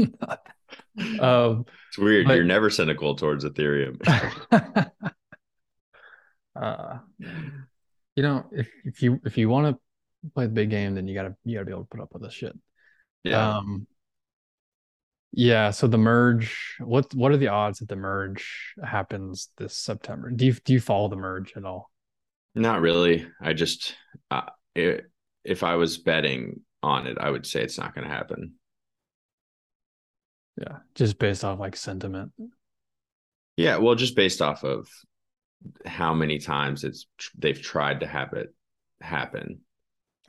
um, 1.20 1.66
it's 1.90 2.00
weird. 2.00 2.26
But, 2.26 2.34
You're 2.34 2.46
never 2.46 2.72
cynical 2.72 3.16
towards 3.16 3.46
Ethereum. 3.46 4.02
uh, 6.56 6.98
you 8.16 8.24
know, 8.24 8.46
if 8.52 8.72
if 8.86 9.04
you 9.04 9.22
if 9.24 9.38
you 9.38 9.50
want 9.50 9.76
to 9.76 9.80
play 10.34 10.46
the 10.46 10.54
big 10.54 10.70
game, 10.70 10.96
then 10.96 11.08
you 11.08 11.14
gotta 11.14 11.36
you 11.44 11.56
gotta 11.56 11.66
be 11.66 11.72
able 11.72 11.84
to 11.84 11.90
put 11.90 12.02
up 12.02 12.14
with 12.14 12.24
this 12.24 12.34
shit. 12.34 12.58
Yeah. 13.24 13.58
Um, 13.58 13.88
yeah. 15.32 15.72
So 15.72 15.88
the 15.88 15.98
merge. 15.98 16.76
What 16.80 17.14
what 17.14 17.32
are 17.32 17.38
the 17.38 17.48
odds 17.50 17.80
that 17.80 17.90
the 17.90 17.96
merge 17.96 18.76
happens 18.84 19.50
this 19.58 19.76
September? 19.76 20.30
Do 20.30 20.46
you 20.46 20.54
do 20.54 20.74
you 20.74 20.80
follow 20.80 21.10
the 21.10 21.16
merge 21.16 21.54
at 21.56 21.66
all? 21.66 21.90
Not 22.56 22.82
really. 22.82 23.26
I 23.42 23.54
just 23.54 23.96
uh, 24.30 24.44
it, 24.76 25.06
if 25.44 25.64
I 25.64 25.76
was 25.76 25.98
betting 25.98 26.62
on 26.82 27.08
it, 27.08 27.18
I 27.20 27.30
would 27.30 27.46
say 27.46 27.64
it's 27.64 27.78
not 27.78 27.96
going 27.96 28.08
to 28.08 28.14
happen. 28.14 28.54
Yeah, 30.58 30.78
just 30.94 31.18
based 31.18 31.44
off 31.44 31.60
like 31.60 31.76
sentiment. 31.76 32.32
Yeah, 33.58 33.78
well, 33.78 33.96
just 33.96 34.16
based 34.16 34.42
off 34.42 34.64
of 34.64 34.88
how 35.86 36.14
many 36.14 36.38
times 36.38 36.84
it's 36.84 37.08
they've 37.38 37.60
tried 37.60 38.02
to 38.02 38.08
have 38.08 38.34
it 38.34 38.54
happen. 39.02 39.62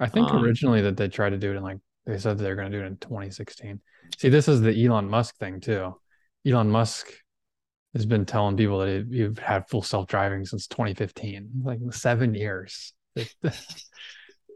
I 0.00 0.08
think 0.08 0.30
um, 0.30 0.42
originally 0.42 0.82
that 0.82 0.96
they 0.96 1.08
tried 1.08 1.30
to 1.30 1.38
do 1.38 1.52
it 1.52 1.56
in 1.56 1.62
like 1.62 1.78
they 2.06 2.18
said 2.18 2.38
they're 2.38 2.56
going 2.56 2.70
to 2.70 2.78
do 2.78 2.84
it 2.84 2.86
in 2.86 2.96
2016. 2.98 3.80
See, 4.18 4.28
this 4.28 4.48
is 4.48 4.60
the 4.60 4.84
Elon 4.84 5.08
Musk 5.08 5.36
thing 5.38 5.60
too. 5.60 5.94
Elon 6.46 6.70
Musk 6.70 7.08
has 7.94 8.04
been 8.04 8.26
telling 8.26 8.56
people 8.56 8.80
that 8.80 9.06
you've 9.08 9.38
had 9.38 9.68
full 9.68 9.82
self 9.82 10.06
driving 10.06 10.44
since 10.44 10.66
2015, 10.66 11.62
like 11.62 11.80
seven 11.92 12.34
years. 12.34 12.92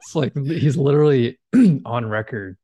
It's 0.01 0.15
like 0.15 0.33
he's 0.37 0.77
literally 0.77 1.39
on 1.85 2.07
record 2.07 2.57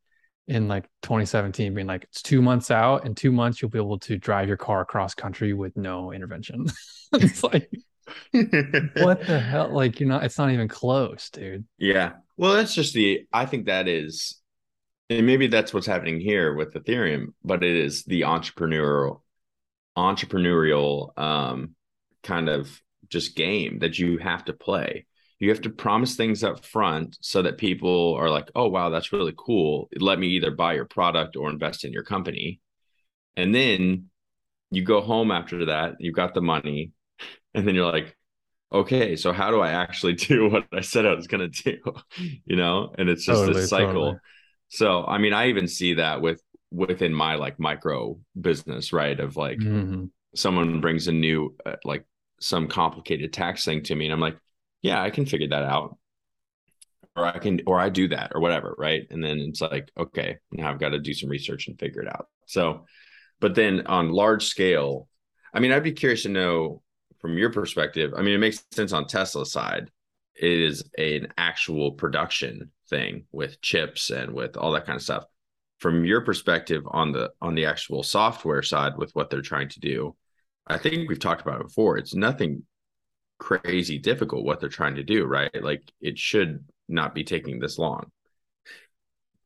in 0.47 0.69
like 0.69 0.85
2017 1.03 1.75
being 1.75 1.87
like 1.87 2.05
it's 2.05 2.23
two 2.23 2.43
months 2.43 2.71
out 2.71 3.07
in 3.07 3.15
two 3.15 3.33
months 3.33 3.61
you'll 3.61 3.71
be 3.71 3.79
able 3.79 3.99
to 3.99 4.19
drive 4.19 4.47
your 4.47 4.59
car 4.59 4.83
across 4.83 5.15
country 5.15 5.55
with 5.55 5.75
no 5.77 6.13
intervention 6.13 6.67
it's 7.15 7.43
like 7.43 7.71
what 8.33 9.27
the 9.27 9.41
hell 9.41 9.71
like 9.73 9.99
you're 9.99 10.09
not 10.09 10.23
it's 10.23 10.37
not 10.37 10.51
even 10.51 10.69
close 10.69 11.31
dude 11.31 11.65
yeah 11.79 12.13
well 12.37 12.55
that's 12.55 12.75
just 12.75 12.95
the 12.95 13.27
i 13.33 13.47
think 13.47 13.67
that 13.67 13.89
is 13.89 14.41
and 15.11 15.27
maybe 15.27 15.47
that's 15.47 15.75
what's 15.75 15.87
happening 15.87 16.21
here 16.21 16.55
with 16.55 16.75
ethereum 16.75 17.29
but 17.43 17.63
it 17.63 17.77
is 17.77 18.05
the 18.05 18.23
entrepreneurial 18.23 19.21
entrepreneurial 19.97 21.17
um 21.19 21.75
kind 22.23 22.49
of 22.49 22.81
just 23.09 23.37
game 23.37 23.79
that 23.81 23.99
you 23.99 24.19
have 24.19 24.45
to 24.45 24.53
play 24.53 25.07
you 25.45 25.51
have 25.51 25.61
to 25.63 25.71
promise 25.71 26.17
things 26.17 26.43
up 26.43 26.65
front 26.65 27.19
so 27.21 27.43
that 27.43 27.59
people 27.59 28.15
are 28.15 28.31
like, 28.31 28.51
oh, 28.55 28.69
wow, 28.69 28.89
that's 28.89 29.13
really 29.13 29.35
cool. 29.37 29.89
Let 29.99 30.19
me 30.19 30.29
either 30.29 30.51
buy 30.51 30.75
your 30.75 30.87
product 30.87 31.37
or 31.37 31.51
invest 31.51 31.85
in 31.85 31.93
your 31.93 32.03
company. 32.03 32.61
And 33.37 33.55
then 33.55 34.11
you 34.71 34.83
go 34.83 35.01
home 35.01 35.31
after 35.31 35.67
that, 35.67 35.97
you've 35.99 36.15
got 36.15 36.35
the 36.35 36.41
money, 36.41 36.93
and 37.55 37.67
then 37.67 37.75
you're 37.75 37.91
like, 37.91 38.17
okay, 38.75 39.15
so 39.15 39.33
how 39.33 39.51
do 39.51 39.61
I 39.61 39.71
actually 39.71 40.13
do 40.15 40.51
what 40.51 40.67
I 40.73 40.81
said 40.81 41.07
I 41.07 41.15
was 41.15 41.27
going 41.27 41.51
to 41.51 41.63
do? 41.63 41.79
you 42.45 42.57
know, 42.57 42.93
and 42.99 43.09
it's 43.09 43.25
just 43.25 43.41
totally, 43.41 43.63
a 43.63 43.67
cycle. 43.67 43.93
Totally. 43.93 44.19
So, 44.69 45.05
I 45.05 45.19
mean, 45.19 45.33
I 45.33 45.49
even 45.49 45.69
see 45.69 45.95
that 45.95 46.21
with 46.21 46.43
within 46.71 47.15
my 47.15 47.37
like 47.37 47.61
micro 47.61 48.19
business, 48.39 48.93
right? 48.93 49.19
Of 49.19 49.37
like 49.37 49.59
mm-hmm. 49.59 50.07
someone 50.35 50.81
brings 50.81 51.07
a 51.07 51.13
new, 51.13 51.55
uh, 51.65 51.77
like 51.85 52.05
some 52.41 52.67
complicated 52.67 53.33
tax 53.33 53.65
thing 53.65 53.83
to 53.85 53.95
me, 53.95 54.07
and 54.07 54.13
I'm 54.13 54.21
like, 54.21 54.37
yeah, 54.83 55.01
I 55.01 55.11
can 55.11 55.25
figure 55.25 55.49
that 55.49 55.63
out. 55.63 55.97
Or 57.17 57.25
I 57.25 57.39
can, 57.39 57.61
or 57.69 57.79
I 57.79 57.91
do 57.91 58.09
that 58.09 58.33
or 58.35 58.41
whatever. 58.41 58.75
Right. 58.77 59.07
And 59.09 59.23
then 59.23 59.39
it's 59.39 59.61
like, 59.61 59.89
okay, 59.97 60.39
now 60.51 60.69
I've 60.69 60.81
got 60.81 60.89
to 60.89 60.99
do 60.99 61.15
some 61.15 61.31
research 61.31 61.69
and 61.69 61.79
figure 61.79 62.03
it 62.03 62.09
out. 62.09 62.27
So, 62.47 62.87
but 63.41 63.55
then 63.55 63.87
on 63.87 64.11
large 64.11 64.47
scale, 64.47 65.07
I 65.53 65.61
mean, 65.61 65.71
I'd 65.71 65.85
be 65.85 65.93
curious 65.93 66.25
to 66.25 66.29
know 66.29 66.83
from 67.25 67.39
your 67.39 67.49
perspective. 67.49 68.13
I 68.15 68.21
mean, 68.21 68.35
it 68.35 68.39
makes 68.39 68.63
sense 68.71 68.93
on 68.93 69.07
Tesla's 69.07 69.51
side. 69.51 69.91
It 70.35 70.61
is 70.61 70.85
an 70.99 71.29
actual 71.39 71.93
production 71.93 72.71
thing 72.91 73.25
with 73.33 73.63
chips 73.63 74.11
and 74.11 74.35
with 74.35 74.59
all 74.59 74.73
that 74.73 74.85
kind 74.85 74.97
of 74.97 75.03
stuff. 75.03 75.25
From 75.79 76.05
your 76.05 76.21
perspective 76.21 76.83
on 76.87 77.13
the 77.13 77.31
on 77.41 77.55
the 77.55 77.65
actual 77.65 78.03
software 78.03 78.61
side 78.61 78.99
with 78.99 79.11
what 79.15 79.31
they're 79.31 79.41
trying 79.41 79.71
to 79.71 79.81
do, 79.81 80.15
I 80.67 80.77
think 80.77 81.09
we've 81.09 81.19
talked 81.19 81.41
about 81.41 81.63
it 81.63 81.69
before. 81.69 81.97
It's 81.97 82.15
nothing 82.15 82.65
crazy 83.39 83.97
difficult 83.99 84.45
what 84.45 84.61
they're 84.61 84.69
trying 84.69 84.97
to 84.97 85.03
do, 85.03 85.25
right? 85.25 85.51
Like 85.63 85.91
it 86.03 86.19
should 86.19 86.63
not 86.91 87.15
be 87.15 87.25
taking 87.25 87.59
this 87.59 87.79
long. 87.79 88.11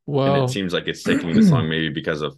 Well, 0.05 0.35
and 0.35 0.45
it 0.47 0.53
seems 0.53 0.73
like 0.73 0.89
it's 0.89 1.05
taking 1.05 1.33
this 1.33 1.53
long 1.53 1.69
maybe 1.71 1.91
because 1.91 2.23
of 2.23 2.37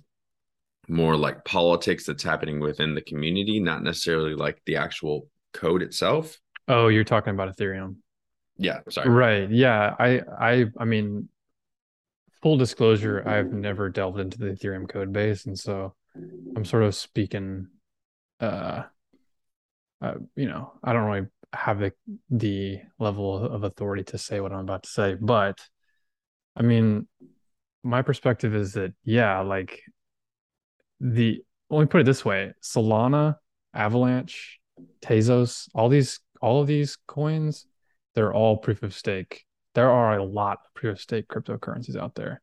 more 0.91 1.17
like 1.17 1.45
politics 1.45 2.05
that's 2.05 2.23
happening 2.23 2.59
within 2.59 2.95
the 2.95 3.01
community, 3.01 3.61
not 3.61 3.83
necessarily 3.83 4.35
like 4.35 4.61
the 4.67 4.77
actual 4.77 5.29
code 5.55 5.83
itself. 5.83 6.37
Oh, 6.67 6.89
you're 6.89 7.05
talking 7.05 7.33
about 7.33 7.57
Ethereum. 7.57 7.97
Yeah, 8.59 8.81
sorry. 8.91 9.09
Right. 9.09 9.51
Yeah. 9.51 9.95
I 9.99 10.21
I 10.39 10.67
I 10.77 10.85
mean 10.85 11.29
full 12.43 12.57
disclosure, 12.57 13.27
I've 13.27 13.53
never 13.53 13.89
delved 13.89 14.19
into 14.19 14.39
the 14.39 14.47
Ethereum 14.47 14.89
code 14.89 15.13
base 15.13 15.47
and 15.47 15.59
so 15.59 15.95
I'm 16.57 16.65
sort 16.65 16.83
of 16.83 16.95
speaking 16.95 17.69
uh, 18.41 18.83
uh 20.03 20.15
you 20.35 20.49
know, 20.49 20.73
I 20.83 20.93
don't 20.93 21.05
really 21.05 21.27
have 21.53 21.79
the 21.79 21.93
the 22.31 22.81
level 22.99 23.37
of 23.37 23.63
authority 23.63 24.05
to 24.05 24.19
say 24.19 24.41
what 24.41 24.53
I'm 24.53 24.61
about 24.61 24.83
to 24.83 24.91
say, 24.91 25.15
but 25.15 25.61
I 26.57 26.63
mean 26.63 27.07
my 27.83 28.03
perspective 28.03 28.55
is 28.55 28.73
that 28.73 28.93
yeah, 29.05 29.41
like 29.41 29.81
the 31.01 31.43
let 31.69 31.81
me 31.81 31.87
put 31.87 32.01
it 32.01 32.05
this 32.05 32.25
way: 32.25 32.53
Solana, 32.63 33.37
Avalanche, 33.75 34.61
Tezos, 35.03 35.69
all 35.75 35.89
these 35.89 36.21
all 36.41 36.61
of 36.61 36.67
these 36.67 36.97
coins, 37.07 37.67
they're 38.15 38.33
all 38.33 38.57
proof 38.57 38.83
of 38.83 38.95
stake. 38.95 39.45
There 39.75 39.91
are 39.91 40.19
a 40.19 40.25
lot 40.25 40.59
of 40.65 40.75
proof 40.75 40.93
of 40.95 41.01
stake 41.01 41.29
cryptocurrencies 41.29 41.97
out 41.97 42.15
there. 42.15 42.43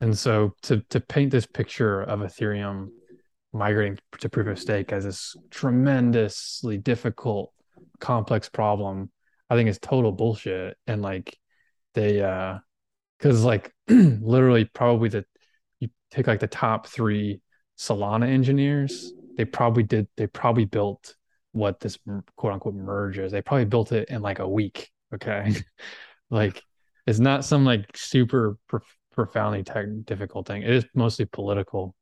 And 0.00 0.16
so 0.16 0.54
to 0.62 0.82
to 0.90 1.00
paint 1.00 1.30
this 1.30 1.46
picture 1.46 2.02
of 2.02 2.20
Ethereum 2.20 2.88
migrating 3.52 3.98
to 4.20 4.28
proof 4.28 4.46
of 4.46 4.58
stake 4.58 4.92
as 4.92 5.04
this 5.04 5.36
tremendously 5.50 6.78
difficult, 6.78 7.52
complex 8.00 8.48
problem, 8.48 9.10
I 9.48 9.56
think 9.56 9.68
is 9.68 9.78
total 9.78 10.12
bullshit. 10.12 10.76
And 10.86 11.02
like 11.02 11.36
they 11.94 12.22
uh 12.22 12.58
because 13.18 13.44
like 13.44 13.72
literally 13.88 14.64
probably 14.66 15.08
the 15.08 15.24
you 15.80 15.88
take 16.10 16.26
like 16.26 16.40
the 16.40 16.46
top 16.46 16.86
three 16.86 17.40
Solana 17.78 18.28
engineers, 18.28 19.12
they 19.36 19.44
probably 19.44 19.82
did, 19.82 20.08
they 20.16 20.26
probably 20.26 20.64
built 20.64 21.14
what 21.52 21.80
this 21.80 21.98
quote 22.36 22.52
unquote 22.52 22.74
merge 22.74 23.18
is. 23.18 23.32
They 23.32 23.42
probably 23.42 23.64
built 23.64 23.92
it 23.92 24.08
in 24.08 24.22
like 24.22 24.38
a 24.38 24.48
week. 24.48 24.90
Okay. 25.14 25.54
like 26.30 26.62
it's 27.06 27.18
not 27.18 27.44
some 27.44 27.64
like 27.64 27.96
super 27.96 28.58
profoundly 29.12 29.62
tech- 29.62 29.86
difficult 30.04 30.46
thing. 30.46 30.62
It 30.62 30.70
is 30.70 30.86
mostly 30.94 31.24
political. 31.24 31.94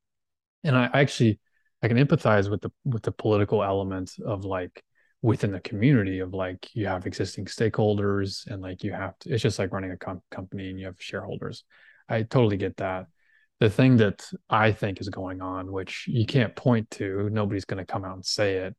And 0.65 0.77
I 0.77 0.91
actually, 0.93 1.39
I 1.83 1.89
can 1.89 1.99
empathize 1.99 2.51
with 2.51 2.63
the, 2.63 2.71
with 2.85 3.03
the 3.03 3.13
political 3.13 3.63
elements 3.63 4.19
of 4.19 4.45
like 4.45 4.83
within 5.23 5.53
the 5.53 5.61
community 5.61 6.19
of 6.19 6.35
like 6.35 6.69
you 6.75 6.87
have 6.87 7.07
existing 7.07 7.47
stakeholders 7.47 8.47
and 8.47 8.61
like 8.61 8.83
you 8.83 8.93
have 8.93 9.19
to, 9.21 9.33
it's 9.33 9.43
just 9.43 9.59
like 9.59 9.73
running 9.73 9.91
a 9.91 9.97
com- 9.97 10.23
company 10.31 10.71
and 10.71 10.79
you 10.79 10.87
have 10.87 10.97
shareholders. 10.99 11.65
I 12.09 12.23
totally 12.23 12.57
get 12.57 12.77
that 12.79 13.07
the 13.65 13.71
thing 13.71 13.97
that 13.97 14.29
I 14.51 14.73
think 14.73 15.01
is 15.01 15.09
going 15.09 15.41
on, 15.41 15.73
which 15.73 16.05
you 16.07 16.27
can't 16.27 16.55
point 16.55 16.91
to, 16.93 17.31
nobody's 17.31 17.65
going 17.65 17.79
to 17.79 17.91
come 17.91 18.05
out 18.05 18.15
and 18.15 18.25
say 18.25 18.57
it, 18.57 18.77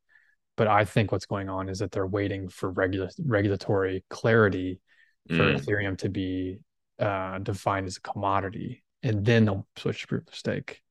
but 0.58 0.68
I 0.68 0.86
think 0.86 1.12
what's 1.12 1.26
going 1.26 1.50
on 1.50 1.70
is 1.70 1.80
that 1.80 1.92
they're 1.92 2.06
waiting 2.06 2.50
for 2.50 2.70
regula- 2.70 3.10
regulatory 3.26 4.06
clarity 4.12 4.80
for 5.28 5.38
mm. 5.38 5.60
Ethereum 5.60 5.98
to 5.98 6.10
be 6.10 6.60
uh, 7.00 7.40
defined 7.40 7.88
as 7.88 7.98
a 7.98 8.02
commodity, 8.02 8.84
and 9.02 9.26
then 9.26 9.46
they'll 9.46 9.68
switch 9.76 10.02
to 10.02 10.08
proof 10.08 10.28
of 10.28 10.36
stake. 10.36 10.84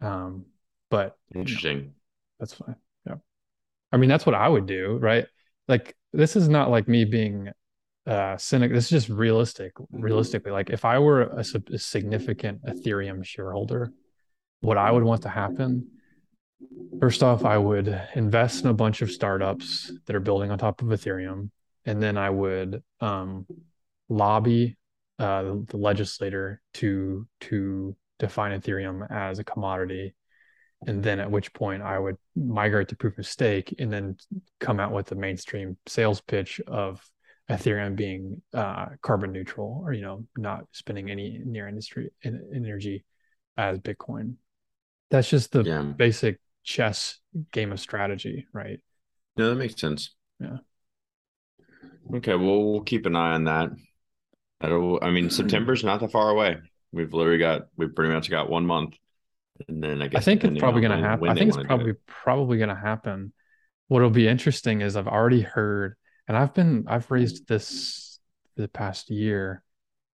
Um, 0.00 0.46
but 0.90 1.16
interesting. 1.32 1.76
You 1.76 1.82
know, 1.84 1.90
that's 2.40 2.54
fine. 2.54 2.74
Yeah, 3.06 3.14
I 3.92 3.98
mean 3.98 4.08
that's 4.08 4.26
what 4.26 4.34
I 4.34 4.48
would 4.48 4.66
do, 4.66 4.98
right? 5.00 5.26
Like 5.68 5.96
this 6.12 6.34
is 6.34 6.48
not 6.48 6.70
like 6.70 6.88
me 6.88 7.04
being 7.04 7.50
uh 8.08 8.36
cynic 8.36 8.72
this 8.72 8.84
is 8.84 8.90
just 8.90 9.08
realistic 9.08 9.72
realistically 9.92 10.50
like 10.50 10.70
if 10.70 10.84
i 10.84 10.98
were 10.98 11.22
a, 11.22 11.44
a, 11.72 11.78
significant 11.78 12.60
ethereum 12.64 13.24
shareholder 13.24 13.92
what 14.60 14.78
i 14.78 14.90
would 14.90 15.04
want 15.04 15.22
to 15.22 15.28
happen 15.28 15.86
first 16.98 17.22
off 17.22 17.44
i 17.44 17.58
would 17.58 18.00
invest 18.14 18.64
in 18.64 18.70
a 18.70 18.74
bunch 18.74 19.02
of 19.02 19.10
startups 19.10 19.92
that 20.06 20.16
are 20.16 20.20
building 20.20 20.50
on 20.50 20.58
top 20.58 20.80
of 20.80 20.88
ethereum 20.88 21.50
and 21.84 22.02
then 22.02 22.16
i 22.16 22.30
would 22.30 22.82
um 23.00 23.46
lobby 24.08 24.76
uh 25.18 25.42
the 25.66 25.76
legislator 25.76 26.60
to 26.72 27.26
to 27.40 27.94
define 28.18 28.58
ethereum 28.58 29.08
as 29.10 29.38
a 29.38 29.44
commodity 29.44 30.14
and 30.86 31.02
then 31.02 31.18
at 31.18 31.30
which 31.30 31.52
point 31.52 31.82
I 31.82 31.98
would 31.98 32.16
migrate 32.36 32.88
to 32.88 32.96
proof 32.96 33.18
of 33.18 33.26
stake 33.26 33.74
and 33.78 33.92
then 33.92 34.16
come 34.60 34.78
out 34.78 34.92
with 34.92 35.10
a 35.10 35.16
mainstream 35.16 35.76
sales 35.86 36.20
pitch 36.20 36.60
of 36.66 37.04
Ethereum 37.50 37.96
being 37.96 38.42
uh, 38.52 38.86
carbon 39.00 39.32
neutral 39.32 39.82
or 39.84 39.92
you 39.92 40.02
know 40.02 40.24
not 40.36 40.64
spending 40.72 41.10
any 41.10 41.40
near 41.44 41.66
industry 41.66 42.10
energy 42.24 43.04
as 43.56 43.78
Bitcoin. 43.78 44.34
That's 45.10 45.28
just 45.28 45.52
the 45.52 45.62
yeah. 45.62 45.82
basic 45.82 46.40
chess 46.62 47.18
game 47.52 47.72
of 47.72 47.80
strategy, 47.80 48.46
right? 48.52 48.80
No, 49.36 49.50
that 49.50 49.56
makes 49.56 49.80
sense. 49.80 50.14
Yeah. 50.38 50.58
Okay, 52.14 52.34
well 52.34 52.64
we'll 52.64 52.82
keep 52.82 53.06
an 53.06 53.16
eye 53.16 53.32
on 53.32 53.44
that. 53.44 53.70
That'll 54.60 54.98
I 55.00 55.10
mean 55.10 55.30
September's 55.30 55.84
not 55.84 56.00
that 56.00 56.12
far 56.12 56.30
away. 56.30 56.58
We've 56.92 57.12
literally 57.12 57.38
got 57.38 57.62
we've 57.76 57.94
pretty 57.94 58.12
much 58.12 58.28
got 58.28 58.50
one 58.50 58.66
month. 58.66 58.96
And 59.68 59.82
then 59.82 60.02
I 60.02 60.08
guess 60.08 60.22
I 60.22 60.24
think 60.24 60.44
it's 60.44 60.58
probably 60.58 60.82
gonna 60.82 61.00
happen. 61.00 61.28
I 61.28 61.34
think 61.34 61.48
it's 61.48 61.66
probably 61.66 61.94
probably 62.06 62.58
gonna 62.58 62.78
happen. 62.78 63.32
What'll 63.88 64.10
be 64.10 64.28
interesting 64.28 64.82
is 64.82 64.96
I've 64.96 65.08
already 65.08 65.40
heard 65.40 65.96
and 66.28 66.36
I've 66.36 66.54
been 66.54 66.84
I've 66.86 67.10
raised 67.10 67.48
this 67.48 68.20
the 68.56 68.68
past 68.68 69.10
year. 69.10 69.64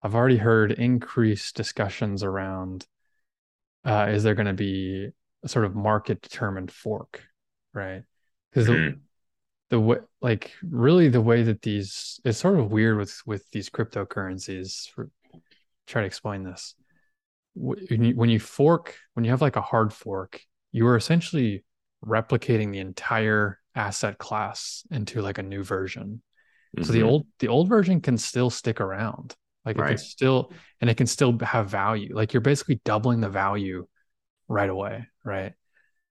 I've 0.02 0.14
already 0.14 0.36
heard 0.36 0.72
increased 0.72 1.56
discussions 1.56 2.22
around 2.22 2.86
uh, 3.84 4.06
is 4.10 4.22
there 4.22 4.34
going 4.34 4.46
to 4.46 4.54
be 4.54 5.10
a 5.42 5.48
sort 5.48 5.64
of 5.66 5.74
market 5.74 6.22
determined 6.22 6.70
fork, 6.70 7.22
right? 7.74 8.02
Because 8.50 8.68
mm-hmm. 8.68 8.96
the 8.96 9.00
the 9.70 9.80
way 9.80 9.98
like 10.22 10.52
really 10.62 11.08
the 11.08 11.20
way 11.20 11.42
that 11.42 11.62
these 11.62 12.20
it's 12.24 12.38
sort 12.38 12.58
of 12.58 12.70
weird 12.70 12.96
with 12.96 13.20
with 13.26 13.50
these 13.50 13.68
cryptocurrencies. 13.68 14.88
For, 14.90 15.10
try 15.86 16.02
to 16.02 16.06
explain 16.06 16.44
this. 16.44 16.74
When 17.54 18.04
you, 18.04 18.16
when 18.16 18.30
you 18.30 18.40
fork, 18.40 18.96
when 19.12 19.24
you 19.24 19.30
have 19.30 19.42
like 19.42 19.56
a 19.56 19.60
hard 19.60 19.92
fork, 19.92 20.40
you 20.72 20.86
are 20.86 20.96
essentially 20.96 21.64
replicating 22.04 22.72
the 22.72 22.78
entire 22.78 23.60
asset 23.74 24.18
class 24.18 24.84
into 24.90 25.20
like 25.22 25.38
a 25.38 25.42
new 25.42 25.62
version. 25.62 26.22
Mm-hmm. 26.76 26.84
So 26.84 26.92
the 26.92 27.00
mm-hmm. 27.00 27.08
old 27.08 27.26
the 27.38 27.48
old 27.48 27.68
version 27.68 28.00
can 28.00 28.18
still 28.18 28.50
stick 28.50 28.80
around. 28.80 29.34
Like 29.64 29.78
right. 29.78 29.92
it 29.92 29.94
can 29.94 29.98
still 29.98 30.52
and 30.80 30.90
it 30.90 30.96
can 30.96 31.06
still 31.06 31.38
have 31.40 31.70
value. 31.70 32.14
Like 32.14 32.32
you're 32.32 32.40
basically 32.40 32.80
doubling 32.84 33.20
the 33.20 33.28
value 33.28 33.86
right 34.48 34.70
away, 34.70 35.06
right? 35.24 35.54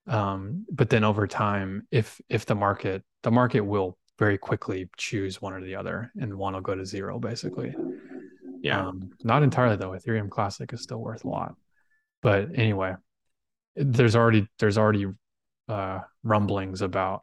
Um, 0.08 0.66
but 0.72 0.90
then 0.90 1.04
over 1.04 1.28
time, 1.28 1.88
if 1.92 2.20
if 2.30 2.46
the 2.46 2.56
market 2.56 3.04
the 3.24 3.32
market 3.32 3.62
will 3.62 3.98
very 4.20 4.38
quickly 4.38 4.90
choose 4.98 5.42
one 5.42 5.54
or 5.54 5.62
the 5.62 5.76
other, 5.76 6.12
and 6.20 6.36
one 6.36 6.54
will 6.54 6.62
go 6.62 6.76
to 6.76 6.86
zero 6.86 7.20
basically. 7.20 7.76
Yeah. 8.62 8.88
Um, 8.88 9.12
not 9.24 9.44
entirely 9.44 9.76
though. 9.76 9.92
Ethereum 9.92 10.30
Classic 10.30 10.72
is 10.72 10.82
still 10.82 11.00
worth 11.00 11.26
a 11.26 11.30
lot. 11.30 11.56
But 12.22 12.50
anyway, 12.56 12.96
there's 13.76 14.16
already 14.16 14.48
there's 14.60 14.78
already 14.78 15.08
uh, 15.68 16.00
rumblings 16.24 16.82
about 16.82 17.23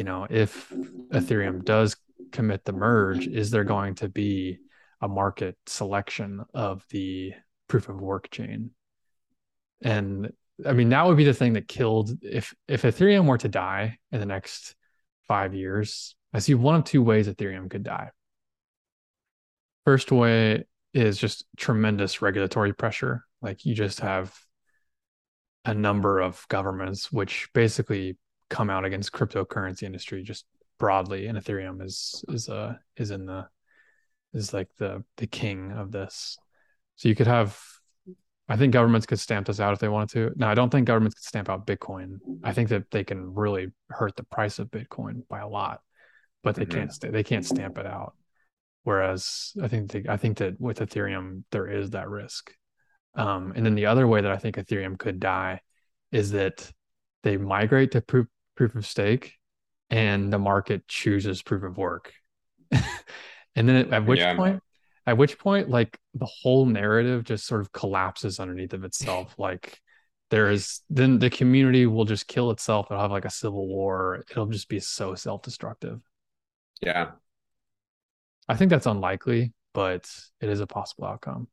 you 0.00 0.04
know, 0.04 0.26
if 0.30 0.70
Ethereum 1.12 1.62
does 1.62 1.94
commit 2.32 2.64
the 2.64 2.72
merge, 2.72 3.26
is 3.26 3.50
there 3.50 3.64
going 3.64 3.96
to 3.96 4.08
be 4.08 4.56
a 5.02 5.06
market 5.06 5.58
selection 5.66 6.42
of 6.54 6.86
the 6.88 7.34
proof 7.68 7.90
of 7.90 8.00
work 8.00 8.30
chain? 8.30 8.70
And 9.82 10.32
I 10.66 10.72
mean, 10.72 10.88
that 10.88 11.06
would 11.06 11.18
be 11.18 11.24
the 11.24 11.34
thing 11.34 11.52
that 11.52 11.68
killed 11.68 12.12
if 12.22 12.54
if 12.66 12.80
Ethereum 12.80 13.26
were 13.26 13.36
to 13.36 13.48
die 13.50 13.98
in 14.10 14.20
the 14.20 14.26
next 14.26 14.74
five 15.28 15.54
years. 15.54 16.16
I 16.32 16.38
see 16.38 16.54
one 16.54 16.76
of 16.76 16.84
two 16.84 17.02
ways 17.02 17.28
Ethereum 17.28 17.68
could 17.68 17.82
die. 17.82 18.08
First 19.84 20.10
way 20.10 20.64
is 20.94 21.18
just 21.18 21.44
tremendous 21.58 22.22
regulatory 22.22 22.72
pressure. 22.72 23.26
Like 23.42 23.66
you 23.66 23.74
just 23.74 24.00
have 24.00 24.34
a 25.66 25.74
number 25.74 26.20
of 26.20 26.48
governments 26.48 27.12
which 27.12 27.50
basically 27.52 28.16
come 28.50 28.68
out 28.68 28.84
against 28.84 29.12
cryptocurrency 29.12 29.84
industry 29.84 30.22
just 30.22 30.44
broadly 30.78 31.26
and 31.26 31.38
ethereum 31.38 31.82
is 31.82 32.24
is 32.28 32.48
uh 32.48 32.74
is 32.96 33.10
in 33.10 33.24
the 33.26 33.46
is 34.34 34.52
like 34.52 34.68
the 34.78 35.02
the 35.16 35.26
king 35.26 35.72
of 35.72 35.90
this 35.92 36.38
so 36.96 37.08
you 37.08 37.14
could 37.14 37.26
have 37.26 37.58
I 38.50 38.56
think 38.56 38.72
governments 38.72 39.06
could 39.06 39.20
stamp 39.20 39.46
this 39.46 39.60
out 39.60 39.72
if 39.72 39.78
they 39.78 39.88
wanted 39.88 40.08
to. 40.10 40.32
Now, 40.34 40.50
I 40.50 40.54
don't 40.54 40.70
think 40.70 40.88
governments 40.88 41.14
could 41.14 41.24
stamp 41.24 41.48
out 41.48 41.68
Bitcoin. 41.68 42.18
I 42.42 42.52
think 42.52 42.68
that 42.70 42.90
they 42.90 43.04
can 43.04 43.32
really 43.32 43.68
hurt 43.90 44.16
the 44.16 44.24
price 44.24 44.58
of 44.58 44.72
Bitcoin 44.72 45.22
by 45.28 45.38
a 45.38 45.46
lot, 45.46 45.82
but 46.42 46.56
they 46.56 46.66
mm-hmm. 46.66 46.80
can't 46.80 47.12
they 47.12 47.22
can't 47.22 47.46
stamp 47.46 47.78
it 47.78 47.86
out. 47.86 48.14
Whereas 48.82 49.52
I 49.62 49.68
think 49.68 49.92
they, 49.92 50.04
I 50.08 50.16
think 50.16 50.38
that 50.38 50.60
with 50.60 50.80
Ethereum 50.80 51.44
there 51.52 51.68
is 51.68 51.90
that 51.90 52.08
risk. 52.08 52.52
Um, 53.14 53.52
and 53.54 53.64
then 53.64 53.76
the 53.76 53.86
other 53.86 54.08
way 54.08 54.20
that 54.20 54.32
I 54.32 54.36
think 54.36 54.56
Ethereum 54.56 54.98
could 54.98 55.20
die 55.20 55.60
is 56.10 56.32
that 56.32 56.72
they 57.22 57.36
migrate 57.36 57.92
to 57.92 58.00
proof 58.00 58.26
proof 58.60 58.74
of 58.74 58.84
stake, 58.84 59.38
and 59.88 60.30
the 60.30 60.38
market 60.38 60.86
chooses 60.86 61.40
proof 61.40 61.62
of 61.62 61.78
work. 61.78 62.12
and 63.56 63.66
then 63.66 63.90
at 63.94 64.04
which 64.04 64.18
yeah. 64.18 64.36
point 64.36 64.62
at 65.06 65.16
which 65.16 65.38
point 65.38 65.70
like 65.70 65.98
the 66.12 66.26
whole 66.26 66.66
narrative 66.66 67.24
just 67.24 67.46
sort 67.46 67.62
of 67.62 67.72
collapses 67.72 68.38
underneath 68.38 68.74
of 68.74 68.84
itself. 68.84 69.34
Like 69.38 69.80
there 70.28 70.50
is 70.50 70.82
then 70.90 71.18
the 71.18 71.30
community 71.30 71.86
will 71.86 72.04
just 72.04 72.28
kill 72.28 72.50
itself. 72.50 72.88
It'll 72.90 73.00
have 73.00 73.10
like 73.10 73.24
a 73.24 73.30
civil 73.30 73.66
war. 73.66 74.22
It'll 74.30 74.44
just 74.44 74.68
be 74.68 74.78
so 74.78 75.14
self-destructive. 75.14 75.98
Yeah. 76.82 77.12
I 78.46 78.56
think 78.56 78.68
that's 78.68 78.84
unlikely 78.84 79.54
but 79.72 80.10
it 80.40 80.50
is 80.50 80.60
a 80.60 80.66
possible 80.66 81.06
outcome. 81.06 81.46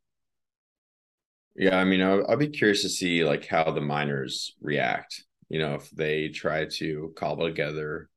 Yeah 1.56 1.78
i 1.78 1.84
mean 1.84 2.02
i'll, 2.02 2.26
I'll 2.28 2.38
be 2.38 2.50
curious 2.50 2.82
to 2.82 2.90
see 2.90 3.24
like 3.24 3.46
how 3.46 3.72
the 3.72 3.82
miners 3.82 4.56
react 4.62 5.24
you 5.50 5.60
know 5.60 5.76
if 5.76 5.90
they 5.92 6.30
try 6.30 6.66
to 6.66 7.14
cobble 7.16 7.48
together 7.48 8.10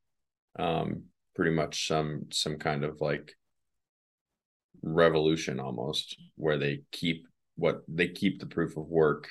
um 0.59 1.05
pretty 1.35 1.53
much 1.53 1.87
some 1.87 2.27
some 2.31 2.57
kind 2.57 2.85
of 2.85 3.01
like 3.01 3.33
revolution 4.83 5.61
almost 5.61 6.17
where 6.37 6.59
they 6.59 6.83
keep 6.91 7.27
what 7.57 7.83
they 7.89 8.09
keep 8.09 8.41
the 8.41 8.47
proof 8.47 8.77
of 8.77 8.87
work 8.87 9.29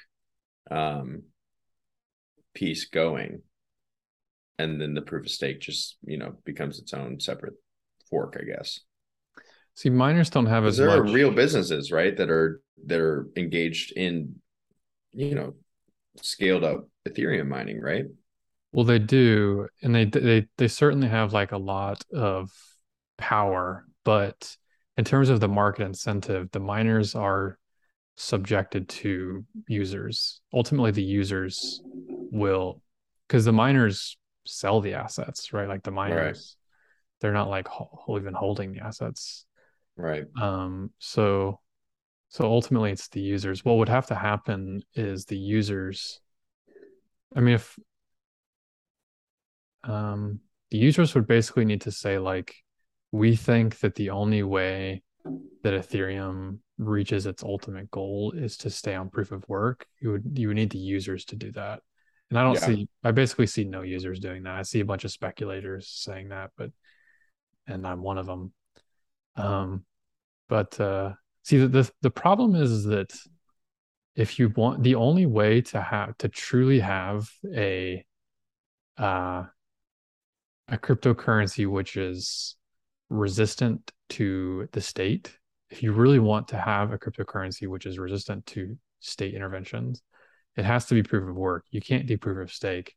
um 0.72 1.24
piece 2.54 2.90
going. 2.90 3.42
And 4.58 4.82
then 4.82 4.94
the 4.94 5.02
proof 5.02 5.26
of 5.26 5.32
stake 5.32 5.62
just 5.62 5.98
you 6.04 6.18
know 6.18 6.34
becomes 6.46 6.80
its 6.80 6.94
own 6.94 7.20
separate 7.20 7.54
fork 8.10 8.38
i 8.40 8.44
guess. 8.44 8.82
See 9.76 9.90
miners 9.90 10.30
don't 10.30 10.48
have 10.48 10.66
as 10.66 10.78
there 10.78 10.88
much... 10.88 10.98
are 10.98 11.14
real 11.14 11.32
businesses 11.32 11.92
right 11.92 12.16
that 12.18 12.30
are 12.30 12.62
that 12.86 13.00
are 13.00 13.30
engaged 13.38 13.94
in 13.94 14.36
you 15.14 15.36
know 15.36 15.54
scaled 16.18 16.64
up 16.64 16.88
ethereum 17.08 17.48
mining 17.48 17.80
right 17.80 18.06
well 18.72 18.86
they 18.86 19.00
do 19.00 19.68
and 19.82 19.96
they 19.96 20.06
they 20.06 20.48
they 20.58 20.68
certainly 20.68 21.08
have 21.08 21.34
like 21.34 21.52
a 21.52 21.58
lot 21.58 22.04
of 22.14 22.52
power 23.18 23.86
but 24.04 24.58
in 25.00 25.06
terms 25.06 25.30
of 25.30 25.40
the 25.40 25.48
market 25.48 25.84
incentive, 25.84 26.52
the 26.52 26.60
miners 26.60 27.16
are 27.16 27.58
subjected 28.18 28.90
to 28.90 29.46
users. 29.66 30.42
Ultimately, 30.54 30.92
the 30.92 31.02
users 31.02 31.82
will, 32.32 32.82
because 33.26 33.46
the 33.46 33.54
miners 33.54 34.18
sell 34.46 34.82
the 34.82 34.96
assets, 34.96 35.54
right? 35.54 35.70
Like 35.70 35.84
the 35.84 35.92
miners, 35.92 36.58
right. 36.58 37.22
they're 37.22 37.32
not 37.32 37.50
like 37.50 37.70
ho- 37.70 38.18
even 38.20 38.34
holding 38.34 38.74
the 38.74 38.82
assets, 38.82 39.46
right? 39.96 40.26
Um, 40.42 40.92
so, 41.00 41.62
so 42.30 42.46
ultimately, 42.46 42.92
it's 42.92 43.08
the 43.10 43.22
users. 43.22 43.66
What 43.66 43.78
would 43.78 43.90
have 43.90 44.08
to 44.08 44.16
happen 44.16 44.84
is 44.94 45.26
the 45.26 45.38
users. 45.38 46.22
I 47.36 47.42
mean, 47.42 47.56
if 47.56 47.78
um, 49.84 50.40
the 50.70 50.78
users 50.78 51.16
would 51.16 51.28
basically 51.28 51.66
need 51.66 51.82
to 51.82 51.92
say 51.92 52.20
like 52.20 52.56
we 53.12 53.36
think 53.36 53.80
that 53.80 53.96
the 53.96 54.12
only 54.12 54.44
way 54.44 55.02
that 55.64 55.74
Ethereum 55.74 56.60
reaches 56.78 57.26
its 57.26 57.44
ultimate 57.44 57.90
goal 57.90 58.34
is 58.36 58.58
to 58.58 58.70
stay 58.70 58.94
on 58.94 59.10
proof 59.10 59.32
of 59.32 59.48
work. 59.50 59.88
You 60.00 60.12
would 60.12 60.38
you 60.38 60.50
would 60.50 60.58
need 60.58 60.70
the 60.72 60.78
users 60.78 61.26
to 61.26 61.36
do 61.36 61.52
that. 61.54 61.82
And 62.30 62.38
I 62.38 62.44
don't 62.44 62.54
yeah. 62.56 62.68
see 62.68 62.90
I 63.04 63.12
basically 63.12 63.48
see 63.48 63.64
no 63.64 63.82
users 63.82 64.20
doing 64.20 64.44
that. 64.44 64.54
I 64.54 64.62
see 64.62 64.82
a 64.82 64.86
bunch 64.86 65.04
of 65.04 65.12
speculators 65.12 65.88
saying 65.90 66.30
that, 66.30 66.52
but 66.56 66.70
and 67.66 67.88
I'm 67.88 68.04
one 68.04 68.20
of 68.20 68.28
them. 68.28 68.54
Um 69.36 69.84
but 70.48 70.80
uh 70.80 71.14
see 71.50 71.58
the 71.58 71.68
the, 71.68 71.92
the 72.02 72.12
problem 72.12 72.56
is 72.56 72.84
that 72.86 73.14
if 74.16 74.38
you 74.38 74.50
want 74.56 74.84
the 74.84 74.96
only 74.96 75.26
way 75.26 75.62
to 75.62 75.82
have 75.82 76.18
to 76.18 76.30
truly 76.30 76.80
have 76.80 77.30
a 77.54 78.06
uh 78.98 79.44
a 80.68 80.78
cryptocurrency 80.78 81.66
which 81.66 81.98
is 81.98 82.56
resistant 83.10 83.92
to 84.10 84.68
the 84.72 84.82
state, 84.82 85.36
if 85.72 85.82
you 85.82 85.92
really 85.92 86.20
want 86.20 86.48
to 86.50 86.58
have 86.58 86.92
a 86.92 86.98
cryptocurrency 86.98 87.68
which 87.68 87.88
is 87.88 87.98
resistant 87.98 88.46
to 88.46 88.78
state 89.00 89.34
interventions, 89.34 90.04
it 90.56 90.66
has 90.66 90.86
to 90.86 90.94
be 90.94 91.02
proof 91.02 91.28
of 91.28 91.36
work. 91.36 91.66
You 91.72 91.82
can't 91.82 92.06
do 92.06 92.18
proof 92.18 92.38
of 92.38 92.54
stake 92.54 92.96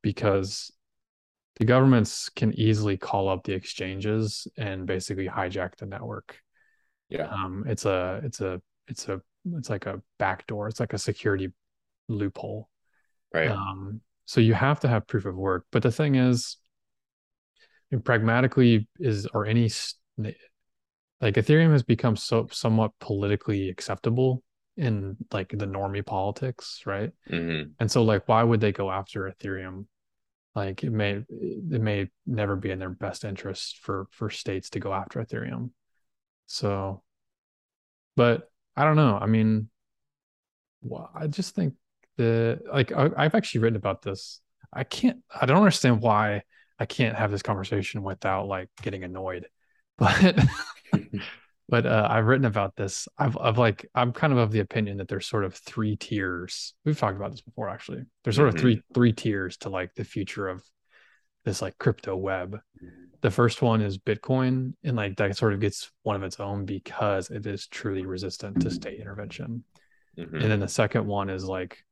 because 0.00 0.70
the 1.56 1.64
governments 1.64 2.28
can 2.28 2.52
easily 2.54 2.96
call 2.96 3.28
up 3.28 3.42
the 3.44 3.52
exchanges 3.52 4.46
and 4.56 4.86
basically 4.86 5.26
hijack 5.26 5.76
the 5.76 5.86
network. 5.86 6.38
Yeah. 7.12 7.28
Um, 7.28 7.64
it's 7.66 7.84
a 7.84 8.20
it's 8.24 8.40
a 8.40 8.60
it's 8.88 9.08
a 9.08 9.20
it's 9.56 9.70
like 9.70 9.86
a 9.86 10.00
backdoor. 10.18 10.68
It's 10.68 10.80
like 10.80 10.92
a 10.92 10.98
security 10.98 11.52
loophole. 12.08 12.68
Right. 13.32 13.50
Um, 13.50 14.00
so 14.24 14.40
you 14.40 14.54
have 14.54 14.80
to 14.80 14.88
have 14.88 15.06
proof 15.06 15.24
of 15.24 15.36
work. 15.36 15.66
But 15.72 15.82
the 15.82 15.92
thing 15.92 16.14
is, 16.14 16.58
pragmatically 18.04 18.88
is 18.98 19.26
or 19.34 19.46
any 19.46 19.70
like 21.20 21.34
ethereum 21.34 21.72
has 21.72 21.82
become 21.82 22.16
so 22.16 22.48
somewhat 22.50 22.92
politically 23.00 23.68
acceptable 23.68 24.42
in 24.76 25.16
like 25.32 25.50
the 25.50 25.66
normie 25.66 26.04
politics 26.04 26.82
right 26.86 27.10
mm-hmm. 27.30 27.70
and 27.78 27.90
so 27.90 28.02
like 28.02 28.26
why 28.26 28.42
would 28.42 28.60
they 28.60 28.72
go 28.72 28.90
after 28.90 29.30
ethereum 29.30 29.84
like 30.54 30.82
it 30.82 30.90
may 30.90 31.22
it 31.28 31.80
may 31.80 32.08
never 32.26 32.56
be 32.56 32.70
in 32.70 32.78
their 32.78 32.90
best 32.90 33.24
interest 33.24 33.78
for 33.82 34.06
for 34.10 34.30
states 34.30 34.70
to 34.70 34.80
go 34.80 34.92
after 34.92 35.22
ethereum 35.22 35.70
so 36.52 37.02
but 38.16 38.50
i 38.76 38.84
don't 38.84 38.96
know 38.96 39.18
i 39.20 39.26
mean 39.26 39.68
well, 40.82 41.10
i 41.14 41.26
just 41.26 41.54
think 41.54 41.74
the 42.16 42.60
like 42.72 42.92
I, 42.92 43.10
i've 43.16 43.34
actually 43.34 43.60
written 43.60 43.76
about 43.76 44.02
this 44.02 44.40
i 44.72 44.84
can't 44.84 45.18
i 45.40 45.46
don't 45.46 45.58
understand 45.58 46.00
why 46.00 46.42
I 46.82 46.84
can't 46.84 47.16
have 47.16 47.30
this 47.30 47.42
conversation 47.42 48.02
without 48.02 48.48
like 48.48 48.68
getting 48.82 49.04
annoyed. 49.04 49.46
But 49.98 50.36
but 51.68 51.86
uh, 51.86 52.08
I've 52.10 52.24
written 52.24 52.46
about 52.46 52.74
this. 52.74 53.06
I've 53.18 53.36
I've 53.36 53.58
like 53.58 53.88
I'm 53.94 54.12
kind 54.12 54.32
of 54.32 54.38
of 54.38 54.50
the 54.50 54.60
opinion 54.60 54.96
that 54.96 55.06
there's 55.06 55.28
sort 55.28 55.44
of 55.44 55.54
three 55.54 55.96
tiers. 55.96 56.74
We've 56.84 56.98
talked 56.98 57.16
about 57.16 57.30
this 57.30 57.42
before 57.42 57.68
actually. 57.68 58.04
There's 58.24 58.36
sort 58.36 58.48
mm-hmm. 58.48 58.56
of 58.56 58.60
three 58.60 58.82
three 58.94 59.12
tiers 59.12 59.58
to 59.58 59.68
like 59.68 59.94
the 59.94 60.02
future 60.02 60.48
of 60.48 60.64
this 61.44 61.62
like 61.62 61.78
crypto 61.78 62.16
web. 62.16 62.60
The 63.20 63.30
first 63.30 63.62
one 63.62 63.80
is 63.80 63.98
Bitcoin, 63.98 64.74
and 64.82 64.96
like 64.96 65.16
that 65.16 65.36
sort 65.36 65.52
of 65.52 65.60
gets 65.60 65.90
one 66.02 66.16
of 66.16 66.22
its 66.24 66.40
own 66.40 66.64
because 66.64 67.30
it 67.30 67.46
is 67.46 67.68
truly 67.68 68.04
resistant 68.04 68.60
to 68.62 68.70
state 68.70 69.00
intervention. 69.00 69.64
Mm-hmm. 70.18 70.36
And 70.36 70.50
then 70.50 70.60
the 70.60 70.68
second 70.68 71.06
one 71.06 71.30
is 71.30 71.44
like 71.44 71.84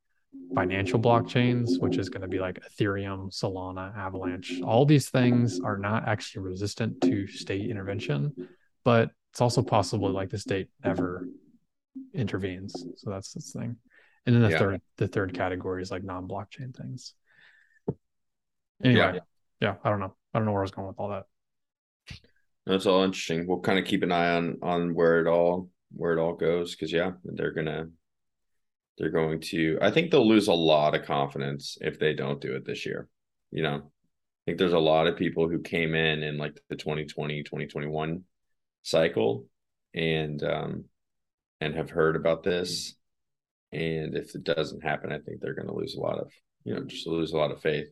financial 0.55 0.99
blockchains, 0.99 1.81
which 1.81 1.97
is 1.97 2.09
going 2.09 2.23
to 2.23 2.29
be 2.29 2.39
like 2.39 2.61
Ethereum, 2.61 3.31
Solana, 3.33 3.97
Avalanche. 3.97 4.61
All 4.63 4.85
these 4.85 5.09
things 5.09 5.61
are 5.61 5.79
not 5.79 6.09
actually 6.09 6.43
resistant 6.43 7.01
to 7.03 7.27
state 7.27 7.71
intervention, 7.71 8.49
but 8.85 9.11
it's 9.33 9.41
also 9.41 9.63
possible 9.63 10.11
like 10.11 10.31
the 10.31 10.39
state 10.39 10.69
never 10.85 11.29
intervenes. 12.15 12.75
So 12.97 13.11
that's 13.11 13.33
this 13.33 13.53
thing. 13.53 13.77
And 14.27 14.35
then 14.35 14.43
the 14.43 14.51
yeah. 14.51 14.59
third 14.59 14.83
the 14.97 15.09
third 15.09 15.33
category 15.35 15.83
is 15.83 15.91
like 15.91 16.05
non-blockchain 16.05 16.77
things. 16.77 17.15
Anyway, 18.83 19.01
yeah. 19.15 19.21
Yeah, 19.61 19.77
I 19.85 19.91
don't 19.91 20.01
know. 20.01 20.15
I 20.33 20.39
don't 20.39 20.47
know 20.47 20.53
where 20.53 20.63
I 20.63 20.65
was 20.65 20.71
going 20.71 20.89
with 20.89 20.99
all 20.99 21.11
that. 21.11 21.25
That's 22.67 22.87
all 22.87 23.03
interesting. 23.03 23.47
We'll 23.47 23.61
kind 23.61 23.79
of 23.79 23.85
keep 23.85 24.03
an 24.03 24.13
eye 24.13 24.37
on 24.37 24.59
on 24.63 24.95
where 24.95 25.21
it 25.21 25.27
all 25.27 25.71
where 25.93 26.13
it 26.13 26.21
all 26.21 26.35
goes 26.35 26.75
because 26.75 26.93
yeah, 26.93 27.13
they're 27.25 27.53
gonna 27.53 27.87
they're 29.01 29.11
going 29.11 29.41
to 29.41 29.79
i 29.81 29.91
think 29.91 30.11
they'll 30.11 30.29
lose 30.29 30.47
a 30.47 30.53
lot 30.53 30.95
of 30.95 31.07
confidence 31.07 31.79
if 31.81 31.99
they 31.99 32.13
don't 32.13 32.41
do 32.41 32.55
it 32.55 32.67
this 32.67 32.85
year 32.85 33.09
you 33.51 33.63
know 33.63 33.77
i 33.77 34.43
think 34.45 34.59
there's 34.59 34.75
a 34.75 34.79
lot 34.79 35.07
of 35.07 35.17
people 35.17 35.49
who 35.49 35.59
came 35.59 35.95
in 35.95 36.23
in 36.23 36.37
like 36.37 36.61
the 36.69 36.77
2020 36.77 37.43
2021 37.43 38.23
cycle 38.83 39.47
and 39.95 40.43
um 40.45 40.85
and 41.63 41.75
have 41.75 41.91
heard 41.91 42.15
about 42.15 42.43
this 42.43 42.95
and 43.73 44.15
if 44.15 44.35
it 44.35 44.45
doesn't 44.45 44.85
happen 44.85 45.11
i 45.11 45.19
think 45.19 45.41
they're 45.41 45.55
going 45.55 45.69
to 45.69 45.75
lose 45.75 45.95
a 45.95 46.01
lot 46.01 46.19
of 46.19 46.31
you 46.65 46.75
know 46.75 46.85
just 46.85 47.07
lose 47.07 47.33
a 47.33 47.37
lot 47.37 47.51
of 47.51 47.63
faith 47.63 47.89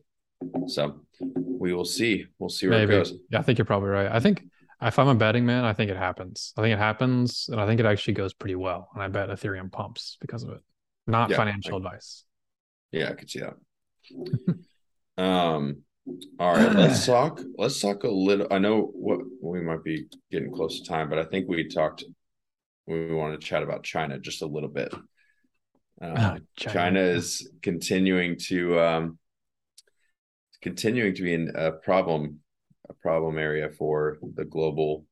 so 0.67 1.01
we 1.25 1.73
will 1.73 1.85
see 1.85 2.25
we'll 2.39 2.49
see 2.49 2.67
where 2.67 2.79
Maybe. 2.79 2.93
it 2.93 2.97
goes 2.99 3.13
yeah 3.29 3.39
i 3.39 3.41
think 3.41 3.57
you're 3.57 3.65
probably 3.65 3.89
right 3.89 4.09
i 4.11 4.19
think 4.19 4.43
if 4.81 4.97
i'm 4.97 5.09
a 5.09 5.15
betting 5.15 5.45
man 5.45 5.65
i 5.65 5.73
think 5.73 5.91
it 5.91 5.97
happens 5.97 6.53
i 6.57 6.61
think 6.61 6.73
it 6.73 6.79
happens 6.79 7.49
and 7.51 7.59
i 7.59 7.65
think 7.65 7.79
it 7.79 7.85
actually 7.85 8.13
goes 8.13 8.33
pretty 8.33 8.55
well 8.55 8.89
and 8.93 9.03
i 9.03 9.07
bet 9.07 9.29
ethereum 9.29 9.71
pumps 9.71 10.17
because 10.21 10.43
of 10.43 10.51
it 10.51 10.61
not 11.09 11.29
yeah, 11.29 11.37
financial 11.37 11.73
I, 11.73 11.77
advice. 11.77 12.23
Yeah, 12.91 13.09
I 13.09 13.13
could 13.13 13.29
see 13.29 13.39
that. 13.39 13.55
um, 15.23 15.81
all 16.39 16.53
right, 16.53 16.73
let's 16.73 17.05
talk. 17.05 17.41
Let's 17.57 17.79
talk 17.79 18.03
a 18.03 18.09
little. 18.09 18.47
I 18.51 18.59
know 18.59 18.91
what 18.93 19.19
we 19.41 19.61
might 19.61 19.83
be 19.83 20.07
getting 20.31 20.53
close 20.53 20.79
to 20.79 20.87
time, 20.87 21.09
but 21.09 21.19
I 21.19 21.25
think 21.25 21.49
we 21.49 21.67
talked. 21.67 22.03
We 22.87 23.13
want 23.13 23.39
to 23.39 23.45
chat 23.45 23.63
about 23.63 23.83
China 23.83 24.19
just 24.19 24.41
a 24.41 24.47
little 24.47 24.69
bit. 24.69 24.93
Um, 26.01 26.13
oh, 26.15 26.37
China. 26.55 26.73
China. 26.73 26.99
is 27.01 27.51
continuing 27.61 28.37
to 28.47 28.79
um, 28.79 29.19
continuing 30.61 31.15
to 31.15 31.23
be 31.23 31.33
in 31.33 31.51
a 31.55 31.71
problem 31.71 32.39
a 32.89 32.93
problem 32.93 33.37
area 33.37 33.69
for 33.69 34.17
the 34.35 34.45
global 34.45 35.05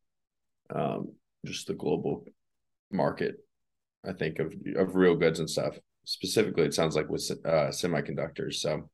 um, 0.73 1.13
just 1.45 1.67
the 1.67 1.73
global 1.73 2.25
market 2.91 3.35
i 4.07 4.13
think 4.13 4.39
of 4.39 4.53
of 4.75 4.95
real 4.95 5.15
goods 5.15 5.39
and 5.39 5.49
stuff. 5.49 5.77
Specifically 6.05 6.63
it 6.63 6.73
sounds 6.73 6.95
like 6.95 7.09
with 7.09 7.29
uh, 7.45 7.67
semiconductors. 7.69 8.55
So 8.55 8.89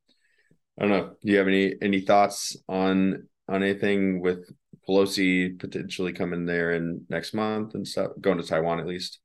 i 0.78 0.82
don't 0.82 0.90
know. 0.90 1.12
Do 1.24 1.32
you 1.32 1.38
have 1.38 1.48
any 1.48 1.74
any 1.80 2.00
thoughts 2.00 2.56
on 2.68 3.28
on 3.48 3.62
anything 3.62 4.20
with 4.20 4.50
pelosi 4.88 5.58
potentially 5.58 6.12
coming 6.12 6.44
there 6.44 6.74
in 6.74 7.06
next 7.08 7.34
month 7.34 7.74
and 7.74 7.86
stuff 7.86 8.10
going 8.20 8.36
to 8.36 8.44
taiwan 8.44 8.80
at 8.80 8.86
least 8.86 9.20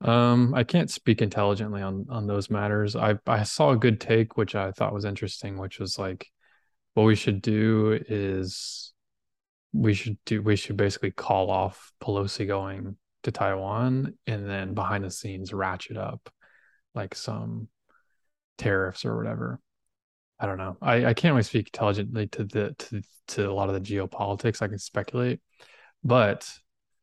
um, 0.00 0.54
I 0.54 0.64
can't 0.64 0.90
speak 0.90 1.22
intelligently 1.22 1.82
on 1.82 2.06
on 2.08 2.26
those 2.26 2.50
matters. 2.50 2.94
I 2.94 3.18
I 3.26 3.42
saw 3.42 3.70
a 3.70 3.76
good 3.76 4.00
take 4.00 4.36
which 4.36 4.54
I 4.54 4.70
thought 4.72 4.94
was 4.94 5.04
interesting, 5.04 5.58
which 5.58 5.78
was 5.80 5.98
like 5.98 6.28
what 6.94 7.04
we 7.04 7.16
should 7.16 7.42
do 7.42 7.98
is 8.08 8.92
we 9.72 9.94
should 9.94 10.18
do 10.24 10.42
we 10.42 10.56
should 10.56 10.76
basically 10.76 11.10
call 11.10 11.50
off 11.50 11.92
Pelosi 12.00 12.46
going 12.46 12.96
to 13.24 13.32
Taiwan 13.32 14.14
and 14.26 14.48
then 14.48 14.74
behind 14.74 15.04
the 15.04 15.10
scenes 15.10 15.52
ratchet 15.52 15.96
up 15.96 16.30
like 16.94 17.14
some 17.14 17.68
tariffs 18.56 19.04
or 19.04 19.16
whatever. 19.16 19.60
I 20.40 20.46
don't 20.46 20.58
know. 20.58 20.76
I, 20.80 21.06
I 21.06 21.14
can't 21.14 21.32
really 21.32 21.42
speak 21.42 21.68
intelligently 21.68 22.28
to 22.28 22.44
the 22.44 22.74
to 22.78 23.02
to 23.28 23.50
a 23.50 23.52
lot 23.52 23.68
of 23.68 23.74
the 23.74 23.80
geopolitics. 23.80 24.62
I 24.62 24.68
can 24.68 24.78
speculate, 24.78 25.40
but 26.04 26.48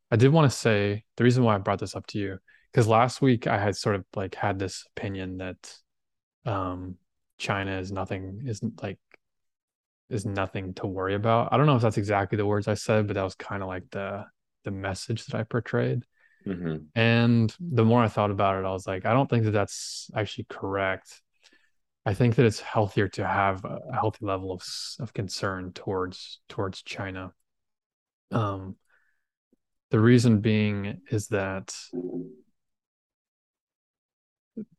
I 0.10 0.16
did 0.16 0.32
want 0.32 0.50
to 0.50 0.58
say 0.58 1.04
the 1.18 1.26
reason 1.26 1.44
why 1.44 1.56
I 1.56 1.58
brought 1.58 1.80
this 1.80 1.96
up 1.96 2.08
to 2.08 2.20
you 2.20 2.38
because 2.76 2.88
last 2.90 3.22
week 3.22 3.48
I 3.48 3.58
had 3.58 3.78
sort 3.78 3.96
of 3.96 4.04
like 4.18 4.36
had 4.36 4.60
this 4.60 4.84
opinion 4.98 5.38
that 5.38 5.78
um 6.46 6.96
China 7.38 7.80
is 7.80 7.90
nothing 7.90 8.42
isn't 8.46 8.84
like 8.84 9.00
is 10.10 10.26
nothing 10.26 10.74
to 10.76 10.86
worry 10.86 11.16
about. 11.16 11.54
I 11.54 11.58
don't 11.58 11.68
know 11.68 11.78
if 11.78 11.82
that's 11.82 11.98
exactly 11.98 12.36
the 12.36 12.46
words 12.46 12.68
I 12.68 12.74
said, 12.74 13.08
but 13.08 13.14
that 13.14 13.24
was 13.24 13.36
kind 13.36 13.64
of 13.64 13.70
like 13.70 13.90
the 13.92 14.26
the 14.66 14.72
message 14.72 15.26
that 15.26 15.40
I 15.40 15.44
portrayed. 15.44 16.04
Mm-hmm. 16.46 16.88
And 16.96 17.56
the 17.62 17.86
more 17.86 18.04
I 18.04 18.10
thought 18.10 18.30
about 18.30 18.60
it, 18.62 18.68
I 18.68 18.72
was 18.72 18.86
like, 18.86 19.06
I 19.06 19.14
don't 19.14 19.30
think 19.30 19.46
that 19.46 19.52
that's 19.52 20.12
actually 20.14 20.48
correct. 20.50 21.22
I 22.06 22.14
think 22.14 22.36
that 22.36 22.46
it's 22.46 22.60
healthier 22.60 23.08
to 23.08 23.26
have 23.26 23.64
a 23.64 23.80
healthy 23.94 24.26
level 24.26 24.52
of 24.52 24.62
of 25.00 25.14
concern 25.14 25.72
towards 25.72 26.42
towards 26.50 26.84
China. 26.84 27.32
Um, 28.32 28.76
the 29.92 30.00
reason 30.02 30.42
being 30.42 31.00
is 31.10 31.30
that 31.30 31.74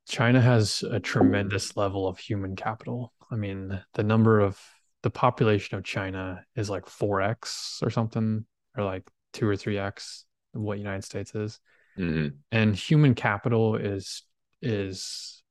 China 0.07 0.41
has 0.41 0.83
a 0.83 1.01
tremendous 1.01 1.77
level 1.77 2.07
of 2.07 2.19
human 2.19 2.55
capital. 2.55 3.13
I 3.31 3.37
mean, 3.37 3.83
the 3.95 4.03
number 4.05 4.41
of 4.41 4.61
the 5.03 5.11
population 5.11 5.77
of 5.77 5.85
China 5.85 6.45
is 6.55 6.71
like 6.71 6.87
4x 6.87 7.83
or 7.83 7.91
something, 7.91 8.45
or 8.77 8.85
like 8.85 9.09
two 9.33 9.49
or 9.49 9.55
3x 9.55 10.23
of 10.55 10.61
what 10.61 10.79
United 10.79 11.05
States 11.05 11.35
is. 11.35 11.61
Mm-hmm. 11.99 12.37
And 12.53 12.77
human 12.77 13.15
capital 13.15 13.77
is 13.77 14.23
is 14.63 15.43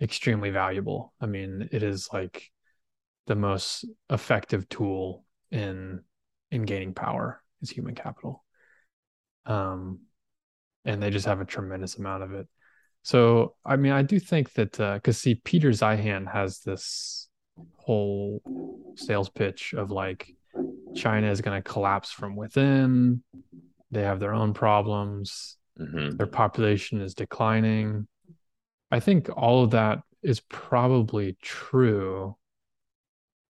extremely 0.00 0.50
valuable. 0.50 1.12
I 1.20 1.26
mean, 1.26 1.68
it 1.72 1.82
is 1.82 2.08
like 2.12 2.50
the 3.26 3.34
most 3.34 3.84
effective 4.10 4.68
tool 4.68 5.24
in 5.50 6.02
in 6.50 6.62
gaining 6.62 6.94
power 6.94 7.42
is 7.60 7.70
human 7.70 7.94
capital. 7.94 8.44
Um 9.44 10.00
and 10.84 11.02
they 11.02 11.10
just 11.10 11.26
have 11.26 11.40
a 11.40 11.44
tremendous 11.44 11.96
amount 11.96 12.22
of 12.22 12.32
it. 12.32 12.46
So, 13.06 13.54
I 13.64 13.76
mean, 13.76 13.92
I 13.92 14.02
do 14.02 14.18
think 14.18 14.54
that 14.54 14.72
because 14.72 15.16
uh, 15.16 15.20
see, 15.20 15.36
Peter 15.36 15.70
Zeihan 15.70 16.28
has 16.28 16.58
this 16.58 17.28
whole 17.76 18.42
sales 18.96 19.28
pitch 19.28 19.74
of 19.74 19.92
like 19.92 20.34
China 20.96 21.30
is 21.30 21.40
going 21.40 21.56
to 21.56 21.62
collapse 21.62 22.10
from 22.10 22.34
within. 22.34 23.22
They 23.92 24.02
have 24.02 24.18
their 24.18 24.34
own 24.34 24.54
problems. 24.54 25.56
Mm-hmm. 25.78 26.16
Their 26.16 26.26
population 26.26 27.00
is 27.00 27.14
declining. 27.14 28.08
I 28.90 28.98
think 28.98 29.28
all 29.36 29.62
of 29.62 29.70
that 29.70 30.00
is 30.24 30.40
probably 30.40 31.36
true. 31.40 32.36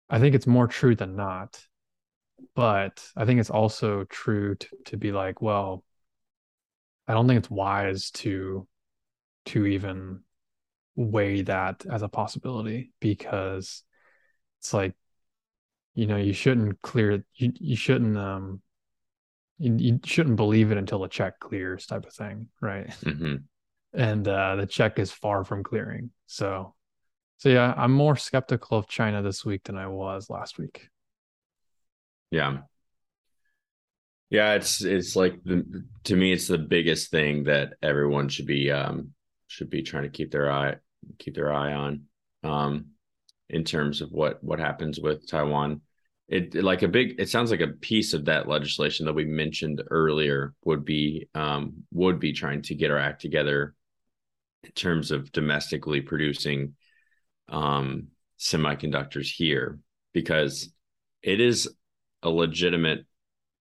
I 0.10 0.20
think 0.20 0.34
it's 0.34 0.48
more 0.48 0.68
true 0.68 0.96
than 0.96 1.18
not. 1.18 1.62
But 2.56 3.06
I 3.18 3.26
think 3.26 3.42
it's 3.42 3.50
also 3.50 4.06
true 4.06 4.56
to, 4.56 4.68
to 4.86 4.98
be 4.98 5.12
like, 5.12 5.42
well, 5.42 5.84
I 7.06 7.14
don't 7.14 7.28
think 7.28 7.40
it's 7.40 7.52
wise 7.52 8.12
to 8.12 8.66
to 9.46 9.66
even 9.66 10.22
weigh 10.96 11.42
that 11.44 11.86
as 11.90 12.02
a 12.02 12.08
possibility 12.10 12.92
because 13.00 13.84
it's 14.60 14.74
like 14.74 14.94
you 15.96 16.06
know 16.06 16.18
you 16.18 16.34
shouldn't 16.34 16.82
clear 16.82 17.24
you, 17.36 17.52
you 17.60 17.76
shouldn't 17.76 18.18
um 18.18 18.62
you, 19.58 19.76
you 19.78 20.00
shouldn't 20.04 20.36
believe 20.36 20.72
it 20.72 20.78
until 20.78 21.00
the 21.00 21.08
check 21.08 21.40
clears 21.40 21.86
type 21.86 22.06
of 22.06 22.14
thing 22.14 22.48
right? 22.62 22.90
Mm-hmm. 23.04 23.36
and 23.94 24.28
uh 24.28 24.56
the 24.56 24.66
check 24.66 25.00
is 25.00 25.12
far 25.12 25.44
from 25.44 25.64
clearing. 25.64 26.12
So 26.28 26.76
so 27.38 27.50
yeah 27.50 27.74
i'm 27.76 27.92
more 27.92 28.16
skeptical 28.16 28.78
of 28.78 28.88
china 28.88 29.22
this 29.24 29.44
week 29.44 29.64
than 29.64 29.78
i 29.78 29.88
was 29.88 30.30
last 30.30 30.60
week. 30.60 30.88
Yeah. 32.30 32.60
Yeah 34.30 34.54
it's 34.54 34.84
it's 34.84 35.16
like 35.16 35.44
the 35.44 35.84
to 36.06 36.16
me 36.16 36.32
it's 36.32 36.48
the 36.48 36.58
biggest 36.58 37.12
thing 37.12 37.46
that 37.46 37.74
everyone 37.82 38.30
should 38.30 38.46
be 38.46 38.72
um 38.72 39.14
should 39.52 39.70
be 39.70 39.84
trying 39.84 40.04
to 40.04 40.10
keep 40.10 40.32
their 40.32 40.50
eye 40.50 40.76
keep 41.20 41.36
their 41.36 41.52
eye 41.52 41.74
on 41.74 42.04
um, 42.44 42.86
in 43.50 43.64
terms 43.64 44.02
of 44.02 44.12
what 44.12 44.44
what 44.44 44.60
happens 44.60 45.00
with 45.00 45.28
Taiwan. 45.30 45.82
It 46.30 46.56
like 46.56 46.82
a 46.82 46.88
big. 46.88 47.20
It 47.20 47.30
sounds 47.30 47.52
like 47.52 47.60
a 47.60 47.68
piece 47.68 48.14
of 48.14 48.26
that 48.26 48.48
legislation 48.48 49.06
that 49.06 49.14
we 49.14 49.26
mentioned 49.26 49.84
earlier 49.92 50.54
would 50.64 50.86
be 50.86 51.28
um, 51.36 51.84
would 51.92 52.20
be 52.20 52.32
trying 52.32 52.62
to 52.64 52.76
get 52.76 52.92
our 52.92 52.98
act 52.98 53.22
together 53.22 53.76
in 54.64 54.72
terms 54.72 55.12
of 55.12 55.32
domestically 55.34 56.00
producing 56.00 56.76
um, 57.50 58.08
semiconductors 58.40 59.30
here 59.30 59.80
because 60.14 60.72
it 61.22 61.42
is 61.42 61.70
a 62.24 62.30
legitimate 62.30 63.06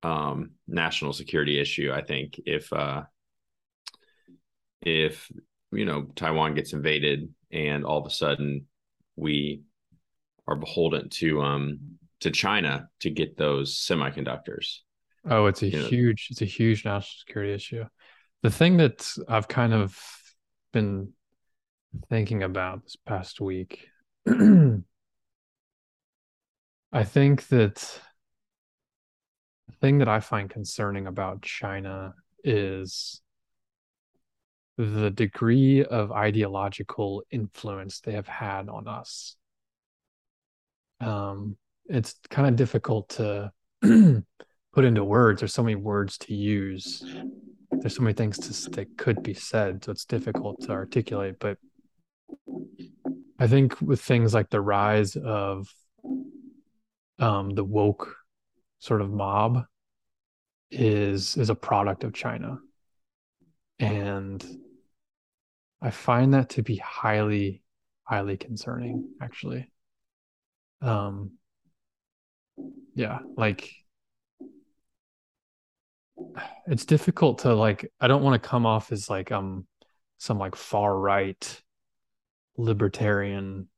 um, 0.04 0.52
national 0.68 1.12
security 1.12 1.60
issue. 1.60 1.90
I 1.92 2.02
think 2.02 2.40
if 2.46 2.72
uh, 2.72 3.02
if 4.80 5.28
you 5.72 5.84
know 5.84 6.02
Taiwan 6.16 6.54
gets 6.54 6.72
invaded 6.72 7.32
and 7.50 7.84
all 7.84 7.98
of 7.98 8.06
a 8.06 8.10
sudden 8.10 8.66
we 9.16 9.62
are 10.46 10.56
beholden 10.56 11.08
to 11.10 11.42
um 11.42 11.78
to 12.20 12.30
China 12.30 12.88
to 13.00 13.10
get 13.10 13.36
those 13.36 13.74
semiconductors. 13.74 14.78
Oh, 15.28 15.46
it's 15.46 15.62
a 15.62 15.68
you 15.68 15.82
huge 15.84 16.28
know. 16.30 16.32
it's 16.32 16.42
a 16.42 16.46
huge 16.46 16.84
national 16.84 17.18
security 17.26 17.52
issue. 17.52 17.84
The 18.42 18.50
thing 18.50 18.78
that 18.78 19.10
I've 19.28 19.48
kind 19.48 19.74
of 19.74 19.98
been 20.72 21.12
thinking 22.08 22.42
about 22.42 22.84
this 22.84 22.96
past 22.96 23.40
week 23.40 23.88
I 26.92 27.04
think 27.04 27.46
that 27.48 27.76
the 29.68 29.74
thing 29.80 29.98
that 29.98 30.08
I 30.08 30.20
find 30.20 30.50
concerning 30.50 31.06
about 31.06 31.42
China 31.42 32.14
is 32.42 33.20
the 34.86 35.10
degree 35.10 35.84
of 35.84 36.12
ideological 36.12 37.22
influence 37.30 38.00
they 38.00 38.12
have 38.12 38.28
had 38.28 38.68
on 38.68 38.88
us. 38.88 39.36
Um, 41.00 41.56
it's 41.86 42.14
kind 42.28 42.48
of 42.48 42.56
difficult 42.56 43.08
to 43.10 43.52
put 43.82 44.84
into 44.84 45.04
words. 45.04 45.40
There's 45.40 45.54
so 45.54 45.62
many 45.62 45.76
words 45.76 46.18
to 46.18 46.34
use. 46.34 47.04
There's 47.72 47.96
so 47.96 48.02
many 48.02 48.14
things 48.14 48.38
to, 48.38 48.70
that 48.70 48.96
could 48.96 49.22
be 49.22 49.34
said, 49.34 49.84
so 49.84 49.92
it's 49.92 50.04
difficult 50.04 50.60
to 50.62 50.72
articulate. 50.72 51.36
But 51.38 51.58
I 53.38 53.46
think 53.46 53.80
with 53.80 54.00
things 54.00 54.34
like 54.34 54.50
the 54.50 54.60
rise 54.60 55.16
of 55.16 55.68
um, 57.18 57.50
the 57.50 57.64
woke 57.64 58.16
sort 58.78 59.00
of 59.00 59.10
mob 59.10 59.64
is 60.70 61.36
is 61.36 61.50
a 61.50 61.54
product 61.54 62.04
of 62.04 62.14
China, 62.14 62.58
and 63.78 64.44
I 65.82 65.90
find 65.90 66.34
that 66.34 66.50
to 66.50 66.62
be 66.62 66.76
highly, 66.76 67.62
highly 68.04 68.36
concerning, 68.36 69.08
actually. 69.20 69.70
Um, 70.82 71.32
yeah, 72.94 73.20
like 73.36 73.70
it's 76.66 76.84
difficult 76.84 77.40
to 77.40 77.54
like. 77.54 77.90
I 78.00 78.08
don't 78.08 78.22
want 78.22 78.40
to 78.42 78.48
come 78.48 78.66
off 78.66 78.92
as 78.92 79.08
like 79.08 79.32
um 79.32 79.66
some 80.18 80.38
like 80.38 80.54
far 80.54 80.98
right 80.98 81.62
libertarian, 82.56 83.68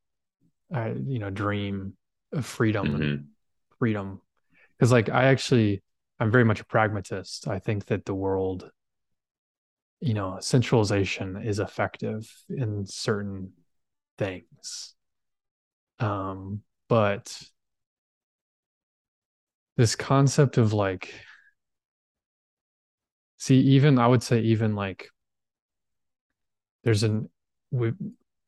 uh, 0.74 0.90
you 1.06 1.20
know, 1.20 1.30
dream 1.30 1.96
of 2.32 2.44
freedom 2.44 2.86
mm-hmm. 2.88 3.02
and 3.02 3.26
freedom, 3.78 4.20
because 4.76 4.90
like 4.90 5.08
I 5.08 5.24
actually 5.24 5.82
I'm 6.18 6.30
very 6.30 6.44
much 6.44 6.60
a 6.60 6.64
pragmatist. 6.64 7.46
I 7.46 7.58
think 7.58 7.86
that 7.86 8.04
the 8.04 8.14
world 8.14 8.70
you 10.02 10.14
know, 10.14 10.36
centralization 10.40 11.36
is 11.36 11.60
effective 11.60 12.28
in 12.48 12.84
certain 12.86 13.52
things. 14.18 14.94
Um, 16.00 16.62
but 16.88 17.40
this 19.76 19.94
concept 19.94 20.58
of 20.58 20.72
like, 20.72 21.14
see, 23.38 23.60
even 23.60 24.00
I 24.00 24.08
would 24.08 24.24
say, 24.24 24.40
even 24.40 24.74
like, 24.74 25.08
there's 26.82 27.04
an, 27.04 27.30
we, 27.70 27.92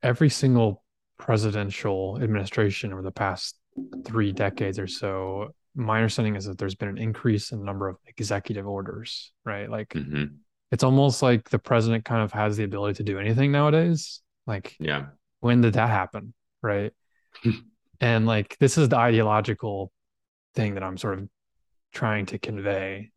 every 0.02 0.30
single 0.30 0.82
presidential 1.18 2.18
administration 2.20 2.92
over 2.92 3.02
the 3.02 3.12
past 3.12 3.56
three 4.04 4.32
decades 4.32 4.80
or 4.80 4.88
so, 4.88 5.54
my 5.76 5.98
understanding 5.98 6.34
is 6.34 6.46
that 6.46 6.58
there's 6.58 6.74
been 6.74 6.88
an 6.88 6.98
increase 6.98 7.52
in 7.52 7.60
the 7.60 7.64
number 7.64 7.88
of 7.88 7.96
executive 8.08 8.66
orders, 8.66 9.30
right? 9.44 9.70
Like, 9.70 9.90
mm-hmm 9.90 10.34
it's 10.74 10.82
almost 10.82 11.22
like 11.22 11.50
the 11.50 11.58
president 11.60 12.04
kind 12.04 12.20
of 12.20 12.32
has 12.32 12.56
the 12.56 12.64
ability 12.64 12.94
to 12.94 13.04
do 13.04 13.20
anything 13.20 13.52
nowadays. 13.52 14.20
Like, 14.44 14.74
yeah, 14.80 15.06
when 15.38 15.60
did 15.60 15.74
that 15.74 15.88
happen? 15.88 16.34
Right. 16.62 16.92
and 18.00 18.26
like, 18.26 18.58
this 18.58 18.76
is 18.76 18.88
the 18.88 18.96
ideological 18.96 19.92
thing 20.56 20.74
that 20.74 20.82
I'm 20.82 20.98
sort 20.98 21.20
of 21.20 21.28
trying 21.92 22.26
to 22.26 22.40
convey 22.40 23.12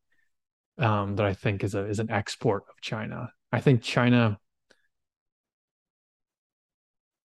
um, 0.77 1.15
that 1.15 1.25
I 1.25 1.33
think 1.33 1.63
is 1.63 1.73
a 1.73 1.87
is 1.87 1.97
an 1.97 2.11
export 2.11 2.65
of 2.69 2.79
China. 2.79 3.31
I 3.51 3.59
think 3.59 3.81
China. 3.81 4.37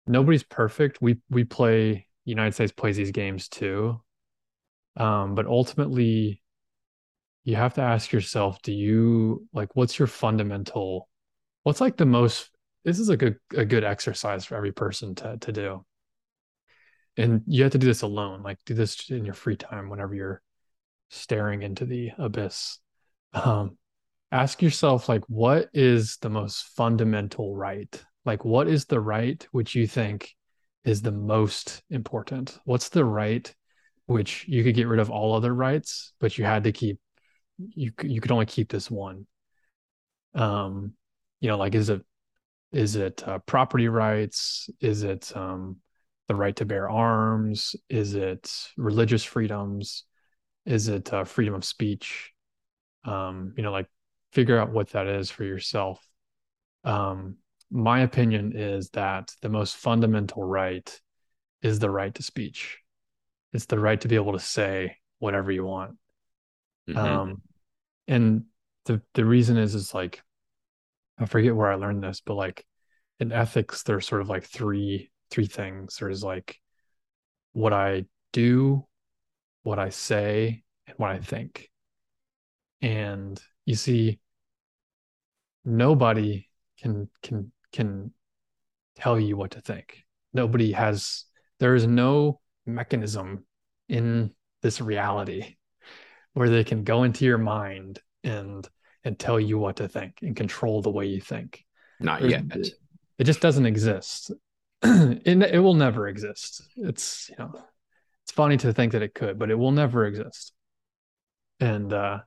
Nobody's 0.07 0.45
perfect. 0.45 1.03
We 1.03 1.17
we 1.31 1.43
play 1.43 2.07
United 2.25 2.55
States 2.55 2.71
plays 2.71 2.97
these 2.97 3.11
games 3.11 3.49
too, 3.49 4.01
um, 4.97 5.35
but 5.35 5.47
ultimately, 5.47 6.42
you 7.45 7.57
have 7.57 7.75
to 7.75 7.81
ask 7.81 8.13
yourself 8.13 8.63
do 8.63 8.73
you 8.73 9.47
like 9.53 9.75
what's 9.75 9.99
your 9.99 10.09
fundamental 10.09 11.09
what's 11.63 11.81
like 11.81 11.97
the 11.97 12.07
most 12.07 12.51
this 12.85 12.99
is 12.99 13.09
a 13.09 13.17
good 13.17 13.37
a 13.57 13.65
good 13.65 13.85
exercise 13.85 14.45
for 14.45 14.57
every 14.57 14.73
person 14.73 15.15
to 15.15 15.37
to 15.39 15.53
do. 15.53 15.85
And 17.17 17.43
you 17.47 17.63
have 17.63 17.73
to 17.73 17.79
do 17.79 17.87
this 17.87 18.03
alone 18.03 18.43
like 18.43 18.59
do 18.67 18.75
this 18.75 19.11
in 19.11 19.25
your 19.25 19.35
free 19.35 19.57
time 19.57 19.89
whenever 19.89 20.15
you're 20.15 20.43
staring 21.11 21.63
into 21.63 21.85
the 21.85 22.11
abyss. 22.19 22.79
Um 23.35 23.79
ask 24.31 24.63
yourself 24.63 25.09
like 25.09 25.23
what 25.29 25.69
is 25.73 26.17
the 26.19 26.31
most 26.31 26.65
fundamental 26.77 27.55
right? 27.55 28.03
Like 28.25 28.45
what 28.45 28.67
is 28.67 28.87
the 28.87 29.01
right 29.01 29.47
which 29.53 29.75
you 29.75 29.87
think 29.87 30.35
is 30.85 31.03
the 31.03 31.13
most 31.13 31.83
important? 31.91 32.59
What's 32.65 32.89
the 32.89 33.05
right 33.05 33.53
which 34.07 34.47
you 34.49 34.65
could 34.65 34.75
get 34.75 34.89
rid 34.89 34.99
of 34.99 35.11
all 35.11 35.35
other 35.35 35.55
rights 35.55 36.13
but 36.19 36.37
you 36.37 36.45
had 36.45 36.65
to 36.65 36.73
keep 36.73 36.99
you 37.59 37.93
you 38.03 38.21
could 38.21 38.33
only 38.33 38.47
keep 38.47 38.71
this 38.71 38.91
one. 38.91 39.27
Um 40.35 40.95
you 41.41 41.49
know 41.49 41.59
like 41.59 41.75
is 41.75 41.89
it 41.89 42.03
is 42.73 42.97
it 42.97 43.27
uh, 43.27 43.39
property 43.41 43.89
rights? 43.89 44.71
Is 44.81 45.03
it 45.03 45.35
um 45.37 45.79
the 46.29 46.35
right 46.35 46.57
to 46.57 46.65
bear 46.65 46.89
arms? 46.89 47.77
Is 47.89 48.15
it 48.15 48.51
religious 48.77 49.25
freedoms? 49.25 50.05
Is 50.65 50.89
it 50.89 51.13
uh, 51.13 51.25
freedom 51.25 51.55
of 51.55 51.65
speech? 51.65 52.33
Um 53.05 53.55
you 53.57 53.63
know 53.63 53.73
like 53.73 53.89
figure 54.33 54.59
out 54.59 54.73
what 54.73 54.91
that 54.91 55.07
is 55.07 55.31
for 55.31 55.45
yourself. 55.45 56.05
Um 56.85 57.37
my 57.71 58.01
opinion 58.01 58.53
is 58.55 58.91
that 58.91 59.33
the 59.41 59.49
most 59.49 59.77
fundamental 59.77 60.45
right 60.45 61.01
is 61.63 61.79
the 61.79 61.89
right 61.91 62.15
to 62.15 62.23
speech. 62.23 62.79
It's 63.53 63.67
the 63.67 63.79
right 63.79 64.01
to 64.01 64.09
be 64.09 64.17
able 64.17 64.33
to 64.33 64.39
say 64.39 64.97
whatever 65.19 65.53
you 65.53 65.65
want 65.65 65.97
Mm-hmm. 66.89 66.99
Um, 66.99 67.43
and 68.09 68.45
the 68.87 69.01
the 69.15 69.25
reason 69.25 69.57
is 69.57 69.75
is 69.75 69.95
like 69.95 70.23
I 71.19 71.27
forget 71.27 71.55
where 71.55 71.71
I 71.71 71.77
learned 71.77 72.03
this, 72.03 72.21
but 72.21 72.35
like 72.35 72.67
in 73.21 73.33
ethics, 73.33 73.83
there's 73.83 74.07
sort 74.07 74.21
of 74.21 74.29
like 74.29 74.45
three 74.45 75.11
three 75.31 75.47
things. 75.47 75.97
There's 75.99 76.25
like 76.25 76.59
what 77.53 77.73
I 77.73 78.07
do, 78.33 78.87
what 79.63 79.79
I 79.79 79.91
say, 79.91 80.65
and 80.87 80.99
what 80.99 81.11
I 81.11 81.19
think. 81.19 81.71
And 82.81 83.41
you 83.65 83.77
see, 83.77 84.19
nobody 85.65 86.49
can 86.81 87.09
can 87.23 87.53
can 87.73 88.13
tell 88.97 89.19
you 89.19 89.37
what 89.37 89.53
to 89.53 89.61
think. 89.61 90.05
Nobody 90.33 90.73
has 90.73 91.25
there 91.61 91.75
is 91.75 91.87
no 91.87 92.41
mechanism 92.67 93.45
in 93.89 94.33
this 94.63 94.81
reality 94.81 95.57
where 96.35 96.49
they 96.49 96.65
can 96.65 96.85
go 96.85 97.03
into 97.03 97.25
your 97.25 97.39
mind 97.39 98.01
and 98.25 98.69
and 99.05 99.19
tell 99.19 99.41
you 99.41 99.59
what 99.59 99.77
to 99.77 99.89
think 99.89 100.19
and 100.23 100.37
control 100.37 100.81
the 100.81 100.91
way 100.91 101.07
you 101.07 101.21
think. 101.21 101.65
Not 101.99 102.21
There's, 102.21 102.33
yet. 102.33 102.45
It, 102.55 102.69
it, 103.19 103.25
just 103.25 103.41
doesn't 103.41 103.67
exist. 103.67 104.31
it, 104.83 105.43
it 105.43 105.59
will 105.59 105.75
never 105.75 106.09
exist. 106.09 106.63
It's 106.77 107.29
you 107.31 107.37
know 107.39 107.53
it's 108.25 108.33
funny 108.33 108.57
to 108.59 108.73
think 108.73 108.93
that 108.93 109.03
it 109.03 109.15
could, 109.15 109.39
but 109.39 109.51
it 109.51 109.57
will 109.57 109.73
never 109.73 110.07
exist. 110.07 110.53
And 111.61 111.93
uh 111.93 112.21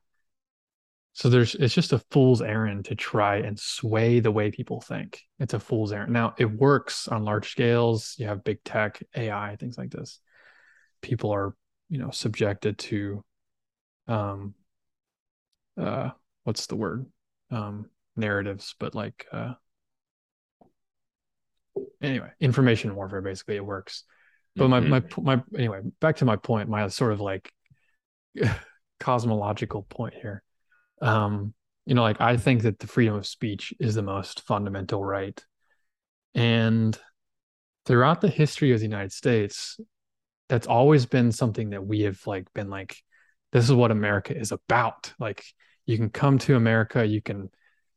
so 1.14 1.30
there's 1.30 1.56
it's 1.56 1.74
just 1.74 1.94
a 1.94 2.04
fool's 2.12 2.42
errand 2.42 2.86
to 2.86 2.96
try 2.96 3.38
and 3.38 3.58
sway 3.58 4.20
the 4.20 4.32
way 4.32 4.52
people 4.52 4.82
think. 4.82 5.22
It's 5.40 5.54
a 5.54 5.60
fool's 5.62 5.94
errand. 5.94 6.12
Now 6.12 6.36
it 6.38 6.46
works 6.46 7.08
on 7.08 7.24
large 7.24 7.52
scales. 7.52 8.16
You 8.18 8.28
have 8.28 8.44
big 8.44 8.62
tech, 8.66 9.02
AI, 9.16 9.56
things 9.58 9.78
like 9.78 9.92
this. 9.92 10.20
People 11.02 11.32
are, 11.32 11.56
you 11.88 12.00
know, 12.00 12.12
subjected 12.12 12.78
to 12.80 13.24
um 14.08 14.54
uh 15.78 16.10
what's 16.44 16.68
the 16.68 16.76
word? 16.76 17.06
Um 17.52 17.90
narratives 18.16 18.76
but 18.80 18.96
like 18.96 19.26
uh 19.32 19.54
anyway 22.02 22.32
information 22.40 22.96
warfare 22.96 23.22
basically 23.22 23.56
it 23.56 23.66
works. 23.66 24.04
But 24.56 24.70
mm-hmm. 24.70 24.90
my 24.90 25.04
my 25.18 25.36
my 25.36 25.44
anyway 25.58 25.82
back 26.00 26.18
to 26.18 26.26
my 26.26 26.36
point 26.36 26.70
my 26.70 26.88
sort 26.88 27.12
of 27.12 27.22
like 27.22 27.52
cosmological 29.00 29.84
point 29.84 30.14
here. 30.14 30.44
Um 31.02 31.54
you 31.86 31.94
know 31.94 32.02
like 32.02 32.20
i 32.20 32.36
think 32.36 32.64
that 32.64 32.80
the 32.80 32.88
freedom 32.88 33.16
of 33.16 33.26
speech 33.26 33.74
is 33.80 33.96
the 33.96 34.02
most 34.02 34.42
fundamental 34.42 35.04
right. 35.04 35.44
And 36.34 36.98
throughout 37.86 38.20
the 38.22 38.30
history 38.30 38.72
of 38.72 38.80
the 38.80 38.86
united 38.86 39.12
states 39.12 39.80
that's 40.50 40.68
always 40.68 41.06
been 41.06 41.32
something 41.32 41.72
that 41.72 41.86
we 41.86 42.02
have 42.02 42.20
like 42.28 42.52
been 42.54 42.70
like 42.70 42.98
this 43.52 43.66
is 43.66 43.74
what 43.74 43.92
America 43.92 44.36
is 44.38 44.52
about. 44.52 45.14
Like 45.20 45.44
you 45.86 45.98
can 45.98 46.10
come 46.10 46.38
to 46.40 46.56
America, 46.56 47.06
you 47.06 47.22
can 47.22 47.50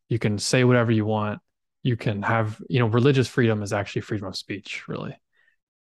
you 0.08 0.18
can 0.18 0.38
say 0.38 0.64
whatever 0.64 0.90
you 0.90 1.04
want. 1.04 1.40
You 1.82 1.96
can 1.96 2.22
have, 2.22 2.60
you 2.68 2.80
know, 2.80 2.86
religious 2.86 3.28
freedom 3.28 3.62
is 3.62 3.72
actually 3.72 4.02
freedom 4.02 4.26
of 4.26 4.36
speech, 4.36 4.88
really. 4.88 5.16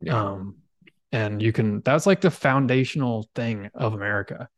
Yeah. 0.00 0.20
Um, 0.20 0.56
and 1.10 1.40
you 1.40 1.52
can 1.52 1.80
that's 1.80 2.06
like 2.06 2.20
the 2.20 2.30
foundational 2.30 3.28
thing 3.34 3.70
of 3.74 3.94
America. 3.94 4.48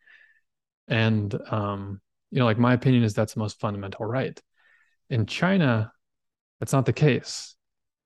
And 0.88 1.34
um, 1.50 2.00
you 2.30 2.38
know, 2.38 2.44
like 2.44 2.58
my 2.58 2.74
opinion 2.74 3.04
is 3.04 3.14
that's 3.14 3.34
the 3.34 3.40
most 3.40 3.60
fundamental 3.60 4.04
right. 4.04 4.40
In 5.08 5.26
China, 5.26 5.92
that's 6.58 6.72
not 6.72 6.86
the 6.86 6.92
case. 6.92 7.54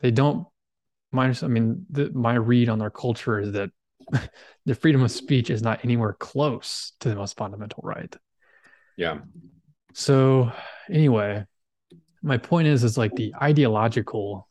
They 0.00 0.10
don't 0.10 0.46
minus 1.12 1.42
I 1.42 1.46
mean, 1.46 1.86
the, 1.90 2.10
my 2.10 2.34
read 2.34 2.68
on 2.68 2.78
their 2.78 2.90
culture 2.90 3.40
is 3.40 3.52
that 3.52 3.70
the 4.66 4.74
freedom 4.74 5.02
of 5.02 5.10
speech 5.10 5.50
is 5.50 5.62
not 5.62 5.84
anywhere 5.84 6.14
close 6.14 6.92
to 7.00 7.08
the 7.08 7.16
most 7.16 7.36
fundamental 7.36 7.80
right. 7.82 8.14
Yeah. 8.96 9.18
So 9.92 10.52
anyway, 10.90 11.44
my 12.22 12.38
point 12.38 12.68
is 12.68 12.84
is 12.84 12.98
like 12.98 13.14
the 13.14 13.34
ideological 13.40 14.48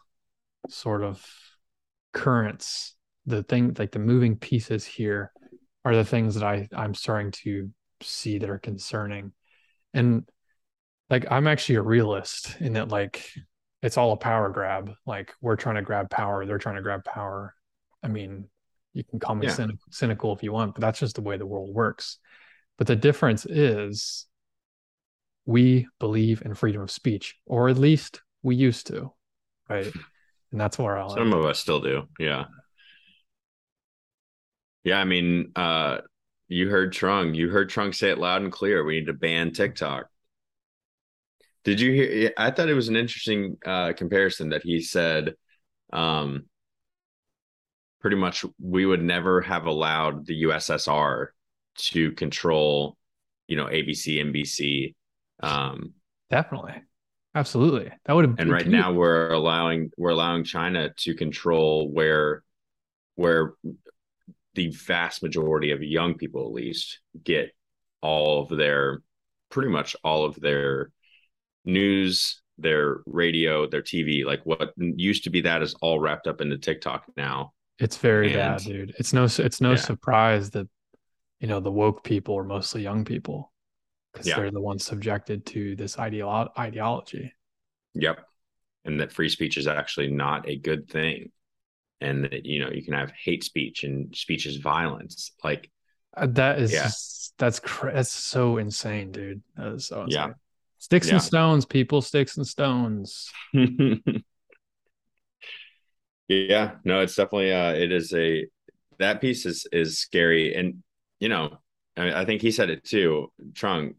sort 0.70 1.04
of 1.04 1.26
currents, 2.14 2.96
the 3.26 3.44
thing 3.44 3.76
like 3.78 3.92
the 3.92 4.00
moving 4.00 4.38
pieces 4.38 4.86
here 4.86 5.32
are 5.86 5.96
the 5.96 6.06
things 6.06 6.36
that 6.36 6.44
I 6.44 6.68
I'm 6.74 6.94
starting 6.94 7.32
to 7.44 7.72
see 8.02 8.38
that 8.38 8.50
are 8.50 8.60
concerning. 8.60 9.34
And 9.94 10.24
like 11.10 11.26
I'm 11.32 11.48
actually 11.48 11.76
a 11.76 11.82
realist 11.82 12.56
in 12.60 12.74
that 12.74 12.90
like 12.90 13.26
it's 13.82 13.98
all 13.98 14.14
a 14.14 14.18
power 14.18 14.50
grab. 14.50 14.92
Like 15.06 15.34
we're 15.42 15.58
trying 15.58 15.76
to 15.76 15.82
grab 15.82 16.10
power, 16.10 16.46
they're 16.46 16.58
trying 16.58 16.76
to 16.76 16.82
grab 16.82 17.04
power. 17.04 17.54
I 18.02 18.08
mean, 18.08 18.50
you 18.94 19.04
can 19.04 19.20
call 19.20 19.36
me 19.36 19.48
yeah. 19.48 19.54
cynical, 19.54 19.84
cynical 19.90 20.36
if 20.36 20.44
you 20.44 20.52
want, 20.52 20.76
but 20.76 20.82
that's 20.82 21.00
just 21.00 21.16
the 21.16 21.22
way 21.22 21.38
the 21.38 21.46
world 21.46 21.74
works. 21.74 22.18
But 22.78 22.88
the 22.88 22.96
difference 22.96 23.46
is 23.46 24.26
we 25.46 25.88
believe 26.00 26.42
in 26.44 26.54
freedom 26.54 26.82
of 26.82 26.92
speech, 26.92 27.36
or 27.46 27.70
at 27.70 27.78
least 27.78 28.22
we 28.42 28.56
used 28.56 28.88
to, 28.88 29.12
right? 29.70 29.92
And 30.52 30.62
that's 30.62 30.78
where 30.78 30.98
I'll 30.98 31.10
some 31.10 31.34
of 31.34 31.46
us 31.46 31.60
still 31.60 31.80
do. 31.80 32.04
Yeah. 32.20 32.46
Yeah. 34.84 35.00
I 35.00 35.06
mean, 35.06 35.52
uh, 35.56 36.00
you 36.48 36.70
heard 36.70 36.94
Trung. 36.94 37.36
You 37.36 37.50
heard 37.50 37.70
Trung 37.70 37.94
say 37.94 38.12
it 38.12 38.20
loud 38.20 38.44
and 38.44 38.52
clear. 38.52 38.84
We 38.84 39.00
need 39.00 39.08
to 39.08 39.14
ban 39.14 39.52
TikTok. 39.52 40.06
Did 41.64 41.80
you 41.80 41.92
hear? 41.94 42.34
I 42.38 42.52
thought 42.52 42.70
it 42.70 42.74
was 42.74 42.90
an 42.90 42.96
interesting 42.96 43.58
uh, 43.66 43.94
comparison 43.94 44.50
that 44.50 44.64
he 44.64 44.82
said 44.82 45.34
um, 45.92 46.46
pretty 48.04 48.18
much 48.18 48.46
we 48.62 48.86
would 48.86 49.02
never 49.02 49.42
have 49.42 49.66
allowed 49.66 50.28
the 50.28 50.44
USSR 50.44 51.28
to 51.76 52.12
control, 52.12 52.98
you 53.48 53.56
know, 53.56 53.66
ABC, 53.66 54.22
NBC. 54.22 54.94
Um, 55.42 55.94
Definitely. 56.30 56.74
Absolutely. 57.34 57.92
That 58.06 58.14
would 58.14 58.26
have 58.26 58.40
And 58.40 58.52
right 58.52 58.68
now 58.68 58.92
we're 58.92 59.32
allowing 59.32 59.90
we're 59.98 60.12
allowing 60.12 60.44
China 60.44 60.92
to 60.98 61.16
control 61.16 61.92
where 61.92 62.44
where 63.16 63.54
the 64.54 64.68
vast 64.68 65.24
majority 65.24 65.72
of 65.72 65.82
young 65.82 66.14
people 66.16 66.46
at 66.46 66.52
least 66.52 67.00
get 67.24 67.52
all 68.02 68.44
of 68.44 68.56
their 68.56 69.02
pretty 69.50 69.70
much 69.70 69.96
all 70.04 70.26
of 70.26 70.36
their 70.36 70.92
news, 71.66 72.42
their 72.60 72.98
radio, 73.08 73.68
their 73.68 73.82
TV, 73.82 74.26
like 74.26 74.42
what 74.44 74.74
used 74.78 75.24
to 75.24 75.32
be 75.32 75.42
that 75.42 75.64
is 75.64 75.74
all 75.82 76.00
wrapped 76.00 76.28
up 76.28 76.42
into 76.42 76.58
TikTok 76.58 77.06
now. 77.18 77.54
It's 77.80 77.98
very 77.98 78.28
and, 78.28 78.36
bad, 78.36 78.60
dude. 78.62 78.94
It's 79.00 79.14
no 79.14 79.24
it's 79.24 79.62
no 79.62 79.72
yeah. 79.72 79.76
surprise 79.78 80.52
that 80.52 80.68
you 81.40 81.48
know 81.48 81.60
the 81.60 81.72
woke 81.72 82.04
people 82.04 82.38
are 82.38 82.44
mostly 82.44 82.82
young 82.82 83.04
people 83.04 83.52
because 84.14 84.28
yeah. 84.28 84.36
they're 84.36 84.52
the 84.52 84.62
ones 84.62 84.86
subjected 84.86 85.46
to 85.48 85.76
this 85.76 85.96
ideolo- 85.96 86.52
ideology. 86.58 87.34
Yep. 87.96 88.20
And 88.86 89.00
that 89.00 89.12
free 89.12 89.30
speech 89.30 89.58
is 89.58 89.68
actually 89.68 90.12
not 90.12 90.48
a 90.48 90.58
good 90.58 90.90
thing. 90.90 91.32
And 92.00 92.26
that, 92.26 92.46
you 92.46 92.60
know, 92.60 92.70
you 92.70 92.84
can 92.84 92.94
have 92.94 93.12
hate 93.12 93.44
speech 93.44 93.84
and 93.84 94.16
speech 94.16 94.46
is 94.46 94.58
violence. 94.58 95.32
Like 95.44 95.72
uh, 96.16 96.28
that 96.32 96.60
is 96.60 96.74
yeah. 96.74 96.84
just, 96.84 97.34
that's 97.38 97.60
cra- 97.60 97.94
that's 97.94 98.12
so 98.12 98.58
insane, 98.58 99.12
dude. 99.12 99.42
That 99.56 99.74
is 99.74 99.88
so 99.88 100.04
insane. 100.04 100.20
Yeah. 100.20 100.34
Sticks 100.80 101.08
yeah. 101.08 101.14
and 101.14 101.24
stones, 101.24 101.66
people, 101.66 102.02
sticks 102.02 102.38
and 102.38 102.46
stones. 102.46 103.32
yeah, 106.34 106.76
no, 106.84 107.02
it's 107.02 107.16
definitely 107.16 107.52
uh 107.52 107.74
it 107.74 107.92
is 107.92 108.14
a 108.14 108.48
that 109.00 109.22
piece 109.22 109.46
is 109.46 109.68
is 109.72 110.00
scary. 110.00 110.56
And 110.56 110.84
you 111.20 111.30
know, 111.30 111.58
I, 111.98 112.22
I 112.22 112.26
think 112.26 112.42
he 112.42 112.52
said 112.52 112.70
it 112.70 112.84
too, 112.84 113.32
Trump. 113.56 113.96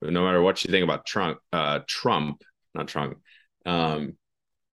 No 0.00 0.24
matter 0.24 0.40
what 0.40 0.64
you 0.64 0.70
think 0.70 0.84
about 0.84 1.06
Trump, 1.06 1.38
uh 1.52 1.80
Trump, 1.86 2.42
not 2.74 2.88
Trump, 2.88 3.18
um, 3.66 4.16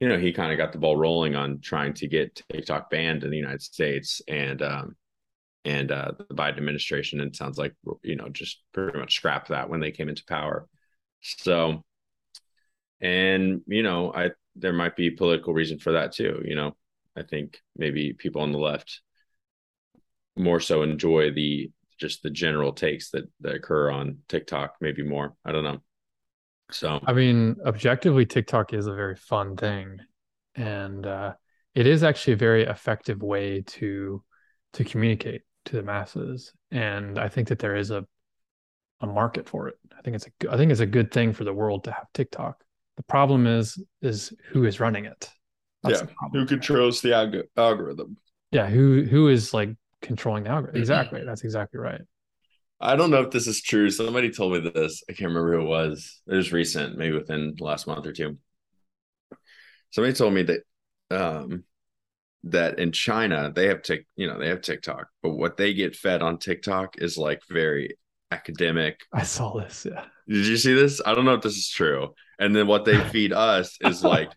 you 0.01 0.09
know, 0.09 0.19
he 0.19 0.33
kind 0.33 0.51
of 0.51 0.59
got 0.59 0.73
the 0.73 0.79
ball 0.79 0.97
rolling 0.97 1.37
on 1.37 1.61
trying 1.61 1.95
to 1.95 2.09
get 2.09 2.43
TikTok 2.51 2.91
banned 2.91 3.23
in 3.23 3.31
the 3.31 3.37
United 3.37 3.63
States 3.63 4.21
and 4.27 4.61
um, 4.61 4.97
and 5.65 5.93
uh, 5.93 6.13
the 6.19 6.35
Biden 6.35 6.57
administration. 6.59 7.21
And 7.21 7.35
sounds 7.37 7.57
like 7.57 7.75
you 8.03 8.17
know 8.17 8.29
just 8.29 8.63
pretty 8.73 8.99
much 8.99 9.15
scrapped 9.15 9.49
that 9.51 9.71
when 9.71 9.79
they 9.81 9.93
came 9.93 10.09
into 10.09 10.25
power. 10.27 10.67
So, 11.21 11.85
and 13.01 13.63
you 13.67 13.83
know, 13.83 14.13
I 14.13 14.31
there 14.57 14.73
might 14.73 14.97
be 14.97 15.11
political 15.11 15.55
reason 15.55 15.79
for 15.79 15.93
that 15.93 16.13
too. 16.13 16.43
You 16.45 16.55
know, 16.57 16.77
I 17.17 17.23
think 17.23 17.61
maybe 17.77 18.13
people 18.13 18.43
on 18.43 18.53
the 18.53 18.59
left 18.59 19.01
more 20.37 20.61
so 20.61 20.83
enjoy 20.83 21.31
the 21.33 21.71
just 21.99 22.23
the 22.23 22.31
general 22.31 22.73
takes 22.73 23.11
that 23.11 23.25
that 23.41 23.55
occur 23.55 23.91
on 23.91 24.19
TikTok, 24.29 24.77
maybe 24.81 25.03
more. 25.03 25.35
I 25.45 25.53
don't 25.53 25.65
know. 25.65 25.79
So, 26.71 27.01
I 27.07 27.13
mean, 27.13 27.57
objectively, 27.67 28.25
TikTok 28.25 28.73
is 28.73 28.87
a 28.87 28.95
very 28.95 29.15
fun 29.15 29.57
thing, 29.57 29.99
and 30.55 31.07
uh, 31.07 31.35
it 31.75 31.87
is 31.87 32.03
actually 32.03 32.35
a 32.35 32.37
very 32.39 32.65
effective 32.65 33.23
way 33.23 33.63
to 33.63 34.23
to 34.75 34.85
communicate 34.85 35.43
to 35.67 35.77
the 35.77 35.83
masses. 35.83 36.53
And 36.71 37.19
I 37.19 37.29
think 37.29 37.49
that 37.49 37.59
there 37.59 37.77
is 37.77 37.91
a 37.91 38.07
a 39.01 39.07
market 39.07 39.49
for 39.49 39.69
it. 39.69 39.75
I 39.97 40.03
think 40.03 40.17
it's 40.17 40.27
a 40.27 40.53
I 40.53 40.57
think 40.57 40.71
it's 40.71 40.81
a 40.81 40.87
good 40.87 41.13
thing 41.13 41.33
for 41.33 41.45
the 41.45 41.53
world 41.53 41.85
to 41.85 41.93
have 41.93 42.07
TikTok. 42.15 42.63
The 42.97 43.03
problem 43.05 43.47
is 43.47 43.83
is 44.01 44.33
who 44.49 44.65
is 44.65 44.81
running 44.81 45.05
it. 45.05 45.29
That's 45.83 46.01
yeah, 46.01 46.29
who 46.33 46.47
controls 46.47 47.01
the 47.01 47.11
alg- 47.11 47.45
algorithm? 47.57 48.17
Yeah, 48.51 48.69
who 48.69 49.03
who 49.03 49.29
is 49.29 49.53
like 49.53 49.71
controlling 50.01 50.45
the 50.45 50.51
algorithm? 50.51 50.81
Exactly, 50.81 51.23
that's 51.27 51.43
exactly 51.43 51.81
right. 51.81 52.01
I 52.81 52.97
don't 52.97 53.11
know 53.11 53.23
if 53.23 53.31
this 53.31 53.47
is 53.47 53.63
true. 53.63 53.91
Somebody 53.91 54.31
told 54.31 54.53
me 54.53 54.71
this. 54.71 55.03
I 55.09 55.13
can't 55.13 55.29
remember 55.29 55.53
who 55.57 55.63
it 55.63 55.69
was. 55.69 56.21
It 56.27 56.35
was 56.35 56.53
recent, 56.53 56.99
maybe 56.99 57.17
within 57.17 57.55
the 57.57 57.65
last 57.65 57.87
month 57.87 58.07
or 58.07 58.13
two. 58.13 58.39
Somebody 59.91 60.15
told 60.15 60.35
me 60.35 60.43
that 60.43 60.61
um 61.11 61.65
that 62.45 62.79
in 62.79 62.93
China 62.93 63.53
they 63.55 63.69
have 63.69 63.83
tick, 63.83 64.07
you 64.17 64.27
know, 64.27 64.39
they 64.39 64.49
have 64.49 64.63
TikTok, 64.63 65.09
but 65.23 65.31
what 65.31 65.57
they 65.57 65.75
get 65.75 65.95
fed 65.95 66.23
on 66.23 66.39
TikTok 66.39 66.97
is 66.99 67.17
like 67.17 67.41
very 67.49 67.97
academic. 68.31 69.01
I 69.13 69.23
saw 69.23 69.59
this, 69.59 69.87
yeah. 69.89 70.05
Did 70.29 70.47
you 70.47 70.57
see 70.57 70.75
this? 70.75 71.01
I 71.05 71.15
don't 71.15 71.25
know 71.25 71.35
if 71.35 71.43
this 71.43 71.57
is 71.57 71.69
true. 71.69 72.15
And 72.39 72.55
then 72.55 72.67
what 72.67 72.85
they 72.85 72.99
feed 73.11 73.33
us 73.33 73.77
is 73.81 74.03
like 74.03 74.31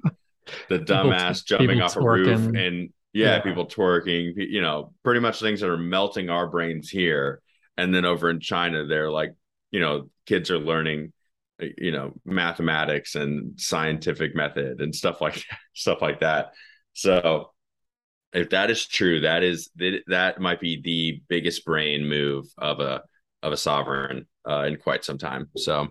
the 0.69 0.79
dumbass 0.79 1.45
jumping 1.45 1.81
off 1.81 1.95
twerking. 1.95 2.27
a 2.27 2.37
roof 2.37 2.55
and 2.55 2.89
yeah, 3.13 3.35
yeah, 3.35 3.41
people 3.41 3.65
twerking, 3.65 4.33
you 4.35 4.61
know, 4.61 4.93
pretty 5.03 5.21
much 5.21 5.39
things 5.39 5.61
that 5.61 5.69
are 5.69 5.77
melting 5.77 6.29
our 6.29 6.47
brains 6.47 6.89
here 6.89 7.41
and 7.77 7.93
then 7.93 8.05
over 8.05 8.29
in 8.29 8.39
China, 8.39 8.85
they're 8.85 9.11
like, 9.11 9.33
you 9.71 9.79
know, 9.79 10.09
kids 10.25 10.49
are 10.49 10.59
learning, 10.59 11.13
you 11.59 11.91
know, 11.91 12.13
mathematics 12.25 13.15
and 13.15 13.59
scientific 13.59 14.35
method 14.35 14.81
and 14.81 14.95
stuff 14.95 15.21
like 15.21 15.43
stuff 15.73 16.01
like 16.01 16.21
that. 16.21 16.53
So 16.93 17.51
if 18.33 18.49
that 18.51 18.69
is 18.69 18.85
true, 18.85 19.21
that 19.21 19.43
is 19.43 19.69
that 20.07 20.39
might 20.39 20.59
be 20.59 20.81
the 20.81 21.21
biggest 21.27 21.65
brain 21.65 22.07
move 22.07 22.45
of 22.57 22.79
a 22.79 23.03
of 23.43 23.53
a 23.53 23.57
sovereign 23.57 24.27
uh, 24.49 24.63
in 24.63 24.77
quite 24.77 25.03
some 25.03 25.17
time. 25.17 25.49
So, 25.55 25.89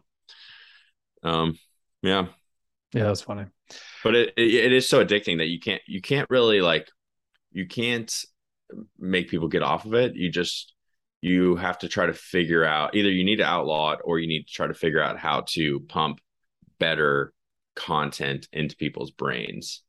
um, 1.22 1.58
yeah, 2.02 2.26
yeah, 2.92 3.04
that's 3.04 3.22
funny. 3.22 3.46
But 4.02 4.14
it, 4.14 4.34
it 4.36 4.54
it 4.54 4.72
is 4.72 4.88
so 4.88 5.04
addicting 5.04 5.38
that 5.38 5.46
you 5.46 5.60
can't 5.60 5.82
you 5.86 6.00
can't 6.00 6.28
really 6.30 6.60
like 6.60 6.88
you 7.52 7.66
can't 7.66 8.12
make 8.98 9.28
people 9.28 9.48
get 9.48 9.62
off 9.62 9.84
of 9.84 9.94
it. 9.94 10.14
You 10.14 10.30
just 10.30 10.74
you 11.20 11.56
have 11.56 11.78
to 11.78 11.88
try 11.88 12.06
to 12.06 12.12
figure 12.12 12.64
out 12.64 12.94
either 12.94 13.10
you 13.10 13.24
need 13.24 13.36
to 13.36 13.44
outlaw 13.44 13.92
it 13.92 14.00
or 14.04 14.18
you 14.18 14.26
need 14.26 14.46
to 14.46 14.52
try 14.52 14.66
to 14.66 14.74
figure 14.74 15.00
out 15.00 15.18
how 15.18 15.44
to 15.48 15.80
pump 15.88 16.20
better 16.78 17.32
content 17.74 18.46
into 18.52 18.76
people's 18.76 19.10
brains. 19.10 19.82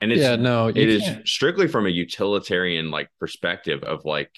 And 0.00 0.12
it's 0.12 0.20
yeah, 0.20 0.36
no, 0.36 0.68
it 0.68 0.76
is 0.76 1.02
strictly 1.24 1.68
from 1.68 1.86
a 1.86 1.90
utilitarian 1.90 2.90
like 2.90 3.08
perspective 3.18 3.82
of 3.82 4.04
like 4.04 4.30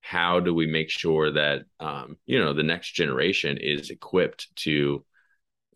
how 0.00 0.40
do 0.40 0.54
we 0.54 0.66
make 0.66 0.90
sure 0.90 1.32
that 1.32 1.62
um, 1.80 2.16
you 2.24 2.38
know 2.38 2.52
the 2.52 2.62
next 2.62 2.92
generation 2.92 3.58
is 3.58 3.90
equipped 3.90 4.54
to 4.56 5.04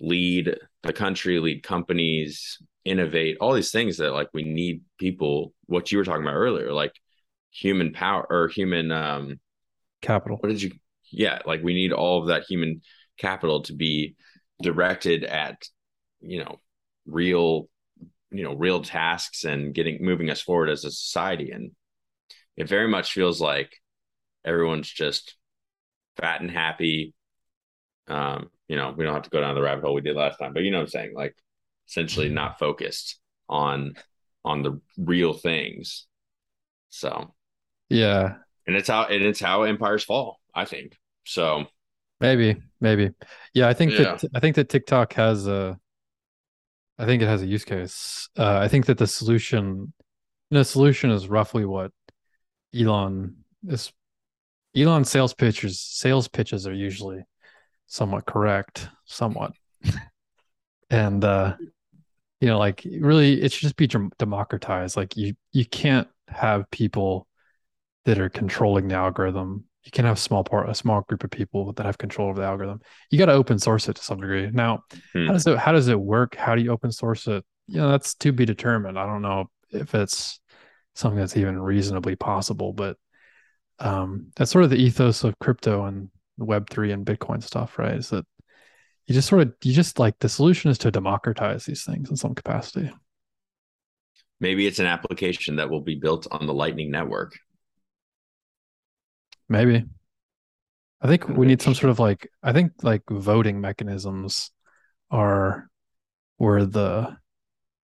lead 0.01 0.57
the 0.83 0.93
country, 0.93 1.39
lead 1.39 1.63
companies, 1.63 2.59
innovate, 2.85 3.39
all 3.41 3.53
these 3.53 3.73
things 3.73 3.97
that 3.99 4.13
like 4.13 4.29
we 4.33 4.43
need 4.43 4.83
people, 4.99 5.53
what 5.67 5.91
you 5.91 5.99
were 5.99 6.05
talking 6.05 6.23
about 6.23 6.35
earlier, 6.35 6.73
like 6.73 6.93
human 7.51 7.93
power 7.93 8.27
or 8.29 8.49
human 8.49 8.93
um 8.93 9.41
capital. 10.03 10.39
What 10.39 10.51
did 10.51 10.63
you? 10.63 10.73
Yeah, 11.11 11.41
like 11.47 11.63
we 11.63 11.75
need 11.75 11.93
all 11.93 12.21
of 12.21 12.29
that 12.29 12.45
human 12.45 12.83
capital 13.19 13.63
to 13.63 13.73
be 13.73 14.17
directed 14.61 15.25
at, 15.25 15.63
you 16.21 16.45
know, 16.45 16.61
real, 17.07 17.69
you 18.31 18.43
know, 18.43 18.55
real 18.55 18.83
tasks 18.83 19.45
and 19.45 19.75
getting 19.75 20.05
moving 20.05 20.31
us 20.31 20.41
forward 20.41 20.69
as 20.69 20.85
a 20.85 20.91
society. 20.91 21.51
And 21.51 21.73
it 22.57 22.69
very 22.69 22.89
much 22.89 23.13
feels 23.13 23.41
like 23.41 23.73
everyone's 24.45 24.91
just 24.91 25.37
fat 26.17 26.41
and 26.41 26.51
happy. 26.51 27.15
Um, 28.09 28.51
you 28.69 28.77
know, 28.77 28.95
we 28.97 29.05
don't 29.05 29.15
have 29.15 29.23
to 29.23 29.31
go 29.31 29.41
down 29.41 29.55
the 29.55 29.63
rabbit 29.63 29.85
hole 29.85 29.95
we 29.95 30.01
did 30.01 30.17
last 30.17 30.39
time, 30.39 30.53
but 30.53 30.63
you 30.63 30.71
know 30.71 30.79
what 30.79 30.85
I'm 30.85 30.91
saying? 30.91 31.15
Like 31.15 31.37
essentially 31.89 32.29
not 32.29 32.59
focused 32.59 33.19
on 33.49 33.95
on 34.45 34.63
the 34.63 34.81
real 34.99 35.33
things. 35.33 36.07
So 36.89 37.35
yeah, 37.89 38.35
and 38.67 38.77
it's 38.77 38.89
how 38.89 39.05
and 39.05 39.23
it's 39.23 39.41
how 39.41 39.63
empires 39.63 40.05
fall. 40.05 40.41
I 40.55 40.65
think 40.65 40.97
so. 41.25 41.67
Maybe, 42.21 42.57
maybe, 42.81 43.11
yeah. 43.53 43.69
I 43.69 43.75
think 43.75 43.93
yeah. 43.93 44.17
that 44.17 44.25
I 44.35 44.41
think 44.41 44.57
that 44.57 44.69
TikTok 44.69 45.13
has 45.15 45.47
a. 45.47 45.79
I 46.99 47.05
think 47.05 47.23
it 47.23 47.27
has 47.27 47.43
a 47.43 47.47
use 47.47 47.65
case. 47.65 48.31
Uh, 48.39 48.59
I 48.59 48.69
think 48.69 48.87
that 48.87 48.97
the 48.97 49.07
solution, 49.07 49.93
the 50.51 50.65
solution 50.65 51.11
is 51.11 51.29
roughly 51.29 51.67
what 51.67 51.93
Elon 52.75 53.37
is. 53.69 53.93
Elon 54.75 55.05
sales 55.05 55.35
pitches 55.35 55.81
sales 55.81 56.29
pitches 56.29 56.67
are 56.67 56.75
usually 56.75 57.23
somewhat 57.87 58.27
correct, 58.27 58.89
somewhat, 59.05 59.53
and 60.91 61.25
uh, 61.25 61.55
you 62.41 62.49
know, 62.49 62.59
like 62.59 62.87
really, 63.01 63.41
it 63.43 63.53
should 63.53 63.63
just 63.63 63.77
be 63.77 63.89
democratized. 64.19 64.97
Like 64.97 65.17
you, 65.17 65.35
you 65.53 65.65
can't 65.65 66.09
have 66.29 66.71
people 66.71 67.27
that 68.05 68.19
are 68.19 68.29
controlling 68.29 68.89
the 68.89 68.95
algorithm. 68.95 69.65
You 69.85 69.91
can 69.91 70.05
have 70.05 70.19
small 70.19 70.43
part 70.43 70.69
a 70.69 70.75
small 70.75 71.03
group 71.03 71.25
of 71.25 71.31
people 71.31 71.73
that 71.73 71.87
have 71.87 71.97
control 71.97 72.29
over 72.29 72.41
the 72.41 72.47
algorithm. 72.47 72.81
You 73.11 73.19
got 73.19 73.27
to 73.27 73.33
open 73.33 73.59
source 73.59 73.89
it 73.89 73.97
to 73.97 74.03
some 74.03 74.21
degree. 74.21 74.51
Now, 74.53 74.83
hmm. 75.13 75.27
how 75.27 75.33
does 75.33 75.47
it 75.47 75.59
how 75.59 75.73
does 75.73 75.89
it 75.89 75.99
work? 75.99 76.35
How 76.35 76.55
do 76.55 76.63
you 76.63 76.73
open 76.73 76.93
source 76.93 77.27
it? 77.27 77.45
You 77.69 77.79
know, 77.79 77.91
that's 77.91 78.15
to 78.17 78.33
be 78.33 78.45
determined. 78.45 78.99
I 78.99 79.07
don't 79.07 79.23
know 79.23 79.51
if 79.71 79.95
it's 79.95 80.41
something 80.95 81.19
that's 81.19 81.37
even 81.37 81.59
reasonably 81.59 82.17
possible, 82.17 82.73
but 82.73 82.97
um, 83.79 84.29
that's 84.37 84.51
sort 84.51 84.65
of 84.65 84.71
the 84.71 84.77
ethos 84.77 85.25
of 85.25 85.39
crypto 85.39 85.85
and 85.85 86.09
Web 86.39 86.69
three 86.71 86.93
and 86.93 87.07
Bitcoin 87.07 87.43
stuff, 87.43 87.79
right? 87.79 87.95
Is 87.95 88.11
that 88.11 88.27
you 89.07 89.15
just 89.15 89.29
sort 89.29 89.43
of 89.43 89.55
you 89.63 89.73
just 89.73 89.99
like 89.99 90.19
the 90.19 90.29
solution 90.29 90.71
is 90.71 90.79
to 90.79 90.91
democratize 90.91 91.65
these 91.65 91.85
things 91.85 92.11
in 92.11 92.17
some 92.17 92.35
capacity. 92.35 92.91
Maybe 94.41 94.67
it's 94.67 94.79
an 94.79 94.87
application 94.87 95.57
that 95.57 95.71
will 95.71 95.81
be 95.81 95.95
built 95.95 96.27
on 96.31 96.47
the 96.47 96.53
Lightning 96.53 96.91
Network. 96.91 97.39
Maybe. 99.49 99.85
I 101.01 101.07
think 101.07 101.29
we 101.29 101.47
need 101.47 101.63
some 101.63 101.75
sort 101.75 101.91
of 101.91 101.99
like 101.99 102.29
I 102.43 102.53
think 102.53 102.73
like 102.83 103.03
voting 103.09 103.61
mechanisms 103.61 104.51
are 105.11 105.69
where 106.39 106.65
the 106.65 107.17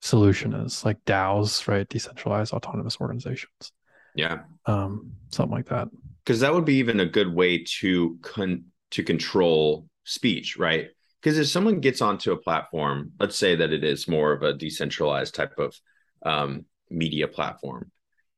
solution 0.02 0.54
is, 0.54 0.84
like 0.84 1.04
DAOs, 1.06 1.68
right? 1.68 1.88
Decentralized 1.88 2.54
autonomous 2.54 2.98
organizations. 3.00 3.72
Yeah. 4.16 4.40
Um, 4.66 5.14
something 5.32 5.56
like 5.56 5.68
that. 5.68 5.88
Because 6.28 6.42
that 6.42 6.54
would 6.54 6.66
be 6.66 6.76
even 6.76 7.00
a 7.00 7.06
good 7.06 7.34
way 7.34 7.64
to 7.80 8.20
con- 8.22 8.66
to 8.92 9.02
control 9.02 9.88
speech, 10.04 10.58
right? 10.58 10.90
Because 11.22 11.38
if 11.38 11.48
someone 11.48 11.80
gets 11.80 12.02
onto 12.02 12.34
a 12.34 12.38
platform, 12.38 13.14
let's 13.18 13.38
say 13.38 13.56
that 13.56 13.72
it 13.72 13.86
is 13.86 14.10
more 14.10 14.34
of 14.34 14.44
a 14.44 14.52
decentralized 14.52 15.34
type 15.34 15.58
of 15.58 15.74
um, 16.26 16.66
media 16.90 17.30
platform, 17.30 17.94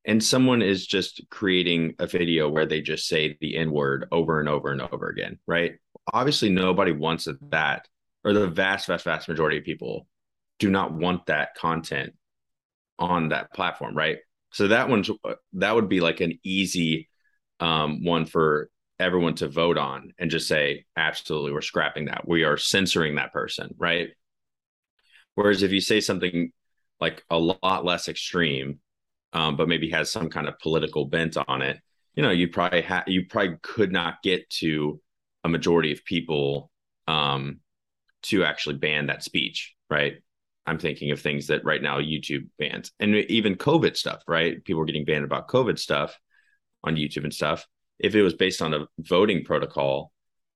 and 0.05 0.23
someone 0.23 0.61
is 0.61 0.85
just 0.85 1.23
creating 1.31 1.95
a 1.97 2.05
video 2.05 2.47
where 2.47 2.67
they 2.67 2.79
just 2.79 3.07
say 3.07 3.35
the 3.41 3.57
N 3.57 3.71
word 3.71 4.07
over 4.11 4.39
and 4.39 4.47
over 4.47 4.71
and 4.71 4.83
over 4.83 5.09
again, 5.09 5.39
right? 5.47 5.73
Obviously, 6.13 6.49
nobody 6.49 6.91
wants 6.91 7.27
that, 7.49 7.87
or 8.23 8.33
the 8.33 8.47
vast, 8.47 8.85
vast, 8.85 9.05
vast 9.05 9.27
majority 9.27 9.57
of 9.57 9.63
people 9.63 10.05
do 10.59 10.69
not 10.69 10.93
want 10.93 11.25
that 11.25 11.55
content 11.55 12.13
on 12.99 13.29
that 13.29 13.51
platform, 13.51 13.97
right? 13.97 14.19
So 14.51 14.67
that 14.67 14.89
one's 14.89 15.09
that 15.53 15.73
would 15.73 15.89
be 15.89 16.01
like 16.01 16.21
an 16.21 16.37
easy 16.43 17.08
um, 17.59 18.03
one 18.03 18.25
for 18.25 18.69
everyone 18.99 19.35
to 19.35 19.47
vote 19.47 19.77
on 19.77 20.13
and 20.19 20.29
just 20.29 20.47
say, 20.47 20.85
absolutely, 20.97 21.51
we're 21.51 21.61
scrapping 21.61 22.05
that. 22.05 22.27
We 22.27 22.43
are 22.43 22.57
censoring 22.57 23.15
that 23.15 23.33
person, 23.33 23.73
right? 23.77 24.09
Whereas 25.35 25.63
if 25.63 25.71
you 25.71 25.79
say 25.81 26.01
something 26.01 26.51
like 26.99 27.23
a 27.29 27.39
lot 27.39 27.85
less 27.85 28.09
extreme, 28.09 28.79
um, 29.31 29.55
but 29.55 29.69
maybe 29.69 29.89
has 29.91 30.11
some 30.11 30.29
kind 30.29 30.47
of 30.47 30.59
political 30.59 31.05
bent 31.05 31.37
on 31.47 31.61
it, 31.61 31.79
you 32.13 32.23
know, 32.23 32.31
you 32.31 32.49
probably 32.49 32.81
have 32.81 33.03
you 33.07 33.25
probably 33.27 33.57
could 33.61 33.91
not 33.91 34.21
get 34.21 34.49
to 34.49 34.99
a 35.45 35.49
majority 35.49 35.93
of 35.93 36.03
people 36.03 36.69
um, 37.07 37.59
to 38.23 38.43
actually 38.43 38.75
ban 38.75 39.07
that 39.07 39.23
speech, 39.23 39.75
right? 39.89 40.15
I'm 40.65 40.79
thinking 40.79 41.11
of 41.11 41.21
things 41.21 41.47
that 41.47 41.63
right 41.63 41.81
now 41.81 41.99
YouTube 41.99 42.47
bans, 42.57 42.91
and 42.99 43.15
even 43.15 43.55
COVID 43.55 43.95
stuff, 43.95 44.21
right? 44.27 44.63
People 44.65 44.81
are 44.81 44.85
getting 44.85 45.05
banned 45.05 45.23
about 45.23 45.47
COVID 45.47 45.79
stuff 45.79 46.19
on 46.83 46.95
YouTube 46.95 47.23
and 47.23 47.33
stuff 47.33 47.65
if 47.99 48.15
it 48.15 48.23
was 48.23 48.33
based 48.33 48.61
on 48.61 48.73
a 48.73 48.87
voting 48.97 49.43
protocol, 49.43 50.11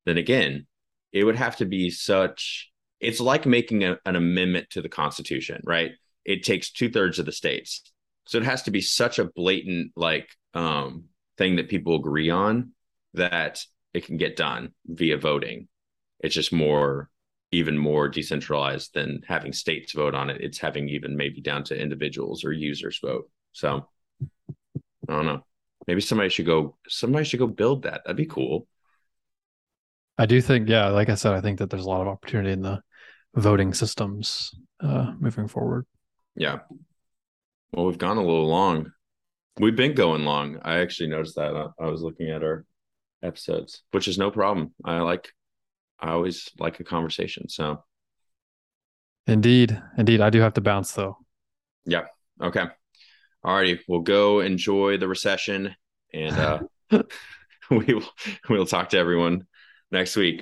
then 0.06 0.18
again, 0.18 0.66
it 1.12 1.24
would 1.26 1.36
have 1.36 1.58
to 1.58 1.66
be 1.66 1.90
such. 1.90 2.72
It's 3.00 3.20
like 3.20 3.46
making 3.46 3.84
a, 3.84 4.00
an 4.06 4.16
amendment 4.16 4.70
to 4.72 4.82
the 4.82 4.90
Constitution, 4.90 5.62
right? 5.66 5.92
It 6.24 6.44
takes 6.44 6.72
two 6.72 6.90
thirds 6.90 7.20
of 7.20 7.26
the 7.26 7.34
states, 7.34 7.84
so 8.26 8.38
it 8.38 8.46
has 8.46 8.64
to 8.64 8.72
be 8.72 8.82
such 8.82 9.20
a 9.20 9.26
blatant 9.26 9.92
like 9.96 10.30
um, 10.54 11.06
thing 11.38 11.58
that 11.58 11.70
people 11.70 11.96
agree 11.96 12.30
on 12.30 12.72
that 13.14 13.64
it 13.94 14.06
can 14.06 14.18
get 14.18 14.38
done 14.38 14.74
via 14.88 15.18
voting. 15.18 15.68
It's 16.22 16.34
just 16.34 16.54
more, 16.54 17.10
even 17.52 17.78
more 17.78 18.08
decentralized 18.08 18.94
than 18.94 19.22
having 19.28 19.52
states 19.52 19.92
vote 19.92 20.16
on 20.16 20.30
it. 20.30 20.42
It's 20.42 20.58
having 20.58 20.88
even 20.88 21.18
maybe 21.18 21.42
down 21.42 21.66
to 21.66 21.80
individuals 21.80 22.46
or 22.46 22.54
users 22.54 23.00
vote. 23.04 23.30
So 23.52 23.88
I 25.10 25.14
don't 25.14 25.26
know. 25.26 25.44
Maybe 25.88 26.02
somebody 26.02 26.30
should 26.30 26.46
go. 26.46 26.78
Somebody 26.88 27.26
should 27.26 27.40
go 27.40 27.48
build 27.48 27.84
that. 27.84 28.02
That'd 28.04 28.18
be 28.18 28.26
cool. 28.26 28.68
I 30.18 30.26
do 30.26 30.42
think, 30.42 30.70
yeah, 30.70 30.90
like 30.90 31.10
I 31.10 31.16
said, 31.16 31.34
I 31.34 31.42
think 31.42 31.60
that 31.60 31.70
there's 31.70 31.86
a 31.86 31.90
lot 31.90 32.02
of 32.02 32.08
opportunity 32.08 32.52
in 32.52 32.62
the 32.62 32.82
voting 33.36 33.74
systems 33.74 34.52
uh, 34.80 35.12
moving 35.20 35.48
forward. 35.48 35.86
Yeah. 36.36 36.60
Well, 37.72 37.88
we've 37.88 37.98
gone 37.98 38.18
a 38.18 38.22
little 38.22 38.48
long. 38.48 38.92
We've 39.60 39.76
been 39.76 39.96
going 39.96 40.24
long. 40.24 40.60
I 40.62 40.80
actually 40.80 41.10
noticed 41.10 41.36
that. 41.36 41.56
I, 41.56 41.68
I 41.84 41.90
was 41.90 42.02
looking 42.02 42.30
at 42.30 42.44
our 42.44 42.66
episodes, 43.24 43.82
which 43.92 44.08
is 44.08 44.18
no 44.18 44.32
problem. 44.32 44.74
I 44.86 45.00
like. 45.00 45.32
I 46.00 46.12
always 46.12 46.50
like 46.60 46.80
a 46.80 46.84
conversation. 46.84 47.50
So. 47.50 47.84
Indeed, 49.26 49.82
indeed, 49.98 50.22
I 50.22 50.30
do 50.30 50.42
have 50.42 50.54
to 50.56 50.62
bounce 50.62 50.92
though. 50.92 51.18
Yeah. 51.86 52.06
Okay. 52.42 52.66
All 53.44 53.56
righty, 53.56 53.80
we'll 53.88 54.02
go 54.02 54.40
enjoy 54.40 54.98
the 54.98 55.08
recession, 55.08 55.76
and 56.14 56.36
uh, 56.36 56.60
we 57.70 57.94
will 57.94 58.04
we'll 58.50 58.66
talk 58.66 58.90
to 58.90 58.98
everyone 58.98 59.48
next 59.92 60.16
week. 60.16 60.42